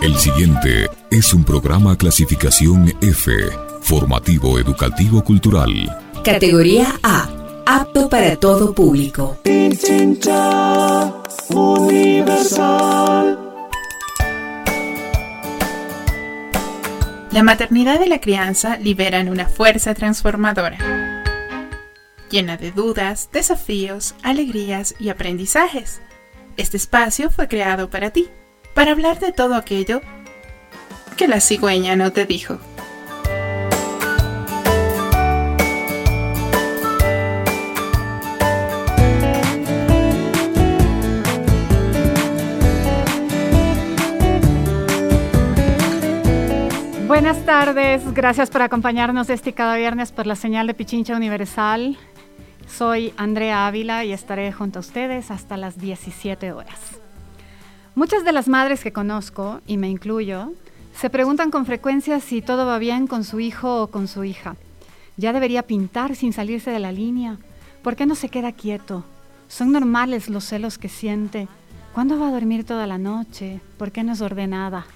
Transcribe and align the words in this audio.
El 0.00 0.16
siguiente 0.16 0.88
es 1.10 1.34
un 1.34 1.44
programa 1.44 1.96
clasificación 1.98 2.90
F, 3.02 3.30
formativo 3.82 4.58
educativo 4.58 5.22
cultural. 5.22 5.70
Categoría 6.24 6.94
A, 7.02 7.28
apto 7.66 8.08
para 8.08 8.36
todo 8.36 8.72
público. 8.74 9.36
Universal. 11.50 13.38
La 17.30 17.42
maternidad 17.42 18.00
y 18.00 18.08
la 18.08 18.20
crianza 18.22 18.78
liberan 18.78 19.28
una 19.28 19.48
fuerza 19.48 19.92
transformadora, 19.92 21.24
llena 22.30 22.56
de 22.56 22.72
dudas, 22.72 23.28
desafíos, 23.32 24.14
alegrías 24.22 24.94
y 24.98 25.10
aprendizajes. 25.10 26.00
Este 26.56 26.78
espacio 26.78 27.30
fue 27.30 27.48
creado 27.48 27.90
para 27.90 28.10
ti, 28.10 28.28
para 28.78 28.92
hablar 28.92 29.18
de 29.18 29.32
todo 29.32 29.56
aquello 29.56 30.02
que 31.16 31.26
la 31.26 31.40
cigüeña 31.40 31.96
no 31.96 32.12
te 32.12 32.26
dijo. 32.26 32.58
Buenas 47.08 47.44
tardes, 47.44 48.14
gracias 48.14 48.48
por 48.48 48.62
acompañarnos 48.62 49.28
este 49.28 49.54
cada 49.54 49.74
viernes 49.74 50.12
por 50.12 50.28
la 50.28 50.36
señal 50.36 50.68
de 50.68 50.74
Pichincha 50.74 51.16
Universal. 51.16 51.98
Soy 52.68 53.12
Andrea 53.16 53.66
Ávila 53.66 54.04
y 54.04 54.12
estaré 54.12 54.52
junto 54.52 54.78
a 54.78 54.80
ustedes 54.82 55.32
hasta 55.32 55.56
las 55.56 55.78
17 55.78 56.52
horas. 56.52 56.97
Muchas 57.98 58.24
de 58.24 58.30
las 58.30 58.46
madres 58.46 58.84
que 58.84 58.92
conozco, 58.92 59.60
y 59.66 59.76
me 59.76 59.88
incluyo, 59.88 60.52
se 60.94 61.10
preguntan 61.10 61.50
con 61.50 61.66
frecuencia 61.66 62.20
si 62.20 62.40
todo 62.40 62.64
va 62.64 62.78
bien 62.78 63.08
con 63.08 63.24
su 63.24 63.40
hijo 63.40 63.82
o 63.82 63.86
con 63.88 64.06
su 64.06 64.22
hija. 64.22 64.54
¿Ya 65.16 65.32
debería 65.32 65.64
pintar 65.64 66.14
sin 66.14 66.32
salirse 66.32 66.70
de 66.70 66.78
la 66.78 66.92
línea? 66.92 67.38
¿Por 67.82 67.96
qué 67.96 68.06
no 68.06 68.14
se 68.14 68.28
queda 68.28 68.52
quieto? 68.52 69.02
¿Son 69.48 69.72
normales 69.72 70.28
los 70.28 70.44
celos 70.44 70.78
que 70.78 70.88
siente? 70.88 71.48
¿Cuándo 71.92 72.20
va 72.20 72.28
a 72.28 72.30
dormir 72.30 72.62
toda 72.62 72.86
la 72.86 72.98
noche? 72.98 73.60
¿Por 73.78 73.90
qué 73.90 74.04
no 74.04 74.12
es 74.12 74.20
ordenada? 74.20 74.86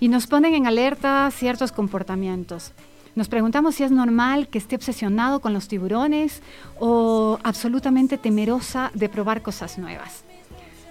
y 0.00 0.08
nos 0.08 0.26
ponen 0.26 0.54
en 0.54 0.66
alerta 0.66 1.30
ciertos 1.30 1.72
comportamientos. 1.72 2.72
Nos 3.14 3.28
preguntamos 3.28 3.74
si 3.74 3.84
es 3.84 3.90
normal 3.90 4.48
que 4.48 4.56
esté 4.56 4.76
obsesionado 4.76 5.40
con 5.40 5.52
los 5.52 5.68
tiburones 5.68 6.40
o 6.80 7.38
absolutamente 7.42 8.16
temerosa 8.16 8.90
de 8.94 9.10
probar 9.10 9.42
cosas 9.42 9.76
nuevas. 9.76 10.24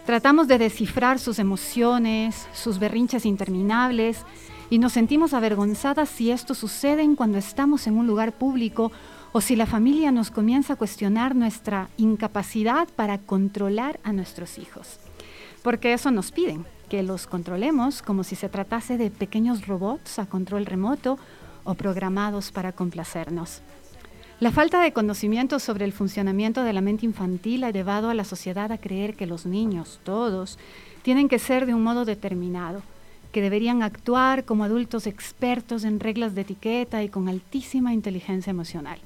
Tratamos 0.05 0.49
de 0.49 0.57
descifrar 0.57 1.17
sus 1.17 1.39
emociones, 1.39 2.47
sus 2.53 2.77
berrinches 2.77 3.25
interminables 3.25 4.25
y 4.69 4.77
nos 4.77 4.91
sentimos 4.91 5.33
avergonzadas 5.33 6.09
si 6.09 6.29
esto 6.29 6.55
sucede 6.55 7.07
cuando 7.15 7.37
estamos 7.37 7.87
en 7.87 7.97
un 7.97 8.05
lugar 8.05 8.33
público 8.33 8.91
o 9.31 9.39
si 9.39 9.55
la 9.55 9.65
familia 9.65 10.11
nos 10.11 10.29
comienza 10.29 10.73
a 10.73 10.75
cuestionar 10.75 11.35
nuestra 11.35 11.89
incapacidad 11.95 12.89
para 12.97 13.17
controlar 13.17 14.01
a 14.03 14.11
nuestros 14.11 14.57
hijos. 14.57 14.99
Porque 15.61 15.93
eso 15.93 16.11
nos 16.11 16.31
piden 16.31 16.65
que 16.89 17.01
los 17.01 17.25
controlemos 17.25 18.01
como 18.01 18.25
si 18.25 18.35
se 18.35 18.49
tratase 18.49 18.97
de 18.97 19.09
pequeños 19.09 19.67
robots 19.67 20.19
a 20.19 20.25
control 20.25 20.65
remoto 20.65 21.17
o 21.63 21.75
programados 21.75 22.51
para 22.51 22.73
complacernos. 22.73 23.61
La 24.43 24.51
falta 24.51 24.81
de 24.81 24.91
conocimiento 24.91 25.57
sobre 25.57 25.85
el 25.85 25.93
funcionamiento 25.93 26.65
de 26.65 26.73
la 26.73 26.81
mente 26.81 27.05
infantil 27.05 27.63
ha 27.63 27.71
llevado 27.71 28.09
a 28.09 28.13
la 28.13 28.25
sociedad 28.25 28.73
a 28.73 28.77
creer 28.77 29.15
que 29.15 29.25
los 29.25 29.45
niños, 29.45 30.01
todos, 30.03 30.59
tienen 31.01 31.29
que 31.29 31.39
ser 31.39 31.65
de 31.65 31.73
un 31.73 31.81
modo 31.81 32.03
determinado, 32.03 32.81
que 33.31 33.41
deberían 33.41 33.83
actuar 33.83 34.43
como 34.43 34.65
adultos 34.65 35.07
expertos 35.07 35.85
en 35.85 36.01
reglas 36.01 36.35
de 36.35 36.41
etiqueta 36.41 37.01
y 37.03 37.07
con 37.07 37.29
altísima 37.29 37.93
inteligencia 37.93 38.51
emocional. 38.51 38.99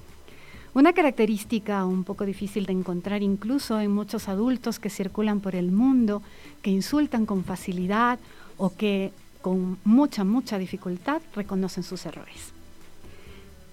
Una 0.73 0.93
característica 0.93 1.85
un 1.85 2.03
poco 2.03 2.25
difícil 2.25 2.65
de 2.65 2.73
encontrar 2.73 3.21
incluso 3.21 3.79
en 3.79 3.91
muchos 3.91 4.29
adultos 4.29 4.79
que 4.79 4.89
circulan 4.89 5.39
por 5.39 5.53
el 5.53 5.71
mundo, 5.71 6.23
que 6.63 6.71
insultan 6.71 7.27
con 7.27 7.43
facilidad 7.43 8.17
o 8.57 8.75
que 8.75 9.11
con 9.43 9.77
mucha, 9.83 10.23
mucha 10.23 10.57
dificultad 10.57 11.21
reconocen 11.35 11.83
sus 11.83 12.07
errores. 12.07 12.56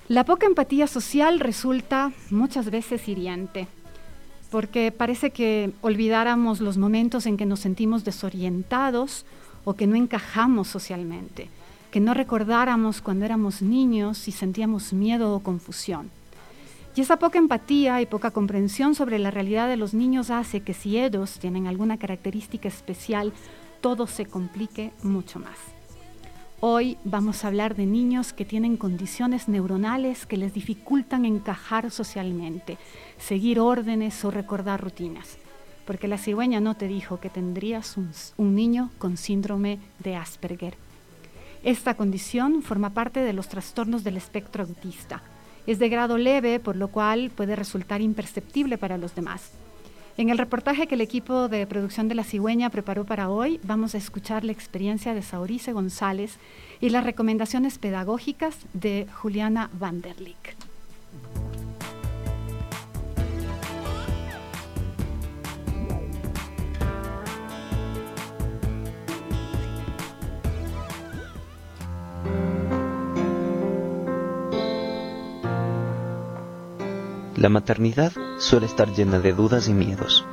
La 0.08 0.24
poca 0.26 0.46
empatía 0.46 0.86
social 0.86 1.40
resulta 1.40 2.12
muchas 2.28 2.70
veces 2.70 3.08
hiriente, 3.08 3.68
porque 4.50 4.92
parece 4.92 5.30
que 5.30 5.72
olvidáramos 5.80 6.60
los 6.60 6.76
momentos 6.76 7.24
en 7.24 7.38
que 7.38 7.46
nos 7.46 7.60
sentimos 7.60 8.04
desorientados 8.04 9.24
o 9.64 9.72
que 9.72 9.86
no 9.86 9.96
encajamos 9.96 10.68
socialmente, 10.68 11.48
que 11.90 12.00
no 12.00 12.12
recordáramos 12.12 13.00
cuando 13.00 13.24
éramos 13.24 13.62
niños 13.62 14.28
y 14.28 14.32
sentíamos 14.32 14.92
miedo 14.92 15.34
o 15.34 15.40
confusión. 15.40 16.10
Y 16.94 17.00
esa 17.00 17.16
poca 17.16 17.38
empatía 17.38 18.02
y 18.02 18.06
poca 18.06 18.30
comprensión 18.30 18.94
sobre 18.94 19.18
la 19.18 19.30
realidad 19.30 19.68
de 19.68 19.78
los 19.78 19.94
niños 19.94 20.28
hace 20.28 20.60
que 20.60 20.74
si 20.74 20.98
ellos 20.98 21.38
tienen 21.38 21.66
alguna 21.66 21.96
característica 21.98 22.68
especial, 22.68 23.32
todo 23.80 24.06
se 24.06 24.26
complique 24.26 24.92
mucho 25.02 25.38
más. 25.38 25.73
Hoy 26.66 26.96
vamos 27.04 27.44
a 27.44 27.48
hablar 27.48 27.76
de 27.76 27.84
niños 27.84 28.32
que 28.32 28.46
tienen 28.46 28.78
condiciones 28.78 29.48
neuronales 29.48 30.24
que 30.24 30.38
les 30.38 30.54
dificultan 30.54 31.26
encajar 31.26 31.90
socialmente, 31.90 32.78
seguir 33.18 33.60
órdenes 33.60 34.24
o 34.24 34.30
recordar 34.30 34.80
rutinas. 34.80 35.36
Porque 35.86 36.08
la 36.08 36.16
cigüeña 36.16 36.60
no 36.60 36.74
te 36.74 36.88
dijo 36.88 37.20
que 37.20 37.28
tendrías 37.28 37.98
un, 37.98 38.12
un 38.38 38.54
niño 38.54 38.90
con 38.96 39.18
síndrome 39.18 39.78
de 39.98 40.16
Asperger. 40.16 40.74
Esta 41.64 41.98
condición 41.98 42.62
forma 42.62 42.94
parte 42.94 43.20
de 43.20 43.34
los 43.34 43.48
trastornos 43.48 44.02
del 44.02 44.16
espectro 44.16 44.64
autista 44.64 45.20
es 45.66 45.78
de 45.78 45.90
grado 45.90 46.16
leve, 46.16 46.60
por 46.60 46.76
lo 46.76 46.88
cual 46.88 47.30
puede 47.36 47.56
resultar 47.56 48.00
imperceptible 48.00 48.78
para 48.78 48.96
los 48.96 49.14
demás. 49.14 49.50
En 50.16 50.30
el 50.30 50.38
reportaje 50.38 50.86
que 50.86 50.94
el 50.94 51.00
equipo 51.00 51.48
de 51.48 51.66
producción 51.66 52.06
de 52.06 52.14
La 52.14 52.22
Cigüeña 52.22 52.70
preparó 52.70 53.04
para 53.04 53.30
hoy, 53.30 53.58
vamos 53.64 53.96
a 53.96 53.98
escuchar 53.98 54.44
la 54.44 54.52
experiencia 54.52 55.12
de 55.12 55.22
Saurice 55.22 55.72
González 55.72 56.38
y 56.80 56.90
las 56.90 57.02
recomendaciones 57.02 57.78
pedagógicas 57.78 58.56
de 58.74 59.08
Juliana 59.12 59.70
Vanderlik. 59.72 60.63
La 77.44 77.50
maternidad 77.50 78.10
suele 78.38 78.64
estar 78.64 78.90
llena 78.94 79.18
de 79.18 79.34
dudas 79.34 79.68
y 79.68 79.74
miedos. 79.74 80.24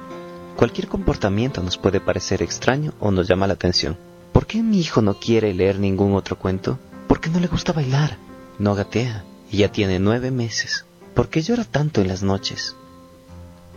Cualquier 0.56 0.88
comportamiento 0.88 1.62
nos 1.62 1.78
puede 1.78 2.00
parecer 2.00 2.42
extraño 2.42 2.94
o 3.02 3.12
nos 3.12 3.28
llama 3.28 3.48
la 3.48 3.54
atención. 3.56 3.98
¿Por 4.32 4.48
qué 4.48 4.64
mi 4.64 4.80
hijo 4.80 5.02
no 5.02 5.20
quiere 5.20 5.54
leer 5.54 5.78
ningún 5.78 6.16
otro 6.16 6.40
cuento? 6.40 6.80
¿Por 7.10 7.20
qué 7.20 7.30
no 7.30 7.42
le 7.42 7.48
gusta 7.48 7.74
bailar? 7.74 8.18
No 8.60 8.76
gatea 8.76 9.26
y 9.52 9.58
ya 9.58 9.70
tiene 9.74 10.00
nueve 10.00 10.32
meses. 10.32 10.86
¿Por 11.14 11.28
qué 11.28 11.42
llora 11.42 11.66
tanto 11.66 12.00
en 12.00 12.08
las 12.08 12.24
noches? 12.24 12.78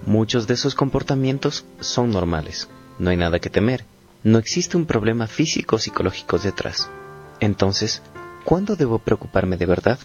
Muchos 0.06 0.46
de 0.46 0.54
esos 0.54 0.76
comportamientos 0.76 1.64
son 1.80 2.12
normales. 2.12 2.68
No 3.00 3.10
hay 3.10 3.16
nada 3.16 3.40
que 3.40 3.50
temer. 3.50 3.84
No 4.22 4.38
existe 4.38 4.76
un 4.76 4.86
problema 4.86 5.26
físico 5.26 5.74
o 5.74 5.80
psicológico 5.80 6.38
detrás. 6.38 6.88
Entonces, 7.40 8.00
¿cuándo 8.44 8.76
debo 8.76 9.00
preocuparme 9.00 9.56
de 9.56 9.66
verdad? 9.66 9.98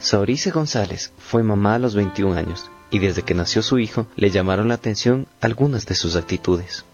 Saurice 0.00 0.50
González 0.50 1.12
fue 1.18 1.42
mamá 1.42 1.74
a 1.74 1.78
los 1.78 1.94
21 1.94 2.34
años 2.34 2.70
y 2.90 3.00
desde 3.00 3.20
que 3.20 3.34
nació 3.34 3.60
su 3.60 3.78
hijo 3.78 4.06
le 4.16 4.30
llamaron 4.30 4.68
la 4.68 4.74
atención 4.74 5.26
algunas 5.42 5.84
de 5.84 5.94
sus 5.94 6.16
actitudes. 6.16 6.86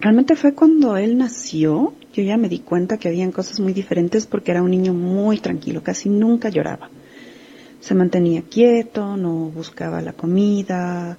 Realmente 0.00 0.34
fue 0.34 0.54
cuando 0.54 0.96
él 0.96 1.18
nació, 1.18 1.92
yo 2.14 2.22
ya 2.22 2.38
me 2.38 2.48
di 2.48 2.60
cuenta 2.60 2.96
que 2.96 3.08
habían 3.08 3.32
cosas 3.32 3.60
muy 3.60 3.74
diferentes 3.74 4.26
porque 4.26 4.52
era 4.52 4.62
un 4.62 4.70
niño 4.70 4.94
muy 4.94 5.38
tranquilo, 5.40 5.82
casi 5.82 6.08
nunca 6.08 6.48
lloraba. 6.48 6.88
Se 7.80 7.94
mantenía 7.94 8.40
quieto, 8.40 9.18
no 9.18 9.50
buscaba 9.50 10.00
la 10.00 10.14
comida, 10.14 11.18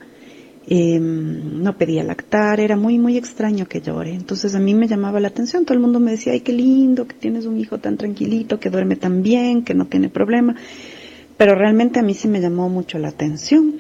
em, 0.66 1.62
no 1.62 1.78
pedía 1.78 2.04
lactar, 2.04 2.60
era 2.60 2.76
muy, 2.76 2.98
muy 2.98 3.18
extraño 3.18 3.68
que 3.68 3.82
llore. 3.82 4.16
Entonces 4.16 4.56
a 4.56 4.60
mí 4.60 4.74
me 4.74 4.88
llamaba 4.88 5.20
la 5.20 5.28
atención, 5.28 5.64
todo 5.64 5.76
el 5.76 5.82
mundo 5.82 6.00
me 6.00 6.12
decía, 6.12 6.34
ay, 6.34 6.42
qué 6.42 6.54
lindo, 6.54 7.06
que 7.06 7.14
tienes 7.14 7.46
un 7.46 7.60
hijo 7.60 7.78
tan 7.78 7.98
tranquilito, 7.98 8.60
que 8.60 8.72
duerme 8.72 8.96
tan 8.96 9.22
bien, 9.22 9.64
que 9.64 9.76
no 9.76 9.86
tiene 9.86 10.10
problema 10.10 10.56
pero 11.40 11.56
realmente 11.56 12.02
a 12.02 12.04
mí 12.04 12.14
sí 12.16 12.28
me 12.28 12.42
llamó 12.42 12.68
mucho 12.68 13.00
la 13.00 13.08
atención. 13.08 13.76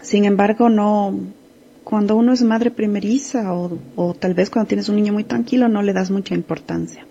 Sin 0.00 0.24
embargo, 0.24 0.70
no, 0.70 1.14
cuando 1.84 2.16
uno 2.16 2.32
es 2.32 2.42
madre 2.42 2.70
primeriza 2.70 3.52
o, 3.52 4.14
tal 4.18 4.32
vez 4.32 4.48
cuando 4.48 4.68
tienes 4.68 4.88
un 4.88 4.96
niño 4.96 5.12
muy 5.12 5.24
tranquilo 5.24 5.68
no 5.68 5.82
le 5.82 5.92
das 5.92 6.10
mucha 6.10 6.34
importancia. 6.34 7.06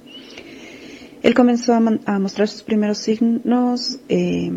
Él 1.22 1.36
comenzó 1.36 1.76
a, 1.76 1.80
mostrar 2.20 2.48
sus 2.48 2.64
primeros 2.64 2.98
signos 2.98 4.00
eh, 4.10 4.52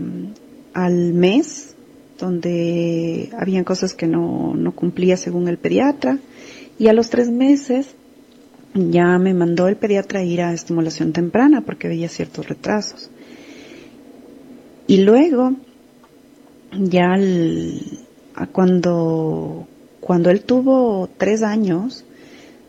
al 0.72 1.12
mes, 1.12 1.76
donde 2.19 3.28
habían 3.38 3.64
cosas 3.64 3.92
que 3.92 4.06
no, 4.06 4.54
no 4.54 4.72
cumplía 4.72 5.19
según 5.19 5.48
el 5.48 5.58
pediatra, 5.58 6.19
y 6.78 6.88
a 6.88 6.94
los 6.94 7.10
tres 7.10 7.30
meses 7.30 7.94
ya 8.72 9.19
me 9.19 9.34
mandó 9.34 9.69
el 9.69 9.76
pediatra 9.76 10.24
ir 10.24 10.40
a 10.40 10.54
estimulación 10.54 11.12
temprana 11.12 11.60
porque 11.60 11.88
veía 11.88 12.08
ciertos 12.08 12.48
retrasos. 12.48 13.10
Y 14.87 14.99
luego, 15.02 15.52
ya 16.73 17.17
cuando, 18.52 19.67
cuando 20.00 20.31
él 20.31 20.43
tuvo 20.43 21.08
tres 21.17 21.43
años, 21.43 22.05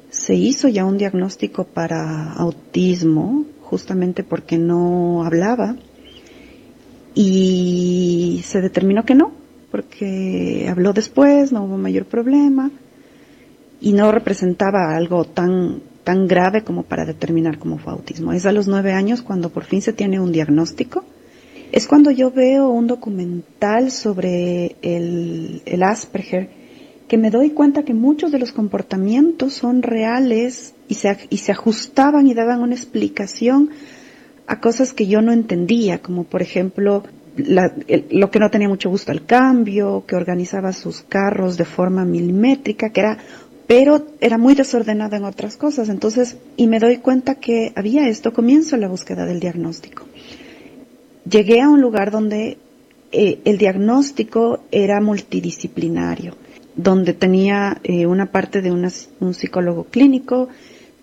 se 0.10 0.36
hizo 0.36 0.68
ya 0.68 0.86
un 0.86 0.98
diagnóstico 0.98 1.64
para 1.64 2.34
autismo, 2.34 3.46
justamente 3.62 4.24
porque 4.24 4.58
no 4.58 5.24
hablaba, 5.24 5.76
y 7.16 8.42
se 8.44 8.62
determinó 8.62 9.06
que 9.06 9.16
no, 9.16 9.32
porque 9.72 10.68
habló 10.70 10.94
después, 10.94 11.52
no 11.52 11.64
hubo 11.64 11.78
mayor 11.78 12.06
problema, 12.06 12.72
y 13.82 13.94
no 13.94 14.12
representaba 14.12 14.96
algo 14.96 15.26
tan, 15.26 15.82
tan 16.04 16.28
grave 16.28 16.64
como 16.64 16.84
para 16.84 17.06
determinar 17.06 17.58
cómo 17.58 17.80
fue 17.80 17.94
autismo. 17.94 18.34
Es 18.34 18.46
a 18.46 18.52
los 18.52 18.68
nueve 18.68 18.94
años 18.94 19.22
cuando 19.22 19.50
por 19.50 19.66
fin 19.66 19.82
se 19.82 19.94
tiene 19.94 20.20
un 20.20 20.32
diagnóstico. 20.32 21.04
Es 21.74 21.88
cuando 21.88 22.12
yo 22.12 22.30
veo 22.30 22.70
un 22.70 22.86
documental 22.86 23.90
sobre 23.90 24.76
el, 24.84 25.82
Asperger, 25.82 26.48
que 27.08 27.18
me 27.18 27.32
doy 27.32 27.50
cuenta 27.50 27.82
que 27.82 27.96
muchos 27.96 28.32
de 28.32 28.38
los 28.38 28.52
comportamientos 28.52 29.54
son 29.54 29.82
reales 29.82 30.76
y 30.88 30.94
se, 30.94 31.18
y 31.32 31.38
se 31.38 31.52
ajustaban 31.52 32.28
y 32.28 32.36
daban 32.36 32.62
una 32.62 32.76
explicación 32.76 33.72
a 34.46 34.60
cosas 34.60 34.94
que 34.94 35.08
yo 35.08 35.24
no 35.24 35.32
entendía, 35.32 35.98
como 35.98 36.26
por 36.26 36.44
ejemplo 36.44 37.06
lo 37.36 38.30
que 38.30 38.40
no 38.40 38.52
tenía 38.52 38.70
mucho 38.70 38.92
gusto 38.92 39.12
al 39.12 39.26
cambio, 39.26 40.04
que 40.06 40.16
organizaba 40.16 40.74
sus 40.74 41.02
carros 41.02 41.58
de 41.58 41.66
forma 41.66 42.06
milimétrica, 42.06 42.92
que 42.92 43.00
era, 43.00 43.18
pero 43.66 44.06
era 44.22 44.38
muy 44.38 44.54
desordenada 44.54 45.18
en 45.18 45.24
otras 45.24 45.58
cosas. 45.58 45.90
Entonces, 45.90 46.38
y 46.56 46.68
me 46.68 46.78
doy 46.78 46.98
cuenta 46.98 47.34
que 47.34 47.74
había 47.76 48.08
esto, 48.08 48.32
comienzo 48.32 48.78
la 48.78 48.90
búsqueda 48.90 49.26
del 49.26 49.40
diagnóstico. 49.40 50.06
Llegué 51.30 51.62
a 51.62 51.70
un 51.70 51.82
lugar 51.82 52.12
donde 52.12 52.58
eh, 53.12 53.40
el 53.46 53.58
diagnóstico 53.58 54.60
era 54.72 55.00
multidisciplinario 55.02 56.36
donde 56.76 57.14
tenía 57.14 57.80
eh, 57.84 58.06
una 58.06 58.32
parte 58.32 58.62
de 58.62 58.72
un 58.72 59.34
psicólogo 59.34 59.86
clínico, 59.86 60.50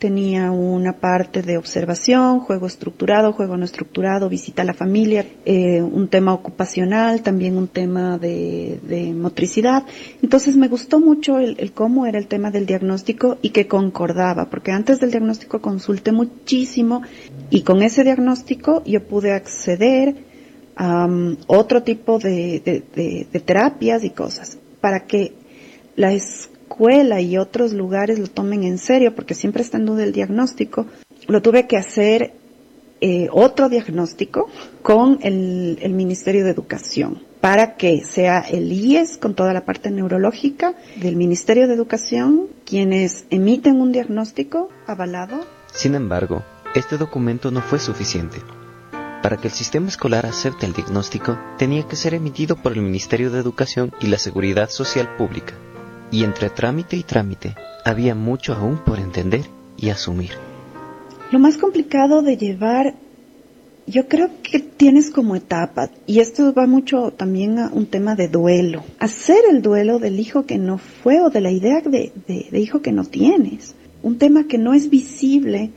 tenía 0.00 0.50
una 0.50 0.94
parte 0.94 1.42
de 1.42 1.58
observación, 1.58 2.40
juego 2.40 2.66
estructurado, 2.66 3.34
juego 3.34 3.58
no 3.58 3.66
estructurado, 3.66 4.30
visita 4.30 4.62
a 4.62 4.64
la 4.64 4.72
familia, 4.72 5.26
eh, 5.44 5.82
un 5.82 6.08
tema 6.08 6.32
ocupacional, 6.32 7.22
también 7.22 7.56
un 7.58 7.68
tema 7.68 8.18
de, 8.18 8.80
motricidad. 9.14 9.84
Entonces 10.22 10.56
me 10.56 10.68
gustó 10.68 10.98
mucho 10.98 11.38
el, 11.38 11.72
cómo 11.72 12.06
era 12.06 12.18
el 12.18 12.26
tema 12.26 12.50
del 12.50 12.64
diagnóstico 12.64 13.38
y 13.42 13.50
que 13.50 13.68
concordaba, 13.68 14.48
porque 14.48 14.72
antes 14.72 15.00
del 15.00 15.10
diagnóstico 15.10 15.60
consulté 15.60 16.12
muchísimo 16.12 17.02
y 17.50 17.62
con 17.62 17.82
ese 17.82 18.02
diagnóstico 18.02 18.82
yo 18.84 19.06
pude 19.06 19.32
acceder 19.32 20.14
a 20.76 21.04
um, 21.04 21.36
otro 21.46 21.82
tipo 21.82 22.18
de, 22.18 22.84
de 22.94 23.40
terapias 23.40 24.02
y 24.02 24.10
cosas 24.10 24.58
para 24.80 25.04
que 25.06 25.34
la 25.94 26.12
escuela 26.80 27.20
y 27.20 27.36
otros 27.36 27.72
lugares 27.72 28.18
lo 28.18 28.26
tomen 28.26 28.64
en 28.64 28.78
serio, 28.78 29.14
porque 29.14 29.34
siempre 29.34 29.62
está 29.62 29.76
en 29.76 29.84
duda 29.84 30.02
el 30.02 30.12
diagnóstico, 30.12 30.86
lo 31.26 31.42
tuve 31.42 31.66
que 31.66 31.76
hacer 31.76 32.32
eh, 33.02 33.28
otro 33.32 33.68
diagnóstico 33.68 34.48
con 34.80 35.18
el, 35.22 35.78
el, 35.82 35.92
Ministerio 35.92 36.44
de 36.44 36.50
Educación 36.50 37.22
para 37.40 37.76
que 37.76 38.02
sea 38.04 38.40
el 38.40 38.72
IES 38.72 39.18
con 39.18 39.34
toda 39.34 39.52
la 39.52 39.64
parte 39.64 39.90
neurológica 39.90 40.74
del 40.96 41.16
Ministerio 41.16 41.66
de 41.66 41.74
Educación 41.74 42.48
quienes 42.64 43.24
emiten 43.30 43.80
un 43.80 43.92
diagnóstico 43.92 44.70
avalado. 44.86 45.40
Sin 45.72 45.94
embargo, 45.94 46.42
este 46.74 46.96
documento 46.96 47.50
no 47.50 47.60
fue 47.60 47.78
suficiente. 47.78 48.38
Para 49.22 49.36
que 49.36 49.48
el 49.48 49.54
sistema 49.54 49.88
escolar 49.88 50.24
acepte 50.24 50.64
el 50.64 50.72
diagnóstico, 50.72 51.38
tenía 51.58 51.86
que 51.86 51.96
ser 51.96 52.14
emitido 52.14 52.56
por 52.56 52.72
el 52.72 52.80
Ministerio 52.80 53.30
de 53.30 53.38
Educación 53.38 53.92
y 54.00 54.06
la 54.06 54.18
Seguridad 54.18 54.70
Social 54.70 55.16
Pública 55.16 55.54
y 56.10 56.24
entre 56.24 56.50
trámite 56.50 56.96
y 56.96 57.02
trámite 57.02 57.54
había 57.84 58.14
mucho 58.14 58.54
aún 58.54 58.78
por 58.84 58.98
entender 58.98 59.42
y 59.76 59.90
asumir. 59.90 60.30
Lo 61.30 61.38
más 61.38 61.56
complicado 61.56 62.22
de 62.22 62.36
llevar, 62.36 62.94
yo 63.86 64.08
creo 64.08 64.30
que 64.42 64.58
tienes 64.58 65.10
como 65.10 65.36
etapa, 65.36 65.90
y 66.06 66.20
esto 66.20 66.52
va 66.52 66.66
mucho 66.66 67.12
también 67.12 67.58
a 67.58 67.70
un 67.72 67.86
tema 67.86 68.16
de 68.16 68.28
duelo. 68.28 68.84
Hacer 68.98 69.44
el 69.48 69.62
duelo 69.62 69.98
del 69.98 70.18
hijo 70.18 70.44
que 70.44 70.58
no 70.58 70.78
fue 70.78 71.20
o 71.20 71.30
de 71.30 71.40
la 71.40 71.50
idea 71.50 71.80
de, 71.80 72.12
de 72.26 72.58
hijo 72.58 72.82
que 72.82 72.92
no 72.92 73.04
tienes. 73.04 73.74
Un 74.02 74.18
tema 74.18 74.44
que 74.48 74.58
no 74.58 74.74
es 74.74 74.90
visible 74.90 75.70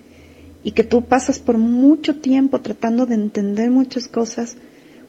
y 0.63 0.71
que 0.71 0.83
tú 0.83 1.03
pasas 1.03 1.39
por 1.39 1.57
mucho 1.57 2.15
tiempo 2.15 2.61
tratando 2.61 3.05
de 3.05 3.15
entender 3.15 3.69
muchas 3.69 4.07
cosas. 4.07 4.57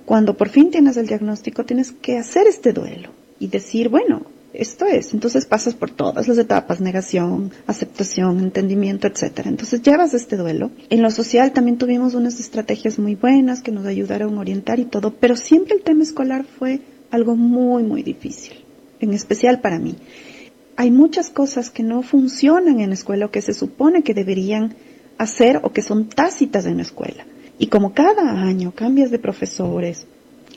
Cuando 0.05 0.37
por 0.37 0.51
fin 0.51 0.71
tienes 0.71 0.97
el 0.97 1.07
diagnóstico, 1.07 1.65
tienes 1.65 1.93
que 1.93 2.19
hacer 2.19 2.47
este 2.47 2.73
duelo 2.73 3.11
y 3.39 3.47
decir, 3.47 3.89
bueno, 3.89 4.23
esto 4.55 4.87
es, 4.87 5.13
entonces 5.13 5.47
pasas 5.47 5.75
por 5.75 5.91
todas 5.91 6.29
las 6.29 6.39
etapas, 6.39 6.81
negación, 6.81 7.51
aceptación, 7.67 8.39
entendimiento, 8.39 9.09
etcétera. 9.09 9.51
Entonces 9.51 9.83
llevas 9.83 10.15
este 10.15 10.37
duelo. 10.37 10.71
En 10.91 11.03
lo 11.03 11.11
social 11.11 11.53
también 11.53 11.77
tuvimos 11.77 12.15
unas 12.15 12.39
estrategias 12.39 12.99
muy 12.99 13.17
buenas 13.17 13.63
que 13.63 13.73
nos 13.73 13.85
ayudaron 13.85 14.37
a 14.37 14.41
orientar 14.41 14.79
y 14.79 14.85
todo, 14.85 15.13
pero 15.13 15.37
siempre 15.37 15.75
el 15.75 15.83
tema 15.83 16.05
escolar 16.05 16.45
fue 16.45 16.81
algo 17.11 17.35
muy, 17.35 17.83
muy 17.83 18.03
difícil, 18.03 18.65
en 19.01 19.13
especial 19.13 19.61
para 19.61 19.79
mí. 19.79 19.97
Hay 20.77 20.91
muchas 20.91 21.31
cosas 21.31 21.71
que 21.71 21.83
no 21.83 22.03
funcionan 22.03 22.81
en 22.81 22.91
la 22.91 22.95
escuela 22.95 23.27
o 23.27 23.31
que 23.31 23.43
se 23.43 23.55
supone 23.55 24.03
que 24.03 24.15
deberían 24.15 24.75
hacer 25.19 25.61
o 25.63 25.73
que 25.73 25.83
son 25.83 26.09
tácitas 26.09 26.67
en 26.67 26.77
la 26.77 26.83
escuela. 26.83 27.27
Y 27.59 27.69
como 27.69 27.93
cada 27.93 28.43
año 28.43 28.73
cambias 28.75 29.11
de 29.11 29.19
profesores, 29.19 30.07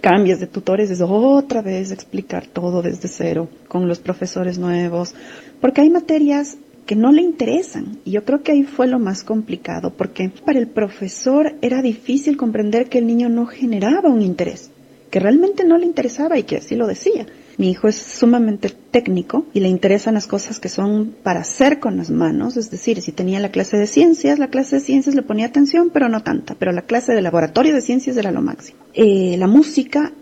cambias 0.01 0.39
de 0.39 0.47
tutores 0.47 0.89
es 0.89 1.01
otra 1.01 1.61
vez 1.61 1.91
explicar 1.91 2.45
todo 2.47 2.81
desde 2.81 3.07
cero 3.07 3.49
con 3.67 3.87
los 3.87 3.99
profesores 3.99 4.57
nuevos, 4.57 5.13
porque 5.61 5.81
hay 5.81 5.89
materias 5.89 6.57
que 6.85 6.95
no 6.95 7.11
le 7.11 7.21
interesan. 7.21 7.99
Y 8.05 8.11
yo 8.11 8.23
creo 8.23 8.41
que 8.41 8.53
ahí 8.53 8.63
fue 8.63 8.87
lo 8.87 8.97
más 8.97 9.23
complicado, 9.23 9.91
porque 9.91 10.31
para 10.45 10.57
el 10.57 10.67
profesor 10.67 11.55
era 11.61 11.81
difícil 11.81 12.37
comprender 12.37 12.87
que 12.87 12.99
el 12.99 13.07
niño 13.07 13.29
no 13.29 13.45
generaba 13.45 14.09
un 14.09 14.21
interés, 14.21 14.71
que 15.11 15.19
realmente 15.19 15.65
no 15.65 15.77
le 15.77 15.85
interesaba 15.85 16.39
y 16.39 16.43
que 16.43 16.57
así 16.57 16.75
lo 16.75 16.87
decía. 16.87 17.25
Mi 17.57 17.71
hijo 17.71 17.87
es 17.87 17.95
sumamente 17.95 18.69
técnico 18.69 19.45
y 19.53 19.61
le 19.61 19.67
interesan 19.67 20.13
las 20.13 20.27
cosas 20.27 20.59
que 20.59 20.69
son 20.69 21.15
para 21.23 21.39
hacer 21.39 21.79
con 21.79 21.97
las 21.97 22.11
manos, 22.11 22.55
es 22.55 22.69
decir, 22.69 23.01
si 23.01 23.11
tenía 23.11 23.39
la 23.39 23.49
clase 23.49 23.77
de 23.77 23.87
ciencias, 23.87 24.37
la 24.37 24.49
clase 24.49 24.75
de 24.75 24.81
ciencias 24.81 25.15
le 25.15 25.23
ponía 25.23 25.47
atención, 25.47 25.89
pero 25.91 26.07
no 26.07 26.21
tanta, 26.21 26.55
pero 26.55 26.71
la 26.71 26.83
clase 26.83 27.13
de 27.13 27.21
laboratorio 27.21 27.73
de 27.73 27.81
ciencias 27.81 28.15
era 28.15 28.31
lo 28.31 28.41
máximo. 28.41 28.77
Eh, 28.93 29.37
la 29.37 29.47
música 29.47 30.13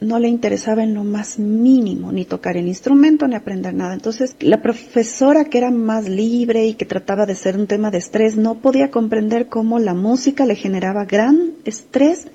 no 0.00 0.18
le 0.18 0.28
interesaba 0.28 0.82
en 0.82 0.94
lo 0.94 1.04
más 1.04 1.38
mínimo, 1.38 2.12
ni 2.12 2.24
tocar 2.24 2.56
el 2.56 2.68
instrumento, 2.68 3.26
ni 3.26 3.34
aprender 3.34 3.74
nada. 3.74 3.94
Entonces, 3.94 4.36
la 4.40 4.62
profesora 4.62 5.44
que 5.46 5.58
era 5.58 5.70
más 5.70 6.08
libre 6.08 6.66
y 6.66 6.74
que 6.74 6.86
trataba 6.86 7.26
de 7.26 7.34
ser 7.34 7.56
un 7.56 7.66
tema 7.66 7.90
de 7.90 7.98
estrés, 7.98 8.36
no 8.36 8.56
podía 8.56 8.90
comprender 8.90 9.48
cómo 9.48 9.78
la 9.78 9.94
música 9.94 10.46
le 10.46 10.54
generaba 10.54 11.04
gran 11.04 11.52
estrés 11.64 12.28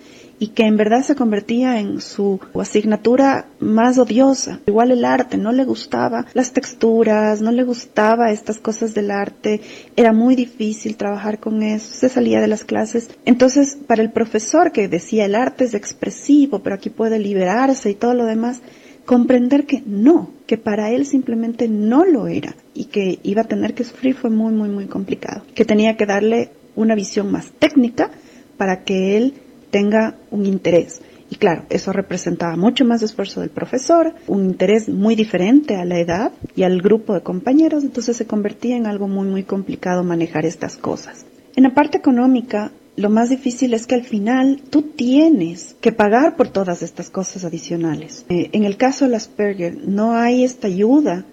y 0.43 0.47
que 0.47 0.65
en 0.65 0.75
verdad 0.75 1.03
se 1.03 1.15
convertía 1.15 1.79
en 1.79 2.01
su 2.01 2.37
asignatura 2.53 3.45
más 3.61 3.97
odiosa. 3.97 4.59
Igual 4.65 4.91
el 4.91 5.05
arte, 5.05 5.37
no 5.37 5.53
le 5.53 5.63
gustaba 5.63 6.25
las 6.33 6.51
texturas, 6.51 7.39
no 7.39 7.53
le 7.53 7.63
gustaba 7.63 8.29
estas 8.29 8.59
cosas 8.59 8.93
del 8.93 9.09
arte, 9.09 9.61
era 9.95 10.11
muy 10.11 10.35
difícil 10.35 10.97
trabajar 10.97 11.39
con 11.39 11.63
eso, 11.63 11.93
se 11.93 12.09
salía 12.09 12.41
de 12.41 12.49
las 12.49 12.65
clases. 12.65 13.09
Entonces, 13.23 13.77
para 13.87 14.01
el 14.01 14.11
profesor 14.11 14.73
que 14.73 14.89
decía 14.89 15.23
el 15.23 15.35
arte 15.35 15.63
es 15.63 15.75
expresivo, 15.75 16.59
pero 16.59 16.75
aquí 16.75 16.89
puede 16.89 17.19
liberarse 17.19 17.91
y 17.91 17.95
todo 17.95 18.13
lo 18.13 18.25
demás, 18.25 18.59
comprender 19.05 19.65
que 19.65 19.81
no, 19.85 20.29
que 20.45 20.57
para 20.57 20.91
él 20.91 21.05
simplemente 21.05 21.69
no 21.69 22.03
lo 22.03 22.27
era 22.27 22.53
y 22.73 22.85
que 22.85 23.17
iba 23.23 23.43
a 23.43 23.47
tener 23.47 23.75
que 23.75 23.85
sufrir 23.85 24.13
fue 24.13 24.29
muy, 24.29 24.51
muy, 24.51 24.67
muy 24.67 24.87
complicado. 24.87 25.43
Que 25.55 25.63
tenía 25.63 25.95
que 25.95 26.05
darle 26.05 26.49
una 26.75 26.95
visión 26.95 27.31
más 27.31 27.49
técnica 27.59 28.11
para 28.57 28.83
que 28.83 29.15
él 29.15 29.35
tenga 29.73 30.15
un 30.29 30.45
interés. 30.45 31.01
Y 31.31 31.35
claro, 31.37 31.63
eso 31.71 31.91
representaba 31.91 32.55
mucho 32.55 32.85
más 32.85 33.01
esfuerzo 33.01 33.41
del 33.41 33.49
profesor, 33.49 34.13
un 34.27 34.45
interés 34.45 34.87
muy 34.87 35.15
diferente 35.15 35.77
a 35.77 35.83
la 35.83 35.99
edad 35.99 36.31
y 36.55 36.61
al 36.61 36.79
grupo 36.79 37.15
de 37.15 37.21
compañeros, 37.21 37.83
entonces 37.83 38.15
se 38.15 38.27
convertía 38.27 38.77
en 38.77 38.85
algo 38.85 39.07
muy, 39.07 39.27
muy 39.27 39.41
complicado 39.41 40.03
manejar 40.03 40.45
estas 40.45 40.77
cosas. 40.77 41.25
En 41.55 41.63
la 41.63 41.73
parte 41.73 41.97
económica, 41.97 42.71
lo 42.97 43.09
más 43.09 43.31
difícil 43.31 43.73
es 43.73 43.87
que 43.87 43.95
al 43.95 44.03
final 44.03 44.61
tú 44.69 44.83
tienes 44.83 45.75
que 45.81 45.91
pagar 45.91 46.35
por 46.35 46.49
todas 46.49 46.83
estas 46.83 47.09
cosas 47.09 47.43
adicionales. 47.43 48.27
Eh, 48.29 48.49
en 48.51 48.63
el 48.65 48.77
caso 48.77 49.09
de 49.09 49.15
Asperger, 49.15 49.87
no 49.87 50.15
hay 50.15 50.43
esta 50.43 50.67
ayuda 50.67 51.25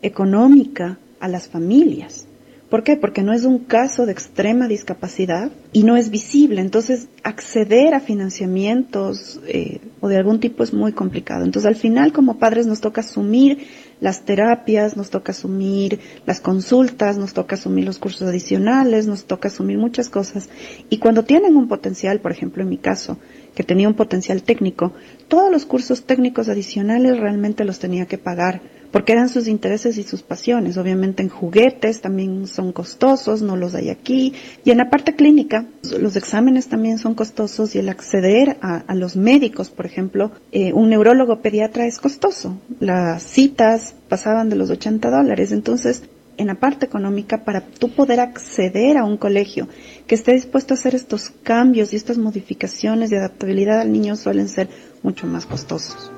económica 0.00 0.98
a 1.20 1.28
las 1.28 1.48
familias. 1.48 2.26
¿Por 2.74 2.82
qué? 2.82 2.96
Porque 2.96 3.22
no 3.22 3.32
es 3.32 3.44
un 3.44 3.60
caso 3.60 4.04
de 4.04 4.10
extrema 4.10 4.66
discapacidad 4.66 5.52
y 5.72 5.84
no 5.84 5.96
es 5.96 6.10
visible. 6.10 6.60
Entonces, 6.60 7.06
acceder 7.22 7.94
a 7.94 8.00
financiamientos 8.00 9.40
eh, 9.46 9.78
o 10.00 10.08
de 10.08 10.16
algún 10.16 10.40
tipo 10.40 10.64
es 10.64 10.74
muy 10.74 10.90
complicado. 10.90 11.44
Entonces 11.44 11.68
al 11.68 11.76
final 11.76 12.12
como 12.12 12.40
padres 12.40 12.66
nos 12.66 12.80
toca 12.80 13.02
asumir 13.02 13.64
las 14.00 14.24
terapias, 14.24 14.96
nos 14.96 15.10
toca 15.10 15.30
asumir 15.30 16.00
las 16.26 16.40
consultas, 16.40 17.16
nos 17.16 17.32
toca 17.32 17.54
asumir 17.54 17.84
los 17.84 18.00
cursos 18.00 18.26
adicionales, 18.26 19.06
nos 19.06 19.26
toca 19.26 19.46
asumir 19.46 19.78
muchas 19.78 20.10
cosas. 20.10 20.48
Y 20.90 20.98
cuando 20.98 21.22
tienen 21.22 21.56
un 21.56 21.68
potencial, 21.68 22.18
por 22.18 22.32
ejemplo 22.32 22.64
en 22.64 22.70
mi 22.70 22.78
caso, 22.78 23.18
que 23.54 23.62
tenía 23.62 23.86
un 23.86 23.94
potencial 23.94 24.42
técnico, 24.42 24.92
todos 25.28 25.48
los 25.48 25.64
cursos 25.64 26.06
técnicos 26.06 26.48
adicionales 26.48 27.20
realmente 27.20 27.64
los 27.64 27.78
tenía 27.78 28.06
que 28.06 28.18
pagar 28.18 28.62
porque 28.94 29.12
eran 29.12 29.28
sus 29.28 29.48
intereses 29.48 29.98
y 29.98 30.04
sus 30.04 30.22
pasiones. 30.22 30.76
Obviamente 30.76 31.20
en 31.20 31.28
juguetes 31.28 32.00
también 32.00 32.46
son 32.46 32.70
costosos, 32.70 33.42
no 33.42 33.56
los 33.56 33.74
hay 33.74 33.90
aquí. 33.90 34.34
Y 34.64 34.70
en 34.70 34.78
la 34.78 34.88
parte 34.88 35.16
clínica, 35.16 35.66
los 35.98 36.14
exámenes 36.14 36.68
también 36.68 36.98
son 36.98 37.16
costosos 37.16 37.74
y 37.74 37.80
el 37.80 37.88
acceder 37.88 38.56
a, 38.60 38.94
los 38.94 39.16
médicos, 39.16 39.68
por 39.70 39.84
ejemplo, 39.84 40.30
eh, 40.52 40.72
un 40.72 40.90
neurólogo 40.90 41.40
pediatra 41.40 41.86
es 41.86 41.98
costoso. 41.98 42.56
Las 42.78 43.24
citas 43.24 43.96
pasaban 44.08 44.48
de 44.48 44.54
los 44.54 44.70
80 44.70 45.10
dólares. 45.10 45.50
Entonces, 45.50 46.04
en 46.36 46.46
la 46.46 46.54
parte 46.54 46.86
económica, 46.86 47.42
para 47.42 47.62
tú 47.62 47.90
poder 47.96 48.20
acceder 48.20 48.96
a 48.96 49.04
un 49.04 49.16
colegio 49.16 49.66
que 50.06 50.14
esté 50.14 50.34
dispuesto 50.34 50.72
a 50.72 50.76
hacer 50.76 50.94
estos 50.94 51.30
cambios 51.42 51.92
y 51.92 51.96
estas 51.96 52.16
modificaciones 52.16 53.10
de 53.10 53.18
adaptabilidad 53.18 53.80
al 53.80 53.90
niño 53.90 54.14
suelen 54.14 54.46
ser 54.46 54.68
mucho 55.02 55.26
más 55.26 55.46
costosos. 55.46 56.13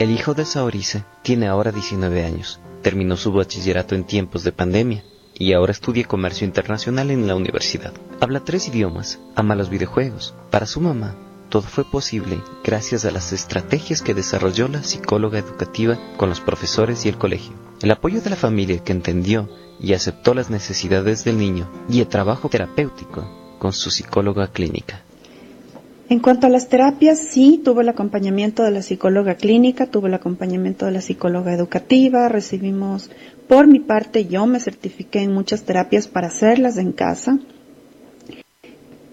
El 0.00 0.12
hijo 0.12 0.32
de 0.32 0.46
Saorice 0.46 1.04
tiene 1.20 1.46
ahora 1.46 1.72
19 1.72 2.24
años. 2.24 2.58
Terminó 2.80 3.18
su 3.18 3.32
bachillerato 3.32 3.94
en 3.94 4.04
tiempos 4.04 4.44
de 4.44 4.50
pandemia 4.50 5.04
y 5.34 5.52
ahora 5.52 5.72
estudia 5.72 6.06
comercio 6.06 6.46
internacional 6.46 7.10
en 7.10 7.26
la 7.26 7.34
universidad. 7.34 7.92
Habla 8.18 8.40
tres 8.40 8.66
idiomas, 8.68 9.18
ama 9.36 9.54
los 9.56 9.68
videojuegos. 9.68 10.32
Para 10.50 10.64
su 10.64 10.80
mamá, 10.80 11.16
todo 11.50 11.64
fue 11.64 11.84
posible 11.84 12.40
gracias 12.64 13.04
a 13.04 13.10
las 13.10 13.34
estrategias 13.34 14.00
que 14.00 14.14
desarrolló 14.14 14.68
la 14.68 14.82
psicóloga 14.82 15.38
educativa 15.38 15.98
con 16.16 16.30
los 16.30 16.40
profesores 16.40 17.04
y 17.04 17.10
el 17.10 17.18
colegio. 17.18 17.52
El 17.82 17.90
apoyo 17.90 18.22
de 18.22 18.30
la 18.30 18.36
familia 18.36 18.82
que 18.82 18.92
entendió 18.92 19.50
y 19.78 19.92
aceptó 19.92 20.32
las 20.32 20.48
necesidades 20.48 21.24
del 21.24 21.36
niño 21.36 21.70
y 21.90 22.00
el 22.00 22.08
trabajo 22.08 22.48
terapéutico 22.48 23.28
con 23.58 23.74
su 23.74 23.90
psicóloga 23.90 24.46
clínica. 24.46 25.02
En 26.10 26.18
cuanto 26.18 26.48
a 26.48 26.50
las 26.50 26.68
terapias, 26.68 27.20
sí, 27.20 27.60
tuve 27.64 27.84
el 27.84 27.88
acompañamiento 27.88 28.64
de 28.64 28.72
la 28.72 28.82
psicóloga 28.82 29.36
clínica, 29.36 29.86
tuve 29.86 30.08
el 30.08 30.14
acompañamiento 30.14 30.84
de 30.84 30.90
la 30.90 31.02
psicóloga 31.02 31.54
educativa, 31.54 32.28
recibimos, 32.28 33.12
por 33.46 33.68
mi 33.68 33.78
parte, 33.78 34.26
yo 34.26 34.44
me 34.44 34.58
certifiqué 34.58 35.20
en 35.20 35.32
muchas 35.32 35.62
terapias 35.62 36.08
para 36.08 36.26
hacerlas 36.26 36.78
en 36.78 36.90
casa, 36.90 37.38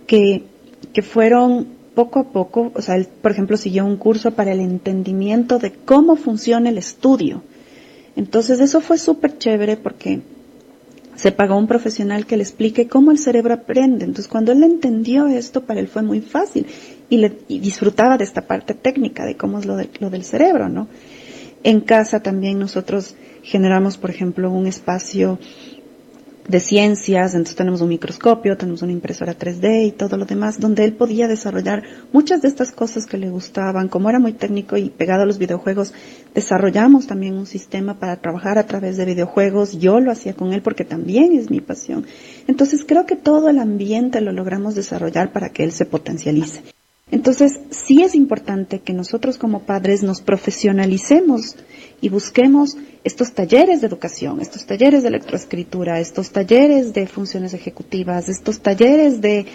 que, 0.08 0.46
que 0.92 1.04
fueron 1.04 1.68
poco 1.94 2.18
a 2.18 2.32
poco, 2.32 2.72
o 2.74 2.82
sea, 2.82 2.96
él, 2.96 3.08
por 3.22 3.30
ejemplo, 3.30 3.58
siguió 3.58 3.86
un 3.86 3.98
curso 3.98 4.32
para 4.32 4.52
el 4.52 4.60
entendimiento 4.60 5.60
de 5.60 5.74
cómo 5.74 6.16
funciona 6.16 6.70
el 6.70 6.80
estudio. 6.80 7.44
Entonces, 8.16 8.60
eso 8.60 8.82
fue 8.82 8.98
súper 8.98 9.38
chévere 9.38 9.78
porque 9.78 10.22
se 11.18 11.32
pagó 11.32 11.58
un 11.58 11.66
profesional 11.66 12.28
que 12.28 12.38
le 12.38 12.44
explique 12.44 12.88
cómo 12.88 13.10
el 13.12 13.18
cerebro 13.18 13.56
aprende. 13.56 14.06
Entonces, 14.06 14.28
cuando 14.28 14.52
él 14.52 14.64
entendió 14.64 15.26
esto, 15.26 15.66
para 15.66 15.80
él 15.80 15.88
fue 15.88 16.04
muy 16.04 16.22
fácil 16.22 16.68
y, 17.10 17.18
le, 17.18 17.30
disfrutaba 17.50 18.18
de 18.18 18.24
esta 18.24 18.46
parte 18.46 18.76
técnica 18.76 19.26
de 19.26 19.36
cómo 19.36 19.58
es 19.58 19.66
lo, 19.66 19.76
lo 20.00 20.10
del 20.12 20.24
cerebro, 20.24 20.70
¿no? 20.70 20.88
En 21.64 21.82
casa 21.82 22.20
también 22.22 22.60
nosotros 22.60 23.16
generamos, 23.42 23.98
por 23.98 24.12
ejemplo, 24.12 24.52
un 24.52 24.68
espacio 24.68 25.40
de 26.48 26.60
ciencias, 26.60 27.34
entonces 27.34 27.56
tenemos 27.56 27.82
un 27.82 27.90
microscopio, 27.90 28.58
tenemos 28.58 28.82
una 28.82 28.94
impresora 28.94 29.38
3D 29.38 29.88
y 29.88 29.92
todo 29.92 30.18
lo 30.18 30.26
demás, 30.26 30.60
donde 30.60 30.86
él 30.86 30.94
podía 30.94 31.28
desarrollar 31.28 31.84
muchas 32.14 32.42
de 32.42 32.48
estas 32.48 32.72
cosas 32.72 33.06
que 33.06 33.18
le 33.18 33.30
gustaban. 33.30 33.90
Como 33.90 34.10
era 34.10 34.20
muy 34.20 34.34
técnico 34.34 34.78
y 34.78 34.90
pegado 34.90 35.24
a 35.24 35.26
los 35.26 35.38
videojuegos, 35.38 35.94
desarrollamos 36.34 37.08
también 37.08 37.36
un 37.36 37.46
sistema 37.46 38.00
para 38.00 38.18
trabajar 38.18 38.58
a 38.58 38.66
través 38.66 38.96
de 38.98 39.06
videojuegos. 39.06 39.80
Yo 39.80 40.00
lo 40.00 40.12
hacía 40.12 40.34
con 40.34 40.54
él 40.54 40.62
porque 40.62 40.86
también 40.86 41.34
es 41.34 41.50
mi 41.50 41.60
pasión. 41.60 42.06
Entonces 42.48 42.86
creo 42.88 43.06
que 43.06 43.18
todo 43.18 43.50
el 43.50 43.60
ambiente 43.60 44.22
lo 44.22 44.32
logramos 44.32 44.76
desarrollar 44.76 45.34
para 45.34 45.50
que 45.50 45.64
él 45.64 45.72
se 45.74 45.86
potencialice. 45.86 46.62
Entonces, 47.10 47.62
sí 47.70 48.04
es 48.04 48.16
importante 48.16 48.80
que 48.80 48.92
nosotros 48.92 49.38
como 49.38 49.62
padres 49.62 50.04
nos 50.04 50.22
profesionalicemos 50.22 51.56
y 52.02 52.10
busquemos 52.10 52.78
estos 53.04 53.34
talleres 53.34 53.82
de 53.82 53.88
educación, 53.88 54.42
estos 54.42 54.66
talleres 54.66 55.04
de 55.04 55.10
electroescritura, 55.10 56.00
estos 56.00 56.32
talleres 56.32 56.94
de 56.94 57.08
funciones 57.08 57.54
ejecutivas, 57.54 58.30
estos 58.30 58.60
talleres 58.60 59.22
de, 59.22 59.46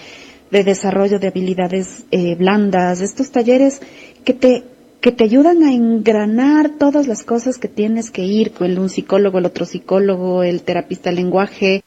desarrollo 0.50 1.18
de 1.18 1.28
habilidades 1.28 2.04
eh, 2.10 2.34
blandas, 2.34 3.00
estos 3.00 3.30
talleres 3.30 3.80
que 4.24 4.34
te, 4.34 4.64
que 5.00 5.12
te 5.12 5.24
ayudan 5.24 5.62
a 5.62 5.72
engranar 5.72 6.70
todas 6.78 7.06
las 7.06 7.24
cosas 7.24 7.58
que 7.58 7.68
tienes 7.68 8.10
que 8.10 8.24
ir 8.24 8.52
con 8.52 8.76
un 8.78 8.88
psicólogo, 8.88 9.38
el 9.38 9.46
otro 9.46 9.64
psicólogo, 9.64 10.42
el 10.42 10.62
terapista 10.62 11.10
de 11.10 11.16
lenguaje, 11.16 11.84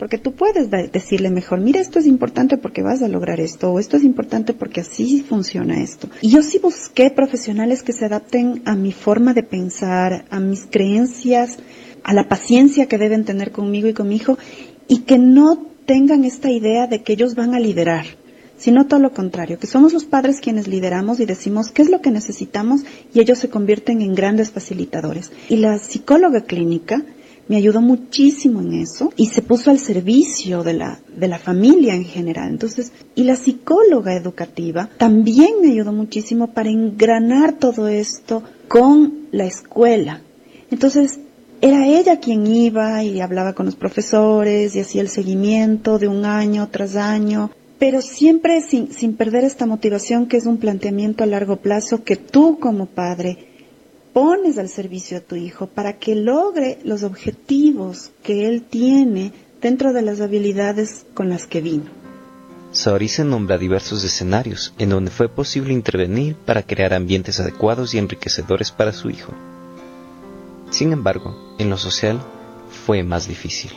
porque 0.00 0.16
tú 0.16 0.32
puedes 0.32 0.70
decirle 0.70 1.28
mejor, 1.28 1.60
mira, 1.60 1.78
esto 1.78 1.98
es 1.98 2.06
importante 2.06 2.56
porque 2.56 2.82
vas 2.82 3.02
a 3.02 3.08
lograr 3.08 3.38
esto, 3.38 3.70
o 3.70 3.78
esto 3.78 3.98
es 3.98 4.02
importante 4.02 4.54
porque 4.54 4.80
así 4.80 5.20
funciona 5.20 5.82
esto. 5.82 6.08
Y 6.22 6.30
yo 6.30 6.42
sí 6.42 6.58
busqué 6.58 7.10
profesionales 7.10 7.82
que 7.82 7.92
se 7.92 8.06
adapten 8.06 8.62
a 8.64 8.76
mi 8.76 8.92
forma 8.92 9.34
de 9.34 9.42
pensar, 9.42 10.24
a 10.30 10.40
mis 10.40 10.66
creencias, 10.70 11.58
a 12.02 12.14
la 12.14 12.28
paciencia 12.28 12.86
que 12.86 12.96
deben 12.96 13.26
tener 13.26 13.52
conmigo 13.52 13.88
y 13.88 13.92
con 13.92 14.08
mi 14.08 14.16
hijo, 14.16 14.38
y 14.88 15.00
que 15.00 15.18
no 15.18 15.66
tengan 15.84 16.24
esta 16.24 16.50
idea 16.50 16.86
de 16.86 17.02
que 17.02 17.12
ellos 17.12 17.34
van 17.34 17.54
a 17.54 17.60
liderar, 17.60 18.06
sino 18.56 18.86
todo 18.86 19.00
lo 19.00 19.12
contrario, 19.12 19.58
que 19.58 19.66
somos 19.66 19.92
los 19.92 20.06
padres 20.06 20.40
quienes 20.40 20.66
lideramos 20.66 21.20
y 21.20 21.26
decimos 21.26 21.68
qué 21.68 21.82
es 21.82 21.90
lo 21.90 22.00
que 22.00 22.10
necesitamos 22.10 22.84
y 23.12 23.20
ellos 23.20 23.38
se 23.38 23.50
convierten 23.50 24.00
en 24.00 24.14
grandes 24.14 24.50
facilitadores. 24.50 25.30
Y 25.50 25.56
la 25.56 25.78
psicóloga 25.78 26.40
clínica 26.44 27.04
me 27.50 27.56
ayudó 27.56 27.80
muchísimo 27.80 28.60
en 28.60 28.74
eso 28.74 29.12
y 29.16 29.26
se 29.26 29.42
puso 29.42 29.72
al 29.72 29.80
servicio 29.80 30.62
de 30.62 30.72
la, 30.72 31.00
de 31.16 31.26
la 31.26 31.36
familia 31.36 31.96
en 31.96 32.04
general. 32.04 32.48
Entonces, 32.48 32.92
y 33.16 33.24
la 33.24 33.34
psicóloga 33.34 34.14
educativa 34.14 34.88
también 34.96 35.54
me 35.60 35.72
ayudó 35.72 35.92
muchísimo 35.92 36.52
para 36.52 36.70
engranar 36.70 37.54
todo 37.54 37.88
esto 37.88 38.44
con 38.68 39.26
la 39.32 39.46
escuela. 39.46 40.22
Entonces, 40.70 41.18
era 41.60 41.88
ella 41.88 42.20
quien 42.20 42.46
iba 42.46 43.02
y 43.02 43.20
hablaba 43.20 43.52
con 43.52 43.66
los 43.66 43.74
profesores 43.74 44.76
y 44.76 44.80
hacía 44.82 45.02
el 45.02 45.08
seguimiento 45.08 45.98
de 45.98 46.06
un 46.06 46.26
año 46.26 46.68
tras 46.70 46.94
año, 46.94 47.50
pero 47.80 48.00
siempre 48.00 48.60
sin, 48.60 48.92
sin 48.92 49.16
perder 49.16 49.42
esta 49.42 49.66
motivación 49.66 50.26
que 50.26 50.36
es 50.36 50.46
un 50.46 50.58
planteamiento 50.58 51.24
a 51.24 51.26
largo 51.26 51.56
plazo 51.56 52.04
que 52.04 52.14
tú 52.14 52.60
como 52.60 52.86
padre 52.86 53.49
pones 54.12 54.58
al 54.58 54.68
servicio 54.68 55.18
a 55.18 55.20
tu 55.20 55.36
hijo 55.36 55.66
para 55.66 55.98
que 55.98 56.14
logre 56.14 56.78
los 56.84 57.02
objetivos 57.02 58.10
que 58.22 58.48
él 58.48 58.62
tiene 58.62 59.32
dentro 59.60 59.92
de 59.92 60.02
las 60.02 60.20
habilidades 60.20 61.06
con 61.14 61.28
las 61.28 61.46
que 61.46 61.60
vino. 61.60 61.90
se 62.72 63.24
nombra 63.24 63.58
diversos 63.58 64.04
escenarios 64.04 64.74
en 64.78 64.90
donde 64.90 65.10
fue 65.10 65.28
posible 65.28 65.72
intervenir 65.72 66.36
para 66.36 66.62
crear 66.62 66.94
ambientes 66.94 67.40
adecuados 67.40 67.94
y 67.94 67.98
enriquecedores 67.98 68.70
para 68.70 68.92
su 68.92 69.10
hijo. 69.10 69.32
Sin 70.70 70.92
embargo, 70.92 71.56
en 71.58 71.68
lo 71.68 71.76
social 71.76 72.20
fue 72.86 73.02
más 73.02 73.28
difícil. 73.28 73.72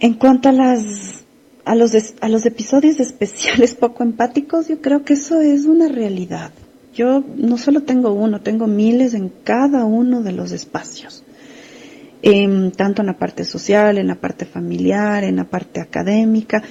En 0.00 0.14
cuanto 0.14 0.48
a 0.48 0.52
las 0.52 1.24
a 1.64 1.74
los, 1.74 1.92
a 2.20 2.28
los 2.28 2.46
episodios 2.46 2.98
especiales 3.00 3.74
poco 3.74 4.02
empáticos, 4.02 4.68
yo 4.68 4.80
creo 4.80 5.04
que 5.04 5.14
eso 5.14 5.40
es 5.40 5.66
una 5.66 5.88
realidad. 5.88 6.52
Yo 6.94 7.24
no 7.36 7.56
solo 7.56 7.82
tengo 7.82 8.12
uno, 8.12 8.40
tengo 8.40 8.66
miles 8.66 9.14
en 9.14 9.30
cada 9.44 9.84
uno 9.84 10.22
de 10.22 10.32
los 10.32 10.52
espacios. 10.52 11.24
Em, 12.22 12.70
tanto 12.72 13.00
en 13.00 13.06
la 13.06 13.16
parte 13.16 13.44
social, 13.44 13.96
en 13.96 14.08
la 14.08 14.16
parte 14.16 14.44
familiar, 14.44 15.24
en 15.24 15.36
la 15.36 15.44
parte 15.44 15.80
académica. 15.80 16.62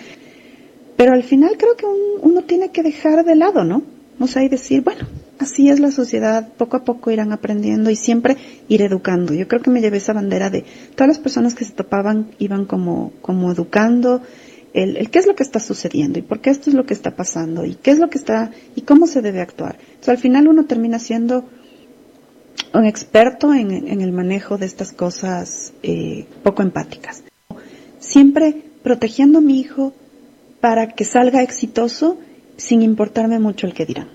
Pero 0.95 1.13
al 1.13 1.23
final 1.23 1.57
creo 1.57 1.75
que 1.75 1.85
uno 2.21 2.43
tiene 2.43 2.69
que 2.69 2.83
dejar 2.83 3.25
de 3.25 3.35
lado, 3.35 3.63
¿no? 3.63 3.83
O 4.19 4.27
sea, 4.27 4.43
y 4.43 4.49
decir, 4.49 4.81
bueno, 4.81 5.07
así 5.39 5.69
es 5.69 5.79
la 5.79 5.91
sociedad, 5.91 6.49
poco 6.57 6.77
a 6.77 6.83
poco 6.83 7.09
irán 7.09 7.31
aprendiendo 7.31 7.89
y 7.89 7.95
siempre 7.95 8.35
ir 8.67 8.81
educando. 8.81 9.33
Yo 9.33 9.47
creo 9.47 9.61
que 9.61 9.71
me 9.71 9.81
llevé 9.81 9.97
esa 9.97 10.13
bandera 10.13 10.49
de 10.49 10.65
todas 10.93 11.07
las 11.07 11.19
personas 11.19 11.55
que 11.55 11.63
se 11.63 11.71
topaban 11.71 12.31
iban 12.37 12.65
como, 12.65 13.13
como 13.21 13.51
educando, 13.51 14.21
el, 14.73 15.09
qué 15.09 15.19
es 15.19 15.27
lo 15.27 15.35
que 15.35 15.43
está 15.43 15.59
sucediendo 15.59 16.19
y 16.19 16.21
por 16.21 16.39
qué 16.39 16.49
esto 16.49 16.69
es 16.69 16.75
lo 16.75 16.85
que 16.85 16.93
está 16.93 17.15
pasando 17.15 17.65
y 17.65 17.75
qué 17.75 17.91
es 17.91 17.99
lo 17.99 18.09
que 18.09 18.17
está 18.17 18.51
y 18.75 18.81
cómo 18.81 19.07
se 19.07 19.21
debe 19.21 19.41
actuar. 19.41 19.77
Entonces, 19.79 20.09
al 20.09 20.17
final 20.17 20.47
uno 20.47 20.65
termina 20.65 20.99
siendo 20.99 21.45
un 22.73 22.85
experto 22.85 23.53
en, 23.53 23.71
el 23.71 24.11
manejo 24.11 24.57
de 24.57 24.65
estas 24.65 24.91
cosas 24.91 25.73
eh, 25.81 26.25
poco 26.43 26.61
empáticas. 26.61 27.23
Siempre 27.99 28.55
protegiendo 28.83 29.39
a 29.39 29.41
mi 29.41 29.59
hijo 29.59 29.93
para 30.61 30.89
que 30.89 31.05
salga 31.05 31.41
exitoso 31.41 32.17
sin 32.57 32.81
importarme 32.81 33.39
mucho 33.39 33.65
el 33.65 33.73
que 33.73 33.85
dirán. 33.85 34.09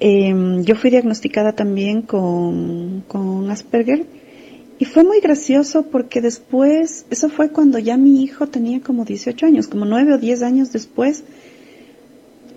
Em, 0.00 0.62
yo 0.64 0.74
fui 0.74 0.90
diagnosticada 0.90 1.52
también 1.52 2.02
con, 2.02 3.02
con 3.08 3.50
Asperger 3.50 4.04
y 4.78 4.84
fue 4.84 5.04
muy 5.04 5.20
gracioso 5.20 5.86
porque 5.86 6.20
después, 6.20 7.06
eso 7.10 7.30
fue 7.30 7.50
cuando 7.50 7.78
ya 7.78 7.96
mi 7.96 8.22
hijo 8.22 8.46
tenía 8.46 8.80
como 8.80 9.04
18 9.04 9.46
años, 9.46 9.68
como 9.68 9.86
9 9.86 10.14
o 10.14 10.18
10 10.18 10.42
años 10.42 10.72
después, 10.72 11.24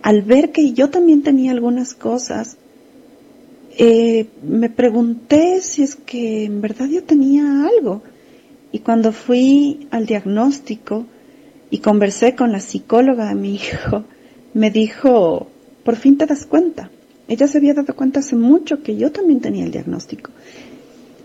al 0.02 0.22
ver 0.24 0.52
que 0.52 0.74
yo 0.74 0.90
también 0.90 1.24
tenía 1.24 1.52
algunas 1.52 1.94
cosas, 1.94 2.58
eh, 3.78 4.28
me 4.44 4.70
pregunté 4.70 5.62
si 5.62 5.84
es 5.84 5.96
que 5.96 6.44
en 6.44 6.60
verdad 6.60 6.88
yo 6.88 7.04
tenía 7.04 7.66
algo. 7.66 8.02
Y 8.72 8.80
cuando 8.80 9.14
fui 9.14 9.88
al 9.90 10.06
diagnóstico 10.06 11.06
y 11.70 11.78
conversé 11.80 12.36
con 12.36 12.52
la 12.52 12.60
psicóloga 12.60 13.30
de 13.30 13.36
mi 13.36 13.56
hijo, 13.56 14.04
me 14.54 14.72
dijo, 14.72 15.48
por 15.86 15.96
fin 15.96 16.18
te 16.18 16.26
das 16.26 16.46
cuenta. 16.46 16.92
Ella 17.30 17.48
se 17.48 17.60
había 17.60 17.74
dado 17.74 17.96
cuenta 17.96 18.20
hace 18.20 18.36
mucho 18.36 18.84
que 18.84 18.98
yo 18.98 19.12
también 19.12 19.40
tenía 19.40 19.64
el 19.64 19.72
diagnóstico. 19.72 20.32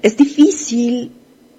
Es 0.04 0.18
difícil 0.18 1.12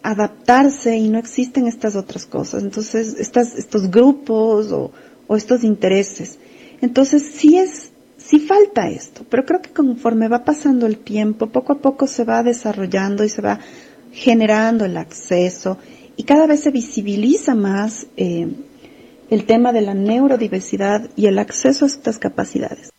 adaptarse 0.04 0.96
y 0.96 1.10
no 1.10 1.18
existen 1.18 1.66
estas 1.66 1.96
otras 1.96 2.28
cosas. 2.28 2.62
Entonces, 2.62 3.16
estas, 3.20 3.56
estos 3.56 3.90
grupos 3.90 4.72
o, 4.72 4.92
estos 5.36 5.64
intereses. 5.64 6.38
Entonces, 6.80 7.24
sí 7.34 7.58
es, 7.58 7.90
sí 8.18 8.38
falta 8.38 8.88
esto, 8.88 9.26
pero 9.32 9.46
creo 9.46 9.64
que 9.64 9.72
conforme 9.72 10.28
va 10.28 10.46
pasando 10.46 10.86
el 10.86 11.00
tiempo, 11.00 11.48
poco 11.48 11.74
a 11.74 11.80
poco 11.80 12.06
se 12.06 12.24
va 12.24 12.44
desarrollando 12.44 13.24
y 13.24 13.30
se 13.30 13.42
va 13.42 13.60
generando 14.12 14.86
el 14.86 14.98
acceso 14.98 15.80
y 16.16 16.22
cada 16.22 16.46
vez 16.46 16.60
se 16.60 16.70
visibiliza 16.70 17.56
más 17.56 18.06
eh, 18.16 18.48
el 19.32 19.46
tema 19.46 19.74
de 19.74 19.82
la 19.82 19.96
neurodiversidad 19.96 21.10
y 21.16 21.26
el 21.26 21.40
acceso 21.40 21.86
a 21.86 21.88
estas 21.88 22.20
capacidades. 22.20 22.92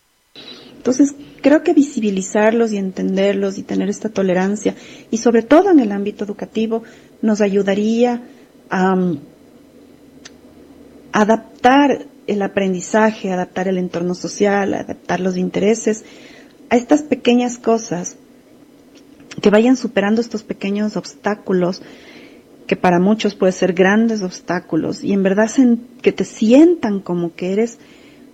Entonces, 0.77 1.15
creo 1.47 1.63
que 1.63 1.75
visibilizarlos 1.75 2.73
y 2.73 2.77
entenderlos 2.77 3.57
y 3.57 3.63
tener 3.63 3.89
esta 3.89 4.09
tolerancia, 4.09 4.75
y 5.13 5.19
sobre 5.19 5.43
todo 5.43 5.71
en 5.71 5.79
el 5.79 5.93
ámbito 5.93 6.25
educativo, 6.25 6.83
nos 7.23 7.41
ayudaría 7.41 8.21
a 8.69 8.97
adaptar 11.13 12.09
el 12.27 12.43
aprendizaje, 12.43 13.31
adaptar 13.31 13.69
el 13.69 13.79
entorno 13.79 14.17
social, 14.17 14.75
adaptar 14.75 15.21
los 15.21 15.37
intereses 15.37 16.05
a 16.69 16.75
estas 16.75 17.05
pequeñas 17.05 17.59
cosas 17.59 18.17
que 19.41 19.51
vayan 19.51 19.77
superando 19.77 20.21
estos 20.21 20.43
pequeños 20.43 20.97
obstáculos 20.97 21.81
que 22.67 22.75
para 22.75 22.99
muchos 22.99 23.37
pueden 23.37 23.53
ser 23.53 23.73
grandes 23.73 24.21
obstáculos 24.23 25.05
y 25.05 25.13
en 25.13 25.23
verdad 25.23 25.49
que 26.03 26.11
te 26.11 26.25
sientan 26.25 26.99
como 26.99 27.37
que 27.37 27.53
eres 27.53 27.79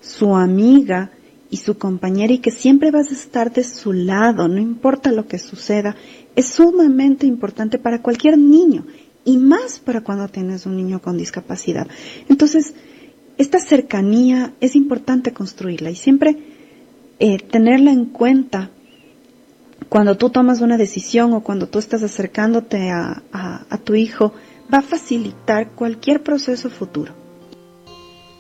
su 0.00 0.34
amiga 0.34 1.10
y 1.52 1.58
su 1.58 1.76
compañera 1.76 2.32
y 2.32 2.38
que 2.38 2.50
siempre 2.50 2.90
vas 2.90 3.10
a 3.10 3.14
estar 3.14 3.52
de 3.52 3.62
su 3.62 3.92
lado, 3.92 4.48
no 4.48 4.58
importa 4.58 5.12
lo 5.12 5.26
que 5.28 5.38
suceda, 5.38 5.94
es 6.34 6.46
sumamente 6.46 7.26
importante 7.26 7.78
para 7.78 8.00
cualquier 8.00 8.38
niño 8.38 8.86
y 9.26 9.36
más 9.36 9.78
para 9.78 10.00
cuando 10.00 10.26
tienes 10.28 10.64
un 10.64 10.78
niño 10.78 11.02
con 11.02 11.18
discapacidad. 11.18 11.86
Entonces, 12.30 12.72
esta 13.36 13.58
cercanía 13.58 14.54
es 14.62 14.74
importante 14.74 15.34
construirla 15.34 15.90
y 15.90 15.94
siempre 15.94 16.38
eh, 17.18 17.36
tenerla 17.36 17.92
en 17.92 18.06
cuenta 18.06 18.70
cuando 19.90 20.16
tú 20.16 20.30
tomas 20.30 20.62
una 20.62 20.78
decisión 20.78 21.34
o 21.34 21.42
cuando 21.42 21.68
tú 21.68 21.78
estás 21.78 22.02
acercándote 22.02 22.88
a, 22.88 23.22
a 23.30 23.76
tu 23.76 23.94
hijo, 23.94 24.32
va 24.72 24.78
a 24.78 24.82
facilitar 24.82 25.72
cualquier 25.72 26.22
proceso 26.22 26.70
futuro. 26.70 27.12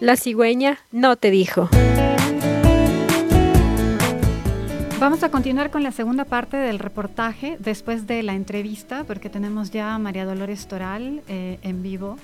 La 0.00 0.16
cigüeña 0.16 0.78
no 0.90 1.16
te 1.16 1.30
dijo. 1.30 1.68
Vamos 5.02 5.24
a 5.24 5.32
continuar 5.32 5.72
con 5.72 5.82
la 5.82 5.90
segunda 5.90 6.24
parte 6.24 6.56
del 6.56 6.78
reportaje 6.78 7.56
después 7.58 8.06
de 8.06 8.22
la 8.22 8.34
entrevista, 8.34 9.02
porque 9.02 9.28
tenemos 9.28 9.72
ya 9.72 9.96
a 9.96 9.98
María 9.98 10.24
Dolores 10.24 10.68
Toral 10.68 11.24
eh, 11.26 11.58
en 11.62 11.82
vivo. 11.82 12.18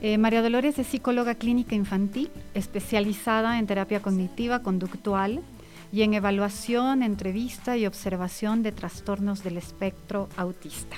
Eh, 0.00 0.16
María 0.16 0.40
Dolores 0.40 0.78
es 0.78 0.86
psicóloga 0.86 1.34
clínica 1.34 1.74
infantil, 1.74 2.30
especializada 2.54 3.58
en 3.58 3.66
terapia 3.66 4.00
cognitiva 4.00 4.62
conductual 4.62 5.42
y 5.92 6.00
en 6.00 6.14
evaluación, 6.14 7.02
entrevista 7.02 7.76
y 7.76 7.84
observación 7.84 8.62
de 8.62 8.72
trastornos 8.72 9.44
del 9.44 9.58
espectro 9.58 10.30
autista. 10.38 10.96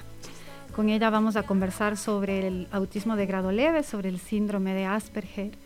Con 0.77 0.91
ella 0.91 1.11
vamos 1.11 1.35
a 1.35 1.43
conversar 1.43 1.97
sobre 1.97 2.47
el 2.47 2.69
autismo 2.71 3.17
de 3.17 3.27
grado 3.27 3.51
leve, 3.51 3.83
sobre 3.83 4.11
el 4.11 4.21
síndrome 4.21 4.75
de 4.75 4.85
Asperger. 4.85 5.59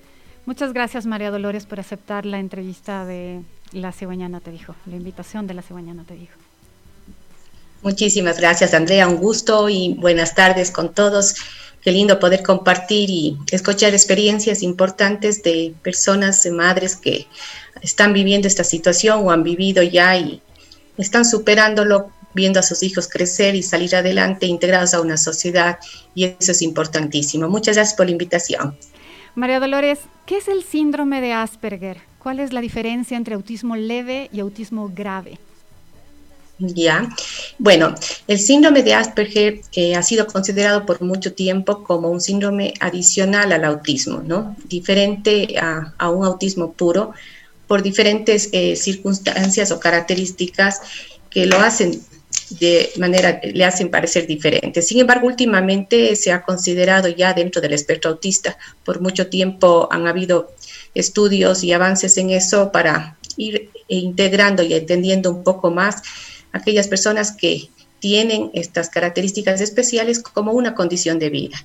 Muchas 0.47 0.73
gracias 0.73 1.05
María 1.05 1.31
Dolores 1.31 1.67
por 1.67 1.81
aceptar 1.81 2.25
la 2.25 2.39
entrevista 2.39 3.05
de 3.05 3.43
La 3.73 3.93
Cigüeña 3.93 4.29
No 4.29 4.41
Te 4.41 4.51
Dijo, 4.51 4.75
la 4.87 4.97
invitación 4.97 5.47
de 5.47 5.55
La 5.55 5.63
Cigüeña 5.63 5.95
No 5.95 6.05
Te 6.05 6.15
Dijo. 6.15 6.35
Muchísimas 7.83 8.39
gracias 8.39 8.75
Andrea, 8.75 9.09
un 9.09 9.17
gusto 9.17 9.69
y 9.69 9.95
buenas 9.95 10.35
tardes 10.35 10.71
con 10.71 10.93
todos. 10.93 11.35
Qué 11.83 11.93
lindo 11.93 12.19
poder 12.19 12.43
compartir 12.43 13.09
y 13.09 13.39
escuchar 13.51 13.95
experiencias 13.95 14.63
importantes 14.63 15.43
de 15.43 15.73
personas, 15.83 16.43
de 16.43 16.51
madres 16.51 16.95
que 16.95 17.27
están 17.81 18.13
viviendo 18.13 18.49
esta 18.49 18.65
situación 18.65 19.25
o 19.25 19.31
han 19.31 19.43
vivido 19.43 19.83
ya 19.83 20.15
y 20.19 20.43
están 20.99 21.25
superándolo, 21.25 22.11
viendo 22.35 22.61
a 22.61 22.63
sus 22.63 22.83
hijos 22.83 23.09
crecer 23.09 23.55
y 23.55 23.63
salir 23.63 23.97
adelante, 23.97 24.47
integrados 24.47 24.93
a 24.93 25.01
una 25.01 25.17
sociedad, 25.17 25.79
y 26.15 26.25
eso 26.25 26.53
es 26.53 26.61
importantísimo. 26.61 27.49
Muchas 27.49 27.77
gracias 27.77 27.97
por 27.97 28.07
la 28.07 28.13
invitación. 28.13 28.77
María 29.35 29.59
Dolores, 29.59 30.01
¿qué 30.27 30.37
es 30.37 30.49
el 30.49 30.63
síndrome 30.63 31.23
de 31.23 31.33
Asperger? 31.33 32.10
¿Cuál 32.23 32.41
es 32.41 32.53
la 32.53 32.61
diferencia 32.61 33.17
entre 33.17 33.35
autismo 33.35 33.77
leve 33.77 34.29
y 34.33 34.41
autismo 34.41 34.91
grave? 34.95 35.39
Ya, 36.59 37.09
bueno, 37.59 37.95
el 38.27 38.39
síndrome 38.39 38.83
de 38.83 38.93
Asperger 38.93 39.63
eh, 39.73 39.97
ha 39.97 40.03
sido 40.03 40.27
considerado 40.27 40.85
por 40.85 41.01
mucho 41.01 41.33
tiempo 41.33 41.83
como 41.83 42.11
un 42.11 42.21
síndrome 42.21 42.75
adicional 42.81 43.51
al 43.53 43.65
autismo, 43.65 44.23
¿no? 44.23 44.55
Diferente 44.69 45.55
a 45.59 46.11
un 46.11 46.27
autismo 46.27 46.73
puro, 46.73 47.15
por 47.71 47.83
diferentes 47.83 48.49
eh, 48.51 48.75
circunstancias 48.75 49.71
o 49.71 49.79
características 49.79 50.81
que 51.31 51.47
lo 51.47 51.61
hacen 51.61 52.03
de 52.59 52.91
manera, 52.99 53.41
le 53.45 53.65
hacen 53.65 53.91
parecer 53.91 54.27
diferente. 54.27 54.83
Sin 54.83 54.99
embargo, 54.99 55.29
últimamente 55.29 56.17
se 56.17 56.33
ha 56.33 56.43
considerado 56.43 57.07
ya 57.07 57.33
dentro 57.33 57.63
del 57.63 57.73
espectro 57.73 58.11
autista, 58.11 58.59
por 58.85 59.01
mucho 59.01 59.29
tiempo 59.29 59.89
han 59.91 60.09
habido 60.09 60.53
estudios 60.95 61.63
y 61.65 61.73
avances 61.73 62.17
en 62.19 62.31
eso 62.31 62.73
para 62.73 63.17
ir 63.37 63.71
integrando 63.89 64.63
y 64.63 64.75
entendiendo 64.75 65.31
un 65.31 65.43
poco 65.45 65.71
más 65.71 66.03
aquellas 66.53 66.89
personas 66.89 67.33
que 67.33 67.69
tienen 68.01 68.51
estas 68.55 68.89
características 68.89 69.61
especiales 69.61 70.21
como 70.21 70.53
una 70.53 70.75
condición 70.75 71.19
de 71.19 71.31
vida. 71.31 71.65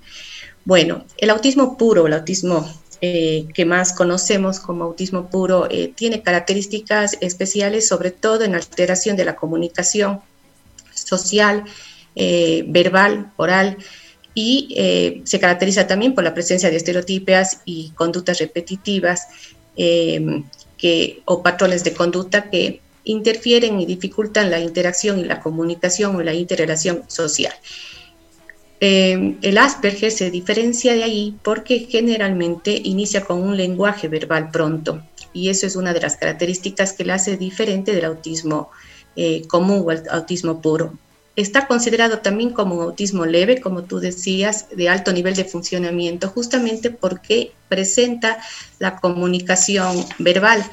Bueno, 0.65 1.05
el 1.17 1.29
autismo 1.29 1.77
puro, 1.77 2.07
el 2.07 2.13
autismo 2.13 2.69
eh, 3.01 3.47
que 3.53 3.65
más 3.65 3.93
conocemos 3.93 4.59
como 4.59 4.85
autismo 4.85 5.29
puro 5.29 5.67
eh, 5.69 5.91
tiene 5.95 6.23
características 6.23 7.17
especiales, 7.21 7.87
sobre 7.87 8.11
todo 8.11 8.43
en 8.43 8.55
alteración 8.55 9.15
de 9.15 9.25
la 9.25 9.35
comunicación 9.35 10.21
social, 10.93 11.65
eh, 12.15 12.63
verbal, 12.67 13.31
oral, 13.35 13.77
y 14.35 15.23
se 15.23 15.39
caracteriza 15.39 15.87
también 15.87 16.13
por 16.13 16.23
la 16.23 16.33
presencia 16.33 16.69
de 16.69 16.75
estereotipias 16.75 17.61
y 17.63 17.91
conductas 17.95 18.37
repetitivas 18.39 19.27
que, 19.75 21.21
o 21.23 21.41
patrones 21.41 21.83
de 21.85 21.93
conducta 21.93 22.49
que 22.49 22.81
interfieren 23.05 23.79
y 23.79 23.85
dificultan 23.85 24.51
la 24.51 24.59
interacción 24.59 25.19
y 25.19 25.23
la 25.23 25.39
comunicación 25.39 26.15
o 26.15 26.21
la 26.21 26.33
interrelación 26.33 27.03
social. 27.07 27.53
Eh, 28.81 29.37
el 29.41 29.57
Asperger 29.57 30.11
se 30.11 30.29
diferencia 30.31 30.93
de 30.93 31.03
ahí 31.03 31.37
porque 31.43 31.87
generalmente 31.89 32.81
inicia 32.83 33.21
con 33.21 33.41
un 33.41 33.55
lenguaje 33.55 34.09
verbal 34.09 34.51
pronto 34.51 35.01
y 35.31 35.49
eso 35.49 35.65
es 35.65 35.77
una 35.77 35.93
de 35.93 36.01
las 36.01 36.17
características 36.17 36.91
que 36.91 37.05
le 37.05 37.13
hace 37.13 37.37
diferente 37.37 37.93
del 37.93 38.05
autismo 38.05 38.69
eh, 39.15 39.43
común 39.47 39.83
o 39.85 39.91
el 39.91 40.03
autismo 40.09 40.61
puro. 40.61 40.97
Está 41.35 41.67
considerado 41.67 42.19
también 42.19 42.51
como 42.51 42.81
autismo 42.81 43.25
leve, 43.25 43.59
como 43.59 43.83
tú 43.83 43.99
decías, 43.99 44.67
de 44.69 44.87
alto 44.87 45.11
nivel 45.11 45.35
de 45.35 45.43
funcionamiento, 45.43 46.29
justamente 46.29 46.91
porque 46.91 47.51
presenta 47.67 48.37
la 48.79 48.95
comunicación 48.97 50.05
verbal. 50.17 50.63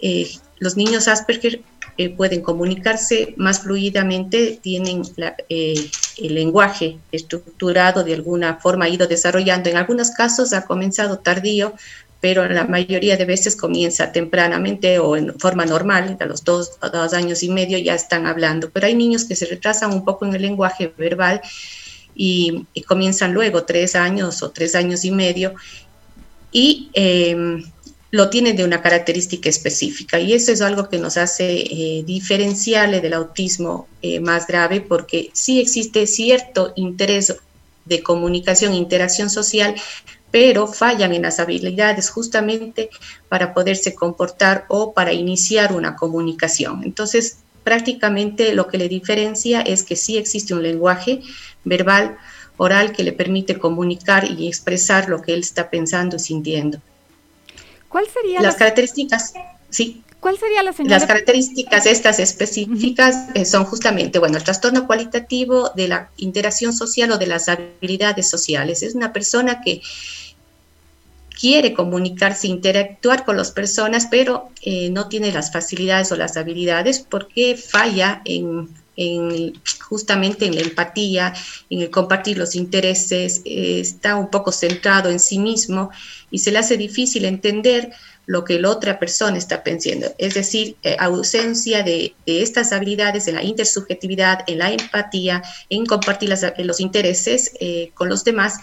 Eh, 0.00 0.30
los 0.58 0.76
niños 0.76 1.08
Asperger 1.08 1.60
eh, 1.98 2.10
pueden 2.10 2.42
comunicarse 2.42 3.34
más 3.38 3.60
fluidamente, 3.60 4.58
tienen 4.62 5.02
eh, 5.48 5.90
el 6.18 6.34
lenguaje 6.34 6.98
estructurado 7.10 8.04
de 8.04 8.14
alguna 8.14 8.56
forma, 8.56 8.84
ha 8.84 8.88
ido 8.90 9.06
desarrollando. 9.06 9.70
En 9.70 9.78
algunos 9.78 10.10
casos 10.10 10.52
ha 10.52 10.66
comenzado 10.66 11.18
tardío, 11.18 11.74
pero 12.20 12.48
la 12.48 12.64
mayoría 12.64 13.16
de 13.16 13.24
veces 13.24 13.56
comienza 13.56 14.12
tempranamente 14.12 14.98
o 14.98 15.16
en 15.16 15.38
forma 15.38 15.64
normal, 15.66 16.16
a 16.18 16.24
los 16.26 16.44
dos, 16.44 16.78
dos 16.80 17.12
años 17.12 17.42
y 17.42 17.48
medio 17.48 17.78
ya 17.78 17.94
están 17.94 18.26
hablando. 18.26 18.70
Pero 18.70 18.86
hay 18.86 18.94
niños 18.94 19.24
que 19.24 19.36
se 19.36 19.46
retrasan 19.46 19.92
un 19.92 20.04
poco 20.04 20.24
en 20.24 20.34
el 20.34 20.42
lenguaje 20.42 20.92
verbal 20.96 21.40
y, 22.14 22.66
comienzan 22.86 23.34
luego 23.34 23.64
tres 23.64 23.94
años 23.94 24.42
o 24.42 24.50
tres 24.50 24.74
años 24.74 25.04
y 25.04 25.10
medio. 25.10 25.54
Y 26.50 26.88
em, 26.94 27.62
lo 28.10 28.30
tienen 28.30 28.56
de 28.56 28.64
una 28.64 28.80
característica 28.80 29.48
específica 29.48 30.18
y 30.18 30.32
eso 30.32 30.52
es 30.52 30.62
algo 30.62 30.88
que 30.88 30.98
nos 30.98 31.16
hace 31.16 31.52
eh, 31.52 32.02
diferenciarle 32.06 33.00
del 33.00 33.12
autismo 33.12 33.88
eh, 34.00 34.20
más 34.20 34.46
grave 34.46 34.80
porque 34.80 35.30
sí 35.34 35.60
existe 35.60 36.06
cierto 36.06 36.72
interés 36.76 37.36
de 37.84 38.02
comunicación 38.02 38.74
interacción 38.74 39.30
social, 39.30 39.74
pero 40.36 40.66
fallan 40.66 41.14
en 41.14 41.22
las 41.22 41.40
habilidades 41.40 42.10
justamente 42.10 42.90
para 43.30 43.54
poderse 43.54 43.94
comportar 43.94 44.66
o 44.68 44.92
para 44.92 45.14
iniciar 45.14 45.72
una 45.72 45.96
comunicación. 45.96 46.82
Entonces, 46.84 47.38
prácticamente 47.64 48.54
lo 48.54 48.68
que 48.68 48.76
le 48.76 48.90
diferencia 48.90 49.62
es 49.62 49.82
que 49.82 49.96
sí 49.96 50.18
existe 50.18 50.52
un 50.52 50.62
lenguaje 50.62 51.22
verbal, 51.64 52.18
oral, 52.58 52.92
que 52.92 53.02
le 53.02 53.14
permite 53.14 53.58
comunicar 53.58 54.30
y 54.30 54.46
expresar 54.46 55.08
lo 55.08 55.22
que 55.22 55.32
él 55.32 55.40
está 55.40 55.70
pensando 55.70 56.16
y 56.16 56.20
sintiendo. 56.20 56.82
¿Cuál 57.88 58.04
sería 58.06 58.42
las 58.42 58.56
características? 58.56 59.32
Sí. 59.70 60.02
¿Cuál 60.20 60.38
sería 60.38 60.62
la 60.62 60.74
señal? 60.74 60.90
Las 60.90 61.06
características 61.06 61.86
estas 61.86 62.18
específicas 62.18 63.28
eh, 63.34 63.46
son 63.46 63.64
justamente, 63.64 64.18
bueno, 64.18 64.36
el 64.36 64.44
trastorno 64.44 64.86
cualitativo 64.86 65.70
de 65.74 65.88
la 65.88 66.10
interacción 66.18 66.74
social 66.74 67.12
o 67.12 67.16
de 67.16 67.26
las 67.26 67.48
habilidades 67.48 68.28
sociales. 68.28 68.82
Es 68.82 68.94
una 68.94 69.14
persona 69.14 69.62
que 69.62 69.80
quiere 71.38 71.74
comunicarse, 71.74 72.46
interactuar 72.46 73.24
con 73.24 73.36
las 73.36 73.50
personas, 73.50 74.08
pero 74.10 74.48
eh, 74.62 74.90
no 74.90 75.08
tiene 75.08 75.32
las 75.32 75.52
facilidades 75.52 76.10
o 76.10 76.16
las 76.16 76.36
habilidades 76.36 77.00
porque 77.00 77.56
falla 77.56 78.22
en, 78.24 78.70
justamente 79.86 80.46
en 80.46 80.54
la 80.54 80.62
empatía, 80.62 81.34
en 81.68 81.82
el 81.82 81.90
compartir 81.90 82.38
los 82.38 82.54
intereses, 82.54 83.42
está 83.44 84.16
un 84.16 84.30
poco 84.30 84.50
centrado 84.52 85.10
en 85.10 85.20
sí 85.20 85.38
mismo 85.38 85.90
y 86.30 86.38
se 86.38 86.50
le 86.50 86.58
hace 86.58 86.78
difícil 86.78 87.26
entender 87.26 87.92
lo 88.26 88.44
que 88.44 88.58
la 88.58 88.70
otra 88.70 88.98
persona 88.98 89.38
está 89.38 89.62
pensando. 89.62 90.12
Es 90.18 90.34
decir, 90.34 90.76
eh, 90.82 90.96
ausencia 90.98 91.82
de, 91.82 92.14
estas 92.26 92.72
habilidades 92.72 93.28
en 93.28 93.36
la 93.36 93.44
intersubjetividad, 93.44 94.40
en 94.46 94.58
la 94.58 94.72
empatía, 94.72 95.42
en 95.70 95.86
compartir 95.86 96.34
los 96.58 96.80
intereses 96.80 97.52
eh, 97.60 97.92
con 97.94 98.08
los 98.08 98.24
demás, 98.24 98.58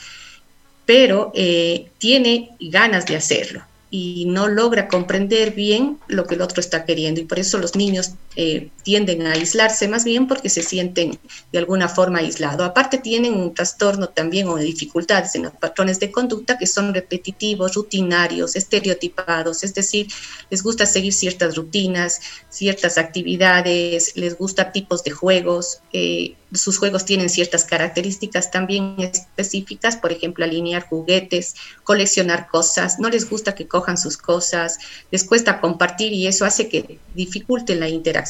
pero 0.86 1.32
eh, 1.34 1.89
tiene 1.98 2.52
ganas 2.60 3.06
de 3.06 3.15
hacerlo 3.15 3.63
y 3.89 4.26
no 4.26 4.48
logra 4.48 4.88
comprender 4.88 5.52
bien 5.52 6.00
lo 6.08 6.26
que 6.26 6.34
el 6.34 6.41
otro 6.41 6.60
está 6.60 6.84
queriendo. 6.84 7.22
Y 7.22 7.26
por 7.26 7.38
eso 7.38 7.60
los 7.60 7.76
niños 7.76 8.13
eh, 8.36 8.69
tienden 8.84 9.26
a 9.26 9.34
aislarse 9.34 9.88
más 9.88 10.04
bien 10.04 10.28
porque 10.28 10.50
se 10.50 10.62
sienten 10.62 11.17
de 11.52 11.60
alguna 11.60 11.88
forma 11.88 12.19
aislados. 12.19 12.67
Aparte 12.67 12.98
tienen 12.98 13.34
un 13.34 13.54
trastorno 13.54 14.10
también 14.10 14.48
o 14.48 14.58
dificultades 14.58 15.36
en 15.36 15.43
los 15.43 15.54
patrones 15.54 16.00
de 16.00 16.12
conducta 16.12 16.58
que 16.58 16.67
son 16.67 16.93
repetitivos, 16.93 17.76
rutinarios, 17.76 18.56
estereotipados, 18.56 19.63
es 19.63 19.74
decir, 19.74 20.08
les 20.50 20.63
gusta 20.63 20.86
seguir 20.86 21.13
ciertas 21.13 21.56
rutinas, 21.56 22.19
ciertas 22.50 22.98
actividades, 22.98 24.15
les 24.15 24.38
gusta 24.38 24.72
tipos 24.72 25.04
de 25.04 25.12
juegos. 25.12 25.80
Eh, 25.93 26.36
sus 26.54 26.78
juegos 26.78 27.06
tienen 27.06 27.30
ciertas 27.30 27.63
características 27.63 28.52
también 28.52 28.96
específicas, 29.00 29.98
por 29.98 30.12
ejemplo, 30.12 30.46
alinear 30.46 30.88
juguetes, 30.88 31.56
coleccionar 31.84 32.48
cosas, 32.48 33.00
no 33.00 33.10
les 33.10 33.28
gusta 33.28 33.56
que 33.56 33.67
cojan 33.67 33.98
sus 33.98 34.17
cosas, 34.17 34.78
les 35.10 35.24
cuesta 35.24 35.60
compartir 35.60 36.13
y 36.13 36.28
eso 36.28 36.46
hace 36.46 36.69
que 36.69 37.00
dificulte 37.15 37.76
la 37.76 37.89
interacción. 37.89 38.22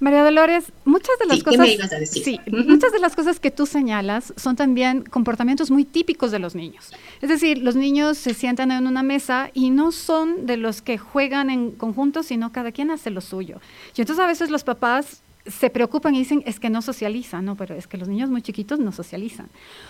María 0.00 0.24
Dolores, 0.24 0.72
muchas 0.84 1.18
de 1.18 1.26
las 1.26 1.42
cosas, 1.42 1.68
Sí, 2.10 2.40
muchas 2.50 2.92
de 2.92 2.98
las 2.98 3.14
cosas 3.14 3.40
que 3.40 3.50
tú 3.50 3.66
señalas 3.66 4.34
son 4.36 4.56
también 4.56 5.02
comportamientos 5.02 5.70
muy 5.70 5.84
típicos 5.84 6.30
de 6.30 6.38
los 6.38 6.54
niños. 6.54 6.90
Es 7.20 7.28
decir, 7.28 7.58
los 7.58 7.76
niños 7.76 8.18
se 8.18 8.34
sientan 8.34 8.70
en 8.70 8.86
una 8.86 9.02
mesa 9.02 9.50
y 9.54 9.70
no 9.70 9.92
son 9.92 10.46
de 10.46 10.56
los 10.56 10.82
que 10.82 10.98
juegan 10.98 11.48
en 11.48 11.70
conjunto, 11.70 12.22
sino 12.22 12.52
cada 12.52 12.72
quien 12.72 12.90
hace 12.90 13.10
lo 13.10 13.20
suyo. 13.20 13.60
Y 13.96 14.00
entonces 14.00 14.22
a 14.22 14.26
veces 14.26 14.50
los 14.50 14.64
papás 14.64 15.22
se 15.46 15.68
preocupan 15.70 16.14
y 16.14 16.20
dicen, 16.20 16.42
es 16.46 16.58
que 16.58 16.70
no 16.70 16.80
socializan, 16.80 17.44
no, 17.44 17.56
pero 17.56 17.74
es 17.74 17.86
que 17.86 17.98
los 17.98 18.08
niños 18.08 18.30
muy 18.30 18.40
chiquitos 18.40 18.78
no 18.78 18.92
socializan. 18.92 19.48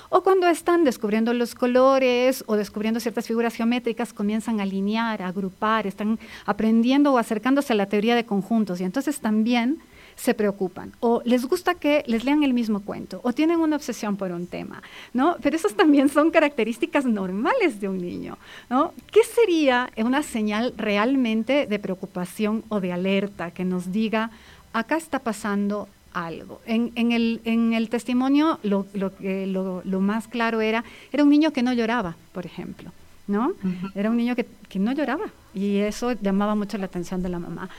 O 0.09 0.23
cuando 0.23 0.49
están 0.49 0.85
descubriendo 0.85 1.33
los 1.33 1.55
colores 1.55 2.43
o 2.47 2.57
descubriendo 2.57 3.01
ciertas 3.01 3.27
figuras 3.27 3.55
geométricas, 3.55 4.13
comienzan 4.13 4.61
a 4.61 4.65
alinear, 4.65 5.23
a 5.23 5.29
agrupar, 5.29 5.87
están 5.87 6.19
aprendiendo 6.45 7.13
o 7.13 7.19
acercándose 7.19 7.73
a 7.73 7.77
la 7.77 7.87
teoría 7.87 8.17
de 8.17 8.25
conjuntos 8.25 8.81
y 8.81 8.85
entonces 8.85 9.21
también 9.21 9.79
se 10.17 10.35
preocupan 10.35 10.93
o 11.01 11.23
les 11.25 11.45
gusta 11.45 11.75
que 11.75 12.05
les 12.07 12.25
lean 12.25 12.45
el 12.45 12.55
mismo 12.55 12.81
cuento 12.81 13.21
o 13.25 13.33
tienen 13.33 13.59
una 13.59 13.77
obsesión 13.77 14.17
por 14.17 14.31
un 14.31 14.47
tema, 14.47 14.83
¿no? 15.13 15.37
Pero 15.43 15.57
esas 15.57 15.75
también 15.75 16.09
son 16.09 16.31
características 16.31 17.05
normales 17.05 17.81
de 17.81 17.89
un 17.89 17.99
niño, 17.99 18.39
¿no? 18.71 18.93
¿Qué 19.11 19.25
sería 19.25 19.91
una 19.97 20.23
señal 20.23 20.73
realmente 20.77 21.67
de 21.67 21.79
preocupación 21.79 22.65
o 22.69 22.81
de 22.81 22.93
alerta 22.93 23.51
que 23.51 23.65
nos 23.65 23.91
diga 23.91 24.31
acá 24.75 24.97
está 24.97 25.21
pasando 25.21 25.89
algo. 26.13 26.61
En, 26.67 27.13
el, 27.13 27.41
en 27.45 27.73
el, 27.73 27.89
testimonio 27.89 28.59
lo, 28.63 28.87
lo, 28.93 30.01
más 30.01 30.29
claro 30.29 30.61
era, 30.61 30.85
era 31.13 31.23
un 31.23 31.31
niño 31.31 31.53
que 31.53 31.63
no 31.63 31.73
lloraba, 31.73 32.17
por 32.33 32.45
ejemplo, 32.45 32.93
¿no? 33.27 33.53
Era 33.95 34.11
un 34.11 34.17
niño 34.17 34.37
que, 34.37 34.47
no 34.79 34.93
lloraba 34.93 35.27
y 35.55 35.79
eso 35.79 36.13
llamaba 36.13 36.57
mucho 36.57 36.77
la 36.79 36.87
atención 36.87 37.23
de 37.23 37.29
la 37.29 37.39
mamá. 37.39 37.71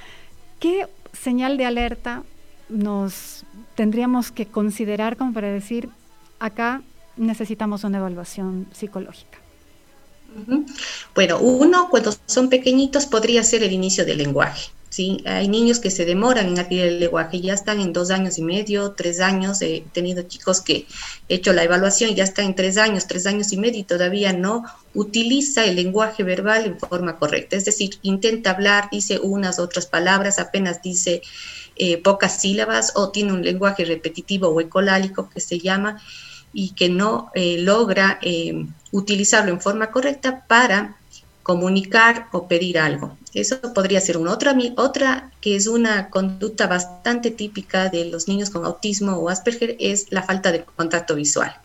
¿Qué 0.60 0.88
señal 1.12 1.58
de 1.58 1.66
alerta 1.66 2.24
nos 2.70 3.44
tendríamos 3.76 4.32
que 4.32 4.46
considerar 4.46 5.18
como 5.18 5.34
para 5.34 5.50
decir, 5.50 5.90
acá 6.40 6.82
necesitamos 7.18 7.84
una 7.84 7.98
evaluación 7.98 8.68
psicológica? 8.72 9.38
Bueno, 11.14 11.40
uno 11.40 11.90
cuando 11.90 12.14
son 12.26 12.50
pequeñitos 12.50 13.06
podría 13.06 13.44
ser 13.44 13.64
el 13.64 13.72
inicio 13.72 14.06
del 14.06 14.18
lenguaje. 14.18 14.75
¿Sí? 14.96 15.22
Hay 15.26 15.50
niños 15.50 15.80
que 15.80 15.92
se 15.92 16.06
demoran 16.06 16.48
en 16.48 16.58
adquirir 16.58 16.86
el 16.86 17.00
lenguaje, 17.02 17.42
ya 17.42 17.54
están 17.54 17.82
en 17.82 17.92
dos 17.92 18.12
años 18.12 18.38
y 18.38 18.42
medio, 18.42 18.92
tres 18.92 19.20
años. 19.20 19.62
He 19.62 19.84
tenido 19.92 20.24
chicos 20.24 20.62
que 20.62 20.86
he 21.28 21.36
hecho 21.36 21.52
la 21.52 21.64
evaluación 21.64 22.16
ya 22.16 22.24
están 22.24 22.46
en 22.46 22.56
tres 22.56 22.78
años, 22.78 23.06
tres 23.06 23.26
años 23.26 23.52
y 23.52 23.58
medio 23.58 23.82
y 23.82 23.84
todavía 23.84 24.32
no 24.32 24.64
utiliza 24.94 25.66
el 25.66 25.76
lenguaje 25.76 26.24
verbal 26.24 26.66
en 26.66 26.80
forma 26.80 27.18
correcta. 27.18 27.58
Es 27.58 27.66
decir, 27.66 27.98
intenta 28.04 28.52
hablar, 28.52 28.88
dice 28.90 29.20
unas 29.20 29.60
otras 29.60 29.86
palabras, 29.86 30.40
apenas 30.40 30.82
dice 30.82 31.22
eh, 31.76 31.98
pocas 31.98 32.40
sílabas 32.40 32.94
o 32.96 33.10
tiene 33.10 33.34
un 33.34 33.44
lenguaje 33.44 33.84
repetitivo 33.84 34.48
o 34.48 34.62
ecolálico 34.62 35.30
que 35.30 35.42
se 35.42 35.60
llama 35.60 36.02
y 36.54 36.70
que 36.70 36.88
no 36.88 37.32
eh, 37.36 37.58
logra 37.60 38.18
eh, 38.22 38.66
utilizarlo 38.94 39.52
en 39.52 39.60
forma 39.60 39.92
correcta 39.92 40.46
para 40.48 40.96
comunicar 41.46 42.28
o 42.32 42.48
pedir 42.48 42.80
algo. 42.80 43.16
Eso 43.36 43.62
podría 43.72 44.02
ser 44.02 44.18
una 44.18 44.32
otra, 44.32 44.58
otra 44.78 45.32
que 45.42 45.56
es 45.56 45.68
una 45.68 46.10
conducta 46.10 46.66
bastante 46.66 47.30
típica 47.30 47.90
de 47.90 48.06
los 48.06 48.28
niños 48.28 48.50
con 48.50 48.66
autismo 48.66 49.12
o 49.18 49.30
Asperger, 49.30 49.78
es 49.80 50.12
la 50.12 50.24
falta 50.24 50.52
de 50.52 50.66
contacto 50.66 51.14
visual. 51.14 51.56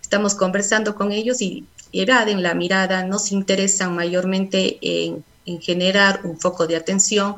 Estamos 0.00 0.34
conversando 0.34 0.94
con 0.94 1.12
ellos 1.12 1.42
y 1.42 1.66
evaden 1.92 2.42
la 2.42 2.54
mirada, 2.54 3.04
no 3.04 3.18
se 3.18 3.34
interesan 3.34 3.94
mayormente 3.94 4.78
en, 4.80 5.22
generar 5.60 6.20
un 6.24 6.40
foco 6.40 6.66
de 6.66 6.76
atención 6.76 7.36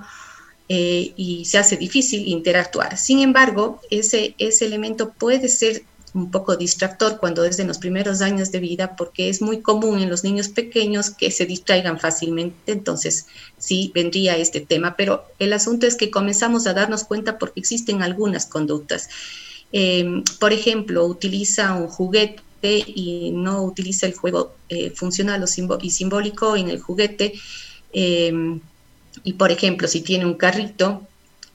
eh, 0.69 1.13
y 1.17 1.47
se 1.47 1.59
hace 1.59 1.77
difícil 1.77 2.29
interactuar. 2.29 2.97
Sin 2.97 3.19
embargo, 3.19 3.81
ese, 3.91 4.37
ese 4.39 4.67
elemento 4.67 5.11
puede 5.11 5.49
ser 5.49 5.83
un 6.19 6.31
poco 6.31 6.57
distractor 6.57 7.19
cuando 7.19 7.45
es 7.45 7.59
en 7.59 7.69
los 7.69 7.79
primeros 7.79 8.21
años 8.21 8.51
de 8.53 8.61
vida 8.61 8.97
porque 8.97 9.29
es 9.29 9.41
muy 9.41 9.61
común 9.63 10.01
en 10.01 10.11
los 10.11 10.25
niños 10.25 10.49
pequeños 10.49 11.11
que 11.11 11.31
se 11.31 11.47
distraigan 11.47 11.99
fácilmente, 11.99 12.73
entonces 12.73 13.27
sí 13.57 13.91
vendría 13.95 14.37
este 14.37 14.61
tema, 14.61 14.97
pero 14.97 15.25
el 15.39 15.53
asunto 15.53 15.87
es 15.87 15.95
que 15.97 16.11
comenzamos 16.11 16.67
a 16.67 16.75
darnos 16.75 17.05
cuenta 17.05 17.39
porque 17.39 17.61
existen 17.61 18.03
algunas 18.03 18.47
conductas. 18.47 19.09
Em, 19.73 20.25
por 20.39 20.53
ejemplo, 20.53 21.05
utiliza 21.07 21.75
un 21.75 21.89
juguete 21.89 22.85
y 22.87 23.31
no 23.33 23.63
utiliza 23.63 24.07
el 24.07 24.15
juego 24.15 24.55
eh, 24.69 24.91
funcional 24.91 25.45
y 25.83 25.91
simbólico 25.91 26.57
en 26.57 26.69
el 26.69 26.81
juguete. 26.81 27.35
Em, 27.93 28.61
y 29.25 29.33
por 29.35 29.51
ejemplo, 29.51 29.89
si 29.89 30.01
tiene 30.03 30.27
un 30.27 30.35
carrito, 30.35 31.08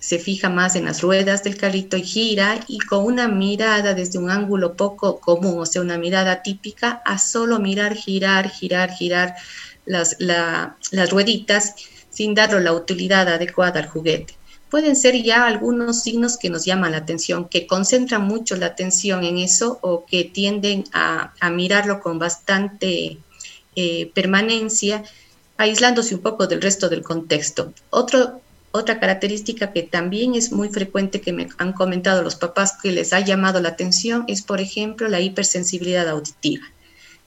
se 0.04 0.20
fija 0.20 0.50
más 0.50 0.76
en 0.76 0.84
las 0.84 1.02
ruedas 1.02 1.44
del 1.44 1.56
carrito 1.56 1.96
y 1.96 2.04
gira 2.04 2.60
y 2.68 2.80
con 2.80 3.06
una 3.06 3.30
mirada 3.30 3.94
desde 3.94 4.20
un 4.20 4.30
ángulo 4.30 4.76
poco 4.76 5.22
común, 5.22 5.60
o 5.60 5.66
sea, 5.66 5.82
una 5.82 5.98
mirada 5.98 6.42
típica, 6.42 7.02
a 7.06 7.18
solo 7.18 7.58
mirar, 7.58 7.96
girar, 7.96 8.50
girar, 8.50 8.92
girar 8.92 9.34
las, 9.86 10.18
las 10.20 11.10
rueditas 11.10 11.76
sin 12.10 12.36
darle 12.36 12.60
la 12.60 12.74
utilidad 12.74 13.30
adecuada 13.30 13.80
al 13.80 13.88
juguete. 13.88 14.36
Pueden 14.70 14.98
ser 14.98 15.16
ya 15.24 15.46
algunos 15.46 16.02
signos 16.02 16.38
que 16.38 16.50
nos 16.50 16.66
llaman 16.66 16.92
la 16.92 16.98
atención, 16.98 17.48
que 17.48 17.66
concentran 17.66 18.24
mucho 18.24 18.58
la 18.58 18.66
atención 18.66 19.24
en 19.24 19.38
eso 19.38 19.80
o 19.82 20.06
que 20.06 20.26
tienden 20.26 20.84
a, 20.92 21.32
mirarlo 21.50 22.02
con 22.02 22.20
bastante 22.20 23.20
eh, 23.78 24.12
permanencia, 24.14 25.02
aislándose 25.56 26.14
un 26.14 26.22
poco 26.22 26.46
del 26.46 26.62
resto 26.62 26.90
del 26.90 27.04
contexto. 27.04 27.72
Otro 27.90 28.43
otra 28.76 29.00
característica 29.00 29.72
que 29.72 29.84
también 29.84 30.34
es 30.34 30.52
muy 30.52 30.68
frecuente 30.68 31.22
que 31.22 31.32
me 31.32 31.48
han 31.60 31.74
comentado 31.74 32.24
los 32.24 32.36
papás 32.36 32.76
que 32.82 32.92
les 32.92 33.14
ha 33.14 33.20
llamado 33.20 33.62
la 33.62 33.70
atención 33.70 34.26
es, 34.28 34.42
por 34.42 34.60
ejemplo, 34.60 35.08
la 35.08 35.22
hipersensibilidad 35.22 36.10
auditiva. 36.10 36.66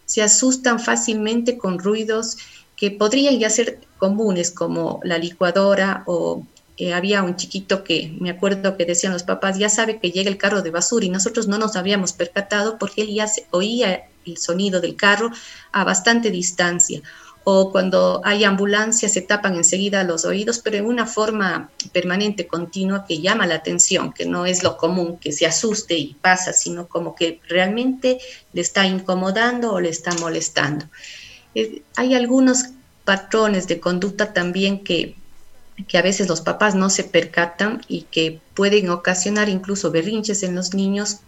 Se 0.07 0.23
asustan 0.23 0.81
fácilmente 0.81 1.57
con 1.57 1.79
ruidos 1.79 2.37
que 2.77 2.91
podrían 2.91 3.39
ya 3.39 3.49
ser 3.49 3.79
comunes 3.97 4.51
como 4.51 4.99
la 5.05 5.19
licuadora 5.19 6.03
o 6.07 6.45
eh, 6.79 6.93
había 6.93 7.23
un 7.23 7.37
chiquito 7.37 7.85
que 7.85 8.17
me 8.21 8.31
acuerdo 8.31 8.77
que 8.77 8.85
decían 8.85 9.13
los 9.13 9.23
papás, 9.23 9.57
ya 9.57 9.69
sabe 9.69 10.01
que 10.01 10.11
llega 10.11 10.29
el 10.29 10.39
carro 10.39 10.63
de 10.63 10.73
basura 10.73 11.07
y 11.07 11.11
nosotros 11.11 11.47
no 11.47 11.59
nos 11.59 11.77
habíamos 11.77 12.13
percatado 12.13 12.77
porque 12.77 13.03
él 13.03 13.15
ya 13.15 13.27
oía 13.53 14.09
el 14.27 14.37
sonido 14.37 14.81
del 14.81 14.97
carro 14.97 15.31
a 15.71 15.85
bastante 15.85 16.33
distancia. 16.33 17.03
O 17.49 17.71
cuando 17.71 18.21
hay 18.25 18.43
ambulancia 18.43 19.09
se 19.09 19.23
tapan 19.23 19.55
enseguida 19.55 20.03
los 20.03 20.25
oídos, 20.25 20.59
pero 20.59 20.79
en 20.79 20.87
una 20.87 21.07
forma 21.07 21.71
permanente, 21.93 22.49
continua, 22.49 23.05
que 23.07 23.21
llama 23.21 23.47
la 23.47 23.55
atención, 23.55 24.13
que 24.13 24.27
no 24.27 24.47
es 24.47 24.65
lo 24.65 24.77
común, 24.77 25.19
que 25.19 25.31
se 25.31 25.47
asuste 25.47 25.97
y 25.97 26.15
pasa, 26.15 26.53
sino 26.53 26.89
como 26.89 27.15
que 27.15 27.41
realmente 27.49 28.19
le 28.53 28.61
está 28.61 28.85
incomodando 28.87 29.73
o 29.73 29.81
le 29.81 29.91
está 29.91 30.13
molestando. 30.15 30.87
Eh, 31.55 31.83
hay 31.95 32.17
algunos 32.17 32.65
patrones 33.05 33.69
de 33.69 33.79
conducta 33.79 34.33
también 34.33 34.83
que 34.83 35.15
que 35.89 35.99
a 35.99 36.03
veces 36.03 36.29
los 36.29 36.41
papás 36.41 36.75
no 36.75 36.89
se 36.89 37.05
percatan 37.05 37.83
y 37.87 38.03
que 38.03 38.41
pueden 38.55 38.89
ocasionar 38.89 39.49
incluso 39.49 39.91
berrinches 39.91 40.43
en 40.43 40.55
los 40.55 40.73
niños 40.73 41.19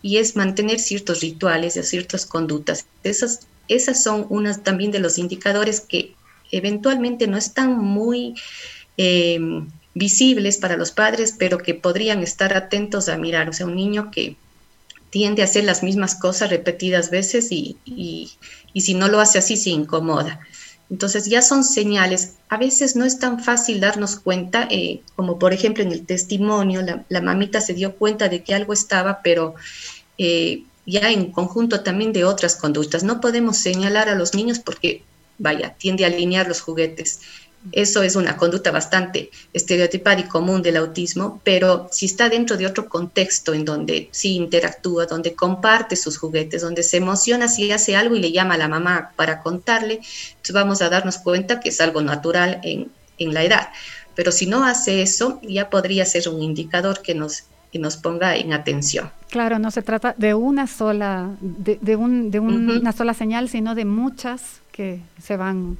y 0.00 0.16
es 0.16 0.36
mantener 0.36 0.78
ciertos 0.80 1.20
rituales 1.20 1.76
y 1.76 1.82
ciertas 1.82 2.24
conductas. 2.24 2.86
Esas, 3.02 3.40
esas 3.68 4.02
son 4.02 4.26
unas 4.28 4.62
también 4.62 4.90
de 4.90 4.98
los 4.98 5.18
indicadores 5.18 5.80
que 5.80 6.14
eventualmente 6.50 7.26
no 7.26 7.36
están 7.36 7.78
muy 7.78 8.34
em, 8.96 9.68
visibles 9.94 10.58
para 10.58 10.76
los 10.76 10.90
padres, 10.90 11.34
pero 11.38 11.58
que 11.58 11.74
podrían 11.74 12.22
estar 12.22 12.56
atentos 12.56 13.08
a 13.08 13.16
mirar. 13.16 13.48
O 13.48 13.52
sea, 13.52 13.66
un 13.66 13.76
niño 13.76 14.10
que 14.10 14.36
tiende 15.10 15.42
a 15.42 15.46
hacer 15.46 15.64
las 15.64 15.82
mismas 15.82 16.14
cosas 16.14 16.50
repetidas 16.50 17.10
veces 17.10 17.50
y, 17.50 17.76
y 17.86 18.80
si 18.80 18.94
no 18.94 19.08
lo 19.08 19.20
hace 19.20 19.38
así 19.38 19.56
se 19.56 19.70
incomoda. 19.70 20.40
Entonces 20.90 21.26
ya 21.26 21.42
son 21.42 21.64
señales. 21.64 22.36
A 22.48 22.56
veces 22.56 22.96
no 22.96 23.04
es 23.04 23.18
tan 23.18 23.42
fácil 23.42 23.80
darnos 23.80 24.18
cuenta, 24.18 24.66
eh, 24.70 25.02
como 25.16 25.38
por 25.38 25.52
ejemplo 25.52 25.82
en 25.82 25.92
el 25.92 26.06
testimonio, 26.06 26.82
la, 27.08 27.20
mamita 27.20 27.60
se 27.60 27.74
dio 27.74 27.96
cuenta 27.96 28.28
de 28.28 28.42
que 28.42 28.54
algo 28.54 28.72
estaba, 28.72 29.20
pero 29.22 29.54
eh, 30.16 30.62
ya 30.88 31.10
en 31.10 31.30
conjunto 31.30 31.82
también 31.82 32.12
de 32.12 32.24
otras 32.24 32.56
conductas. 32.56 33.04
No 33.04 33.20
podemos 33.20 33.58
señalar 33.58 34.08
a 34.08 34.14
los 34.14 34.34
niños 34.34 34.58
porque, 34.58 35.02
vaya, 35.38 35.74
tiende 35.78 36.04
a 36.04 36.08
alinear 36.08 36.48
los 36.48 36.60
juguetes. 36.60 37.20
Eso 37.72 38.02
es 38.02 38.14
una 38.16 38.36
conducta 38.36 38.70
bastante 38.70 39.30
estereotipada 39.52 40.20
y 40.20 40.28
común 40.28 40.62
del 40.62 40.76
autismo, 40.76 41.40
pero 41.44 41.88
si 41.90 42.06
está 42.06 42.28
dentro 42.28 42.56
de 42.56 42.66
otro 42.66 42.88
contexto 42.88 43.52
en 43.52 43.64
donde 43.64 44.08
sí 44.12 44.36
interactúa, 44.36 45.06
donde 45.06 45.34
comparte 45.34 45.96
sus 45.96 46.16
juguetes, 46.16 46.62
donde 46.62 46.82
se 46.82 46.98
emociona 46.98 47.48
si 47.48 47.70
hace 47.70 47.96
algo 47.96 48.14
y 48.14 48.20
le 48.20 48.32
llama 48.32 48.54
a 48.54 48.58
la 48.58 48.68
mamá 48.68 49.12
para 49.16 49.42
contarle, 49.42 50.00
vamos 50.52 50.80
a 50.80 50.88
darnos 50.88 51.18
cuenta 51.18 51.60
que 51.60 51.68
es 51.68 51.80
algo 51.80 52.00
natural 52.00 52.60
en, 52.62 52.90
la 53.18 53.42
edad. 53.42 53.68
Pero 54.14 54.30
si 54.30 54.46
no 54.46 54.64
hace 54.64 55.02
eso, 55.02 55.40
ya 55.42 55.68
podría 55.68 56.04
ser 56.04 56.28
un 56.28 56.40
indicador 56.40 57.02
que 57.02 57.14
nos, 57.14 57.44
nos 57.74 57.96
ponga 57.96 58.36
en 58.36 58.52
atención. 58.52 59.10
Claro, 59.30 59.58
no 59.58 59.70
se 59.70 59.82
trata 59.82 60.14
de 60.16 60.34
una 60.34 60.66
sola, 60.66 61.30
de, 61.40 61.96
un, 61.96 62.30
de 62.30 62.40
una 62.40 62.92
sola 62.92 63.12
señal, 63.12 63.48
sino 63.48 63.74
de 63.74 63.84
muchas 63.84 64.60
que 64.72 65.00
se 65.20 65.36
van 65.36 65.76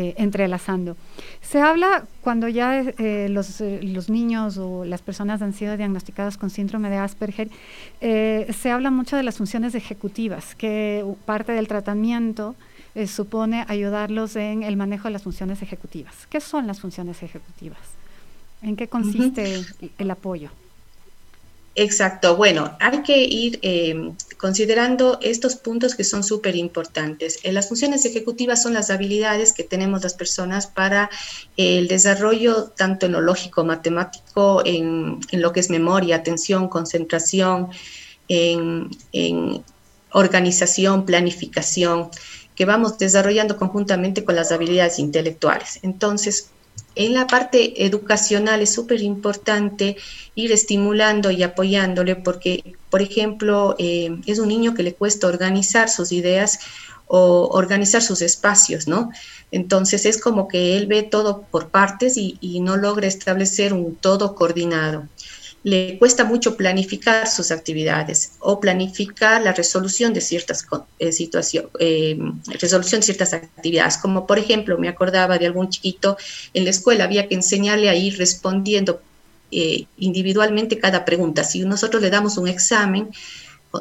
eh, 0.00 0.14
entrelazando. 0.16 0.96
Se 1.42 1.60
habla 1.60 2.04
cuando 2.20 2.46
ya 2.46 2.80
eh, 2.80 3.28
los, 3.28 3.60
eh, 3.60 3.80
los, 3.82 4.08
niños 4.08 4.56
o 4.56 4.84
las 4.84 5.02
personas 5.02 5.42
han 5.42 5.52
sido 5.52 5.76
diagnosticadas 5.76 6.36
con 6.36 6.50
síndrome 6.50 6.88
de 6.88 6.98
Asperger, 6.98 7.50
se 8.00 8.70
habla 8.70 8.92
mucho 8.92 9.16
de 9.16 9.24
las 9.24 9.38
funciones 9.38 9.74
ejecutivas, 9.74 10.54
que 10.54 11.04
parte 11.24 11.50
del 11.50 11.66
tratamiento 11.66 12.54
supone 13.08 13.64
ayudarlos 13.66 14.36
en 14.36 14.62
el 14.62 14.76
manejo 14.76 15.08
de 15.08 15.14
las 15.14 15.24
funciones 15.24 15.62
ejecutivas. 15.62 16.14
¿Qué 16.30 16.40
son 16.40 16.68
las 16.68 16.78
funciones 16.78 17.20
ejecutivas? 17.24 17.80
¿En 18.62 18.76
qué 18.76 18.86
consiste 18.86 19.64
el 19.98 20.10
apoyo? 20.12 20.50
Exacto, 21.80 22.34
bueno, 22.34 22.76
hay 22.80 23.04
que 23.04 23.22
ir 23.22 23.60
eh, 23.62 24.10
considerando 24.36 25.20
estos 25.22 25.54
puntos 25.54 25.94
que 25.94 26.02
son 26.02 26.24
súper 26.24 26.56
importantes. 26.56 27.38
Eh, 27.44 27.52
las 27.52 27.68
funciones 27.68 28.04
ejecutivas 28.04 28.60
son 28.60 28.74
las 28.74 28.90
habilidades 28.90 29.52
que 29.52 29.62
tenemos 29.62 30.02
las 30.02 30.14
personas 30.14 30.66
para 30.66 31.08
el 31.56 31.86
desarrollo 31.86 32.64
tanto 32.76 33.06
en 33.06 33.12
lo 33.12 33.20
lógico, 33.20 33.64
matemático, 33.64 34.60
en, 34.64 35.20
lo 35.30 35.52
que 35.52 35.60
es 35.60 35.70
memoria, 35.70 36.16
atención, 36.16 36.68
concentración, 36.68 37.68
en, 38.26 38.90
en 39.12 39.62
organización, 40.10 41.06
planificación, 41.06 42.10
que 42.56 42.64
vamos 42.64 42.98
desarrollando 42.98 43.56
conjuntamente 43.56 44.24
con 44.24 44.34
las 44.34 44.50
habilidades 44.50 44.98
intelectuales. 44.98 45.78
Entonces, 45.82 46.50
en 46.94 47.14
la 47.14 47.26
parte 47.26 47.84
educacional 47.84 48.60
es 48.60 48.72
súper 48.72 49.02
importante 49.02 49.96
ir 50.34 50.52
estimulando 50.52 51.30
y 51.30 51.42
apoyándole 51.42 52.16
porque, 52.16 52.76
por 52.90 53.02
ejemplo, 53.02 53.76
eh, 53.78 54.18
es 54.26 54.38
un 54.38 54.48
niño 54.48 54.74
que 54.74 54.82
le 54.82 54.94
cuesta 54.94 55.26
organizar 55.26 55.88
sus 55.88 56.12
ideas 56.12 56.58
o 57.06 57.48
organizar 57.52 58.02
sus 58.02 58.20
espacios, 58.20 58.86
¿no? 58.86 59.10
Entonces 59.50 60.04
es 60.04 60.20
como 60.20 60.46
que 60.46 60.76
él 60.76 60.86
ve 60.86 61.02
todo 61.02 61.42
por 61.50 61.68
partes 61.68 62.16
y, 62.16 62.36
y 62.40 62.60
no 62.60 62.76
logra 62.76 63.06
establecer 63.06 63.72
un 63.72 63.94
todo 63.96 64.34
coordinado 64.34 65.08
le 65.64 65.98
cuesta 65.98 66.24
mucho 66.24 66.56
planificar 66.56 67.26
sus 67.28 67.50
actividades 67.50 68.32
o 68.38 68.60
planificar 68.60 69.42
la 69.42 69.52
resolución 69.52 70.14
de 70.14 70.20
ciertas 70.20 70.66
eh, 70.98 71.10
eh, 71.80 72.18
resolución 72.60 73.02
ciertas 73.02 73.32
actividades. 73.32 73.98
Como 73.98 74.26
por 74.26 74.38
ejemplo, 74.38 74.78
me 74.78 74.88
acordaba 74.88 75.38
de 75.38 75.46
algún 75.46 75.68
chiquito 75.68 76.16
en 76.54 76.64
la 76.64 76.70
escuela, 76.70 77.04
había 77.04 77.28
que 77.28 77.34
enseñarle 77.34 77.88
a 77.88 77.94
ir 77.94 78.18
respondiendo 78.18 79.00
eh, 79.50 79.86
individualmente 79.98 80.78
cada 80.78 81.04
pregunta. 81.04 81.42
Si 81.42 81.60
nosotros 81.60 82.02
le 82.02 82.10
damos 82.10 82.38
un 82.38 82.48
examen, 82.48 83.10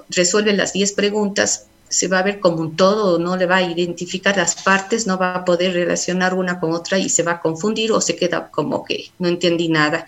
resuelve 0.09 0.53
las 0.53 0.73
10 0.73 0.93
preguntas, 0.93 1.67
se 1.89 2.07
va 2.07 2.19
a 2.19 2.23
ver 2.23 2.39
como 2.39 2.57
un 2.57 2.75
todo, 2.75 3.17
no 3.19 3.37
le 3.37 3.45
va 3.45 3.57
a 3.57 3.61
identificar 3.61 4.35
las 4.35 4.61
partes, 4.61 5.07
no 5.07 5.17
va 5.17 5.35
a 5.35 5.45
poder 5.45 5.73
relacionar 5.73 6.33
una 6.33 6.59
con 6.59 6.73
otra 6.73 6.97
y 6.97 7.07
se 7.09 7.23
va 7.23 7.33
a 7.33 7.41
confundir 7.41 7.91
o 7.91 8.01
se 8.01 8.15
queda 8.15 8.49
como 8.49 8.83
que 8.83 9.11
no 9.19 9.27
entendí 9.27 9.69
nada. 9.69 10.05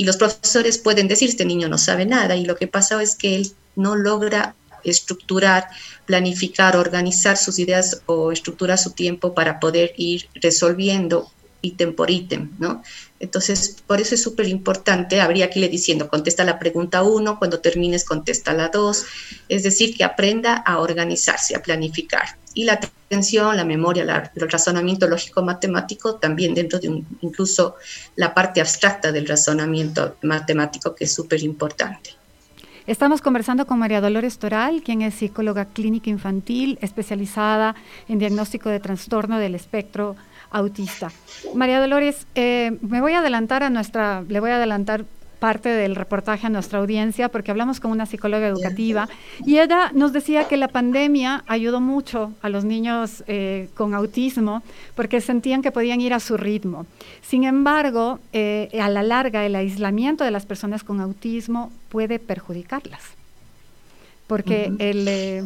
Y 0.00 0.04
los 0.04 0.16
profesores 0.16 0.78
pueden 0.78 1.08
decir, 1.08 1.28
este 1.28 1.44
niño 1.44 1.68
no 1.68 1.76
sabe 1.76 2.06
nada 2.06 2.34
y 2.34 2.46
lo 2.46 2.56
que 2.56 2.66
pasa 2.66 3.02
es 3.02 3.16
que 3.16 3.36
él 3.36 3.52
no 3.76 3.96
logra 3.96 4.54
estructurar, 4.82 5.66
planificar, 6.06 6.74
organizar 6.74 7.36
sus 7.36 7.58
ideas 7.58 8.00
o 8.06 8.32
estructurar 8.32 8.78
su 8.78 8.92
tiempo 8.92 9.34
para 9.34 9.60
poder 9.60 9.92
ir 9.98 10.26
resolviendo 10.36 11.30
ítem 11.60 11.94
por 11.94 12.10
ítem, 12.10 12.50
¿no? 12.58 12.82
Entonces, 13.18 13.76
por 13.86 14.00
eso 14.00 14.14
es 14.14 14.22
súper 14.22 14.48
importante, 14.48 15.20
habría 15.20 15.50
que 15.50 15.58
irle 15.58 15.68
diciendo, 15.68 16.08
contesta 16.08 16.44
la 16.44 16.58
pregunta 16.58 17.02
uno, 17.02 17.38
cuando 17.38 17.60
termines 17.60 18.06
contesta 18.06 18.54
la 18.54 18.70
dos, 18.70 19.04
es 19.50 19.64
decir, 19.64 19.94
que 19.94 20.04
aprenda 20.04 20.54
a 20.54 20.78
organizarse, 20.78 21.54
a 21.54 21.62
planificar. 21.62 22.38
Y 22.54 22.64
la 22.64 22.74
atención, 22.74 23.56
la 23.56 23.64
memoria, 23.64 24.30
el 24.34 24.50
razonamiento 24.50 25.06
lógico-matemático, 25.06 26.16
también 26.16 26.54
dentro 26.54 26.78
de 26.78 26.88
un, 26.88 27.06
incluso 27.20 27.76
la 28.16 28.34
parte 28.34 28.60
abstracta 28.60 29.12
del 29.12 29.26
razonamiento 29.26 30.16
matemático, 30.22 30.94
que 30.94 31.04
es 31.04 31.12
súper 31.12 31.42
importante. 31.42 32.10
Estamos 32.86 33.20
conversando 33.20 33.66
con 33.66 33.78
María 33.78 34.00
Dolores 34.00 34.38
Toral, 34.38 34.82
quien 34.82 35.02
es 35.02 35.14
psicóloga 35.14 35.66
clínica 35.66 36.10
infantil 36.10 36.78
especializada 36.80 37.76
en 38.08 38.18
diagnóstico 38.18 38.68
de 38.68 38.80
trastorno 38.80 39.38
del 39.38 39.54
espectro 39.54 40.16
autista. 40.50 41.12
María 41.54 41.78
Dolores, 41.78 42.26
eh, 42.34 42.76
me 42.80 43.00
voy 43.00 43.12
a 43.12 43.20
adelantar 43.20 43.62
a 43.62 43.70
nuestra, 43.70 44.22
le 44.22 44.40
voy 44.40 44.50
a 44.50 44.56
adelantar 44.56 45.04
parte 45.40 45.70
del 45.70 45.96
reportaje 45.96 46.46
a 46.46 46.50
nuestra 46.50 46.78
audiencia 46.78 47.28
porque 47.30 47.50
hablamos 47.50 47.80
con 47.80 47.90
una 47.90 48.06
psicóloga 48.06 48.46
educativa 48.46 49.08
y 49.44 49.58
ella 49.58 49.90
nos 49.94 50.12
decía 50.12 50.46
que 50.46 50.56
la 50.56 50.68
pandemia 50.68 51.42
ayudó 51.48 51.80
mucho 51.80 52.32
a 52.42 52.48
los 52.48 52.64
niños 52.64 53.24
eh, 53.26 53.68
con 53.74 53.94
autismo 53.94 54.62
porque 54.94 55.20
sentían 55.20 55.62
que 55.62 55.72
podían 55.72 56.00
ir 56.00 56.14
a 56.14 56.20
su 56.20 56.36
ritmo. 56.36 56.86
Sin 57.22 57.44
embargo, 57.44 58.20
eh, 58.32 58.68
a 58.80 58.88
la 58.88 59.02
larga 59.02 59.44
el 59.44 59.56
aislamiento 59.56 60.22
de 60.22 60.30
las 60.30 60.46
personas 60.46 60.84
con 60.84 61.00
autismo 61.00 61.72
puede 61.88 62.18
perjudicarlas 62.18 63.02
porque 64.30 64.72
el, 64.78 65.08
eh, 65.08 65.44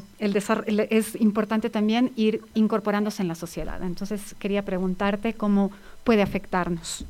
es 0.90 1.18
importante 1.18 1.70
también 1.70 2.12
ir 2.16 2.42
incorporándose 2.52 3.22
en 3.22 3.28
la 3.28 3.34
sociedad. 3.34 3.82
Entonces 3.82 4.34
quería 4.38 4.62
preguntarte 4.62 5.32
cómo 5.32 5.70
puede 6.04 6.20
afectarnos. 6.20 7.06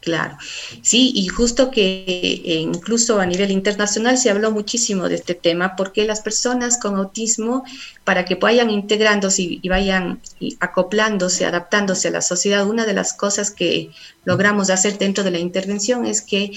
Claro, 0.00 0.38
sí, 0.80 1.12
y 1.14 1.28
justo 1.28 1.70
que 1.70 2.04
eh, 2.06 2.54
incluso 2.54 3.20
a 3.20 3.26
nivel 3.26 3.50
internacional 3.50 4.16
se 4.16 4.30
habló 4.30 4.50
muchísimo 4.50 5.10
de 5.10 5.16
este 5.16 5.34
tema, 5.34 5.76
porque 5.76 6.06
las 6.06 6.22
personas 6.22 6.78
con 6.80 6.96
autismo, 6.96 7.64
para 8.04 8.24
que 8.24 8.36
vayan 8.36 8.70
integrándose 8.70 9.42
y, 9.62 9.68
vayan 9.68 10.22
acoplándose, 10.58 11.44
adaptándose 11.44 12.08
a 12.08 12.12
la 12.12 12.22
sociedad, 12.22 12.66
una 12.66 12.86
de 12.86 12.94
las 12.94 13.12
cosas 13.12 13.50
que 13.50 13.90
logramos 14.24 14.70
hacer 14.70 14.96
dentro 14.96 15.22
de 15.22 15.32
la 15.32 15.38
intervención 15.38 16.06
es 16.06 16.22
que 16.22 16.52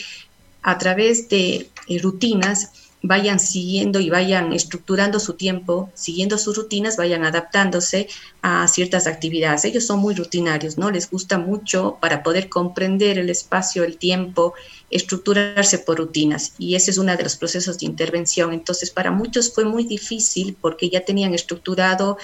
a 0.61 0.77
través 0.77 1.27
de 1.27 1.69
eh, 1.89 1.99
rutinas, 2.01 2.71
vayan 3.05 3.37
siguiendo 3.37 3.99
y 3.99 4.09
vayan 4.09 4.53
estructurando 4.53 5.19
su 5.19 5.33
tiempo, 5.33 5.91
siguiendo 5.93 6.37
sus 6.37 6.55
rutinas, 6.55 6.95
vayan 6.95 7.25
adaptándose 7.25 8.07
a 8.41 8.65
ciertas 8.69 9.07
actividades. 9.07 9.65
Ellos 9.65 9.85
son 9.85 9.99
muy 9.99 10.15
rutinarios, 10.15 10.77
¿no? 10.77 10.89
Les 10.89 11.11
gusta 11.11 11.37
mucho 11.37 11.97
para 11.99 12.23
poder 12.23 12.47
comprender 12.47 13.19
el 13.19 13.29
espacio, 13.29 13.83
el 13.83 13.97
tiempo, 13.97 14.53
estructurarse 14.89 15.79
por 15.79 15.97
rutinas. 15.97 16.53
Y 16.57 16.75
ese 16.75 16.91
es 16.91 16.97
uno 16.97 17.15
de 17.17 17.23
los 17.23 17.35
procesos 17.35 17.77
de 17.77 17.87
intervención. 17.87 18.53
Entonces, 18.53 18.89
para 18.89 19.11
muchos 19.11 19.53
fue 19.53 19.65
muy 19.65 19.83
difícil 19.83 20.55
porque 20.59 20.89
ya 20.89 21.01
tenían 21.01 21.33
estructurado 21.33 22.17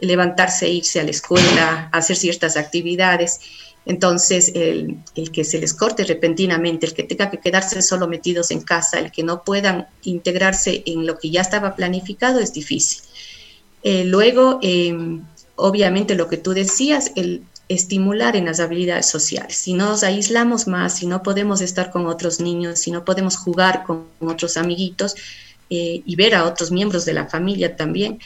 levantarse, 0.00 0.68
irse 0.68 1.00
a 1.00 1.04
la 1.04 1.10
escuela, 1.10 1.88
hacer 1.90 2.16
ciertas 2.16 2.56
actividades 2.58 3.40
entonces, 3.88 4.52
el, 4.54 4.98
que 5.32 5.44
se 5.44 5.58
les 5.58 5.72
corte 5.72 6.04
repentinamente, 6.04 6.84
el 6.84 6.92
que 6.92 7.04
tenga 7.04 7.30
que 7.30 7.38
quedarse 7.38 7.80
solo 7.80 8.06
metidos 8.06 8.50
en 8.50 8.60
casa, 8.60 8.98
el 8.98 9.10
que 9.10 9.22
no 9.22 9.44
puedan 9.44 9.86
integrarse 10.02 10.82
en 10.84 11.06
lo 11.06 11.18
que 11.18 11.30
ya 11.30 11.40
estaba 11.40 11.74
planificado 11.74 12.38
es 12.38 12.52
difícil. 12.52 13.00
Eh, 13.82 14.04
luego, 14.04 14.58
em, 14.60 15.24
obviamente, 15.56 16.16
lo 16.16 16.28
que 16.28 16.36
tú 16.36 16.52
decías, 16.52 17.12
el 17.16 17.44
estimular 17.70 18.36
en 18.36 18.44
las 18.44 18.60
habilidades 18.60 19.06
sociales. 19.06 19.56
Si 19.56 19.72
nos 19.72 20.02
aislamos 20.02 20.66
más, 20.66 20.98
si 20.98 21.06
no 21.06 21.22
podemos 21.22 21.62
estar 21.62 21.90
con 21.90 22.06
otros 22.06 22.40
niños, 22.40 22.80
si 22.80 22.90
no 22.90 23.06
podemos 23.06 23.38
jugar 23.38 23.84
con 23.84 24.08
otros 24.20 24.58
amiguitos 24.58 25.14
eh, 25.70 26.02
y 26.04 26.14
ver 26.14 26.34
a 26.34 26.44
otros 26.44 26.70
miembros 26.70 27.06
de 27.06 27.14
la 27.14 27.26
familia 27.26 27.74
también, 27.74 28.18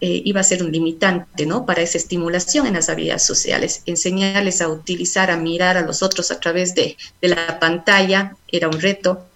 eh, 0.00 0.22
iba 0.24 0.40
a 0.40 0.44
ser 0.44 0.62
un 0.62 0.72
limitante 0.72 1.44
¿no? 1.44 1.66
para 1.66 1.82
esa 1.82 1.98
estimulación 1.98 2.66
en 2.66 2.74
las 2.74 2.88
habilidades 2.88 3.24
sociales. 3.24 3.82
Enseñarles 3.86 4.62
a 4.62 4.68
utilizar, 4.68 5.30
a 5.30 5.36
mirar 5.36 5.76
a 5.76 5.82
los 5.82 6.02
otros 6.02 6.30
a 6.30 6.40
través 6.40 6.74
de, 6.74 6.96
de 7.20 7.28
la 7.28 7.58
pantalla 7.58 8.36
era 8.48 8.68
un 8.68 8.80
reto. 8.80 9.26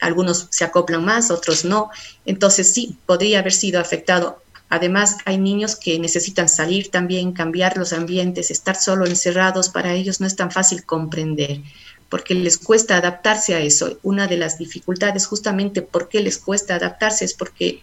Algunos 0.00 0.48
se 0.50 0.64
acoplan 0.64 1.04
más, 1.04 1.30
otros 1.30 1.64
no. 1.64 1.90
Entonces 2.24 2.72
sí, 2.72 2.96
podría 3.04 3.40
haber 3.40 3.52
sido 3.52 3.80
afectado. 3.80 4.42
Además, 4.68 5.18
hay 5.24 5.38
niños 5.38 5.76
que 5.76 5.98
necesitan 5.98 6.48
salir 6.48 6.90
también, 6.90 7.32
cambiar 7.32 7.76
los 7.76 7.92
ambientes, 7.92 8.50
estar 8.50 8.74
solo 8.74 9.06
encerrados, 9.06 9.68
para 9.68 9.94
ellos 9.94 10.20
no 10.20 10.26
es 10.26 10.34
tan 10.34 10.50
fácil 10.50 10.84
comprender 10.84 11.60
porque 12.08 12.34
les 12.34 12.58
cuesta 12.58 12.96
adaptarse 12.96 13.54
a 13.54 13.60
eso. 13.60 13.98
Una 14.02 14.26
de 14.26 14.36
las 14.36 14.58
dificultades 14.58 15.26
justamente 15.26 15.82
por 15.82 16.08
qué 16.08 16.20
les 16.20 16.38
cuesta 16.38 16.76
adaptarse 16.76 17.24
es 17.24 17.34
porque 17.34 17.82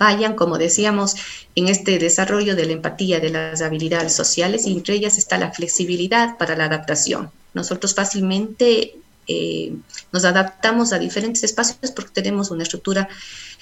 fallan, 0.00 0.34
como 0.34 0.56
decíamos, 0.56 1.14
en 1.54 1.68
este 1.68 1.98
desarrollo 1.98 2.56
de 2.56 2.64
la 2.64 2.72
empatía, 2.72 3.20
de 3.20 3.28
las 3.28 3.60
habilidades 3.60 4.14
sociales, 4.14 4.66
y 4.66 4.72
entre 4.72 4.94
ellas 4.94 5.18
está 5.18 5.36
la 5.36 5.52
flexibilidad 5.52 6.38
para 6.38 6.56
la 6.56 6.64
adaptación. 6.64 7.30
Nosotros 7.52 7.94
fácilmente 7.94 8.94
eh, 9.28 9.74
nos 10.10 10.24
adaptamos 10.24 10.94
a 10.94 10.98
diferentes 10.98 11.44
espacios 11.44 11.90
porque 11.90 12.12
tenemos 12.12 12.50
una 12.50 12.62
estructura 12.62 13.10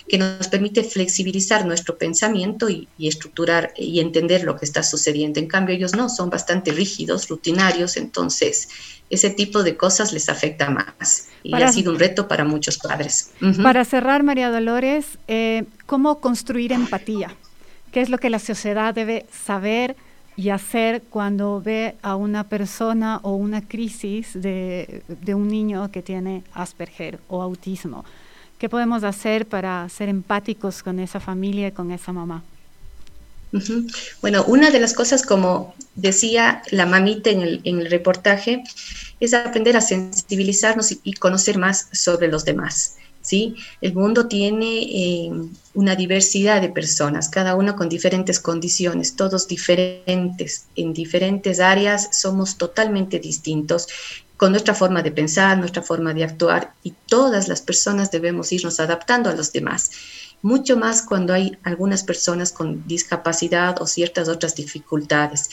que 0.09 0.16
nos 0.16 0.46
permite 0.46 0.85
flexibilizar 0.85 1.66
nuestro 1.66 1.98
pensamiento 1.98 2.70
y, 2.70 2.87
estructurar 3.01 3.74
y 3.77 3.98
entender 3.98 4.44
lo 4.44 4.57
que 4.57 4.64
está 4.64 4.85
sucediendo. 4.85 5.40
En 5.40 5.48
cambio, 5.48 5.74
ellos 5.74 5.96
no, 5.96 6.09
son 6.09 6.31
bastante 6.31 6.70
rígidos, 6.70 7.27
rutinarios, 7.27 7.96
entonces 7.96 8.68
ese 9.11 9.31
tipo 9.31 9.62
de 9.62 9.77
cosas 9.77 10.12
les 10.12 10.29
afecta 10.29 10.71
más. 10.71 11.29
Y 11.42 11.55
ha 11.55 11.73
sido 11.73 11.92
un 11.92 11.99
reto 11.99 12.29
para 12.29 12.44
muchos 12.44 12.79
padres. 12.79 13.33
Para 13.62 13.85
cerrar, 13.85 14.23
María 14.23 14.51
Dolores, 14.51 15.18
eh, 15.29 15.64
¿cómo 15.87 16.21
construir 16.21 16.73
empatía? 16.73 17.35
¿Qué 17.92 18.01
es 18.01 18.11
lo 18.11 18.18
que 18.18 18.31
la 18.31 18.38
sociedad 18.38 18.94
debe 18.94 19.27
saber? 19.33 19.97
y 20.38 20.51
hacer 20.51 21.03
cuando 21.11 21.61
ve 21.61 21.97
a 22.01 22.14
una 22.14 22.44
persona 22.44 23.18
o 23.25 23.35
una 23.35 23.61
crisis 23.61 24.40
de, 24.40 25.03
un 25.35 25.49
niño 25.49 25.90
que 25.90 26.01
tiene 26.01 26.44
Asperger 26.55 27.18
o 27.27 27.42
autismo. 27.42 28.05
¿Qué 28.57 28.68
podemos 28.68 29.03
hacer 29.03 29.49
para 29.49 29.88
ser 29.88 30.09
empáticos 30.09 30.85
con 30.85 31.01
esa 31.01 31.18
familia 31.18 31.66
y 31.66 31.73
con 31.73 31.90
esa 31.90 32.12
mamá? 32.12 32.44
Bueno, 34.21 34.45
una 34.47 34.71
de 34.71 34.81
las 34.81 34.95
cosas, 34.95 35.25
como 35.25 35.75
decía 35.95 36.63
la 36.71 36.87
mamita 36.87 37.31
en 37.31 37.61
el, 37.65 37.91
reportaje, 37.91 38.63
es 39.21 39.35
aprender 39.35 39.77
a 39.77 39.81
sensibilizarnos 39.81 40.95
y 41.03 41.13
conocer 41.15 41.59
más 41.59 41.89
sobre 41.93 42.29
los 42.29 42.45
demás. 42.45 42.97
¿sí? 43.29 43.57
El 43.83 43.95
mundo 43.95 44.27
tiene 44.27 44.83
eh, 44.83 45.31
una 45.75 45.95
diversidad 45.97 46.63
de 46.63 46.71
personas, 46.71 47.29
cada 47.29 47.57
uno 47.57 47.77
con 47.77 47.89
diferentes 47.89 48.41
condiciones, 48.41 49.17
todos 49.17 49.47
diferentes, 49.47 50.67
en 50.77 50.95
diferentes 50.95 51.61
áreas 51.61 52.09
somos 52.19 52.57
totalmente 52.57 53.19
distintos 53.19 53.87
con 54.39 54.53
nuestra 54.53 54.73
forma 54.73 55.03
de 55.03 55.11
pensar, 55.11 55.59
nuestra 55.59 55.83
forma 55.83 56.15
de 56.15 56.25
actuar 56.25 56.73
y 56.83 56.95
todas 57.07 57.49
las 57.49 57.61
personas 57.61 58.11
debemos 58.11 58.51
irnos 58.53 58.81
adaptando 58.81 59.29
a 59.29 59.35
los 59.35 59.53
demás. 59.53 59.91
Mucho 60.42 60.77
más 60.77 61.03
cuando 61.03 61.35
hay 61.35 61.59
algunas 61.64 62.05
personas 62.05 62.53
con 62.53 62.87
discapacidad 62.87 63.81
o 63.83 63.87
ciertas 63.87 64.29
otras 64.29 64.55
dificultades. 64.55 65.51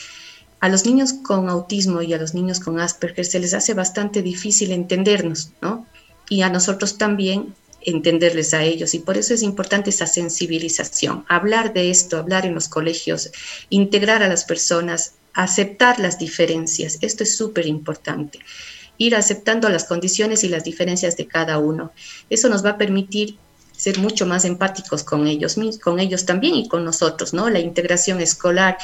A 0.60 0.68
los 0.68 0.86
niños 0.86 1.12
con 1.12 1.48
autismo 1.48 2.02
y 2.02 2.14
a 2.14 2.18
los 2.18 2.34
niños 2.34 2.60
con 2.60 2.80
Asperger 2.80 3.26
se 3.26 3.40
les 3.40 3.52
hace 3.52 3.74
bastante 3.74 4.22
difícil 4.22 4.72
entendernos, 4.72 5.50
¿no? 5.60 5.86
Y 6.28 6.42
a 6.42 6.50
nosotros 6.50 6.98
también 6.98 7.54
entenderles 7.86 8.52
a 8.52 8.64
ellos 8.64 8.94
y 8.94 8.98
por 8.98 9.16
eso 9.16 9.32
es 9.32 9.42
importante 9.42 9.90
esa 9.90 10.06
sensibilización, 10.06 11.24
hablar 11.28 11.72
de 11.72 11.90
esto, 11.90 12.18
hablar 12.18 12.44
en 12.44 12.54
los 12.54 12.68
colegios, 12.68 13.30
integrar 13.70 14.22
a 14.22 14.28
las 14.28 14.44
personas, 14.44 15.14
aceptar 15.34 16.00
las 16.00 16.18
diferencias, 16.18 16.98
esto 17.00 17.22
es 17.22 17.36
súper 17.36 17.66
importante, 17.66 18.40
ir 18.98 19.14
aceptando 19.14 19.68
las 19.68 19.84
condiciones 19.84 20.42
y 20.42 20.48
las 20.48 20.64
diferencias 20.64 21.16
de 21.16 21.28
cada 21.28 21.58
uno. 21.58 21.92
Eso 22.28 22.48
nos 22.48 22.64
va 22.64 22.70
a 22.70 22.78
permitir 22.78 23.36
ser 23.76 23.98
mucho 23.98 24.26
más 24.26 24.44
empáticos 24.44 25.04
con 25.04 25.26
ellos, 25.26 25.56
con 25.82 26.00
ellos 26.00 26.24
también 26.24 26.54
y 26.54 26.68
con 26.68 26.84
nosotros, 26.84 27.34
¿no? 27.34 27.50
La 27.50 27.60
integración 27.60 28.20
escolar 28.20 28.78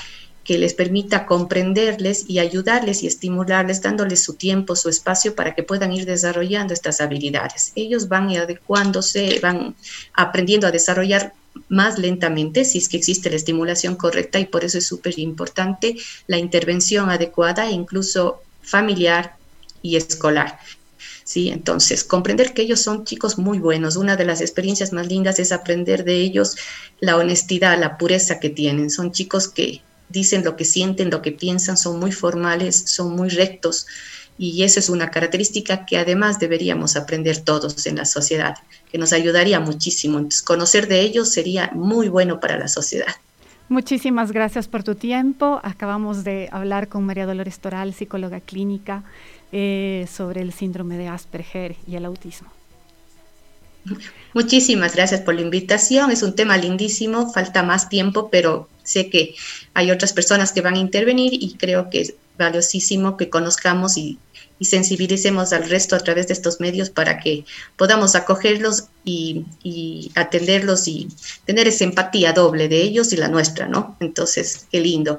que 0.45 0.59
les 0.59 0.75
permita 0.75 1.25
comprenderles 1.25 2.25
y 2.29 2.41
ayudarles 2.41 3.03
y 3.03 3.07
estimularles, 3.07 3.81
dándoles 3.81 4.23
su 4.23 4.35
tiempo, 4.35 4.75
su 4.75 4.89
espacio 4.89 5.35
para 5.35 5.55
que 5.55 5.63
puedan 5.63 5.93
ir 5.93 6.05
desarrollando 6.05 6.75
estas 6.75 7.01
habilidades. 7.01 7.73
Ellos 7.77 8.09
van 8.09 8.31
adecuándose, 8.31 9.39
van 9.41 9.77
aprendiendo 10.15 10.67
a 10.67 10.73
desarrollar 10.73 11.33
más 11.69 11.99
lentamente 11.99 12.65
si 12.65 12.79
es 12.79 12.89
que 12.89 12.97
existe 12.97 13.31
la 13.31 13.37
estimulación 13.37 13.95
correcta 13.95 14.41
y 14.41 14.47
por 14.47 14.65
eso 14.65 14.79
es 14.79 14.87
súper 14.87 15.19
importante 15.19 15.97
la 16.27 16.39
intervención 16.39 17.11
adecuada, 17.11 17.71
incluso 17.71 18.43
familiar 18.63 19.37
y 19.81 19.97
escolar. 19.97 20.59
¿Sí? 21.33 21.49
Entonces, 21.49 22.05
comprender 22.05 22.53
que 22.53 22.63
ellos 22.63 22.81
son 22.81 23.05
chicos 23.05 23.39
muy 23.39 23.59
buenos. 23.59 23.97
Una 23.97 24.17
de 24.17 24.27
las 24.27 24.43
experiencias 24.43 24.93
más 24.93 25.07
lindas 25.07 25.39
es 25.39 25.51
aprender 25.51 26.05
de 26.05 26.17
ellos 26.17 26.57
la 27.01 27.17
honestidad, 27.17 27.81
la 27.81 27.97
pureza 27.97 28.39
que 28.39 28.51
tienen. 28.51 28.91
Son 28.91 29.13
chicos 29.13 29.49
que 29.49 29.81
dicen 30.11 30.45
lo 30.45 30.57
que 30.57 30.67
sienten, 30.67 31.11
lo 31.11 31.23
que 31.23 31.33
piensan, 31.33 31.79
son 31.79 31.99
muy 31.99 32.13
formales, 32.13 32.83
son 32.87 33.17
muy 33.17 33.31
rectos 33.31 33.87
y 34.39 34.63
esa 34.63 34.81
es 34.81 34.89
una 34.91 35.11
característica 35.11 35.87
que 35.87 35.99
además 35.99 36.39
deberíamos 36.39 36.97
aprender 36.97 37.39
todos 37.39 37.87
en 37.87 37.97
la 37.97 38.05
sociedad, 38.05 38.57
que 38.91 38.99
nos 38.99 39.13
ayudaría 39.13 39.61
muchísimo. 39.61 40.19
Entonces, 40.19 40.43
conocer 40.43 40.89
de 40.89 41.01
ellos 41.01 41.31
sería 41.31 41.71
muy 41.75 42.09
bueno 42.09 42.41
para 42.41 42.59
la 42.59 42.69
sociedad. 42.69 43.15
Muchísimas 43.69 44.33
gracias 44.33 44.69
por 44.69 44.83
tu 44.83 44.97
tiempo. 44.97 45.61
Acabamos 45.63 46.25
de 46.25 46.49
hablar 46.53 46.89
con 46.89 47.07
María 47.07 47.25
Dolores 47.25 47.59
Toral, 47.59 47.95
psicóloga 47.95 48.41
clínica, 48.41 49.05
eh, 49.53 50.07
sobre 50.11 50.41
el 50.41 50.53
síndrome 50.53 50.99
de 50.99 51.09
Asperger 51.09 51.77
y 51.87 51.97
el 51.97 52.05
autismo. 52.07 52.49
Muchísimas 54.33 54.95
gracias 54.95 55.21
por 55.21 55.35
la 55.35 55.43
invitación. 55.43 56.11
Es 56.11 56.23
un 56.23 56.35
tema 56.35 56.57
lindísimo, 56.57 57.33
falta 57.33 57.63
más 57.63 57.89
tiempo, 57.89 58.29
pero 58.31 58.69
sé 58.83 59.11
que 59.11 59.35
hay 59.75 59.91
otras 59.91 60.13
personas 60.13 60.53
que 60.53 60.61
van 60.61 60.75
a 60.75 60.79
intervenir 60.79 61.33
y 61.35 61.55
creo 61.55 61.91
que 61.91 62.01
es 62.01 62.15
valiosísimo 62.39 63.17
que 63.17 63.31
conozcamos 63.31 63.97
y, 63.97 64.19
sensibilicemos 64.61 65.53
al 65.53 65.69
resto 65.69 65.97
a 65.97 65.99
través 65.99 66.29
de 66.29 66.35
estos 66.35 66.61
medios 66.61 66.89
para 66.89 67.19
que 67.19 67.45
podamos 67.77 68.15
acogerlos 68.15 68.85
y, 69.05 70.13
atenderlos 70.15 70.87
y 70.87 71.09
tener 71.45 71.67
esa 71.67 71.83
empatía 71.83 72.33
doble 72.33 72.69
de 72.69 72.81
ellos 72.81 73.13
y 73.13 73.17
la 73.17 73.27
nuestra, 73.27 73.67
¿no? 73.67 73.97
Entonces, 73.99 74.69
qué 74.71 74.79
lindo. 74.79 75.19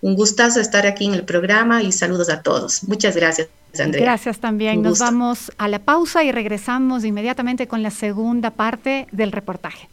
Un 0.00 0.16
gustazo 0.16 0.58
estar 0.58 0.88
aquí 0.88 1.04
en 1.04 1.14
el 1.14 1.24
programa 1.24 1.84
y 1.84 1.92
saludos 1.92 2.30
a 2.30 2.42
todos. 2.42 2.82
Muchas 2.82 3.14
gracias. 3.14 3.46
Gracias 3.72 4.38
también. 4.38 4.82
Nos 4.82 4.98
vamos 4.98 5.52
a 5.58 5.68
la 5.68 5.78
pausa 5.78 6.24
y 6.24 6.32
regresamos 6.32 7.04
inmediatamente 7.04 7.66
con 7.66 7.82
la 7.82 7.90
segunda 7.90 8.50
parte 8.50 9.06
del 9.12 9.32
reportaje. 9.32 9.88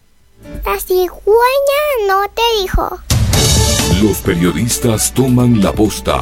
La 0.66 0.80
cigüeña 0.80 1.10
no 2.08 2.22
te 2.34 2.62
dijo. 2.62 3.00
Los 4.02 4.20
periodistas 4.20 5.14
toman 5.14 5.62
la 5.62 5.72
posta. 5.72 6.20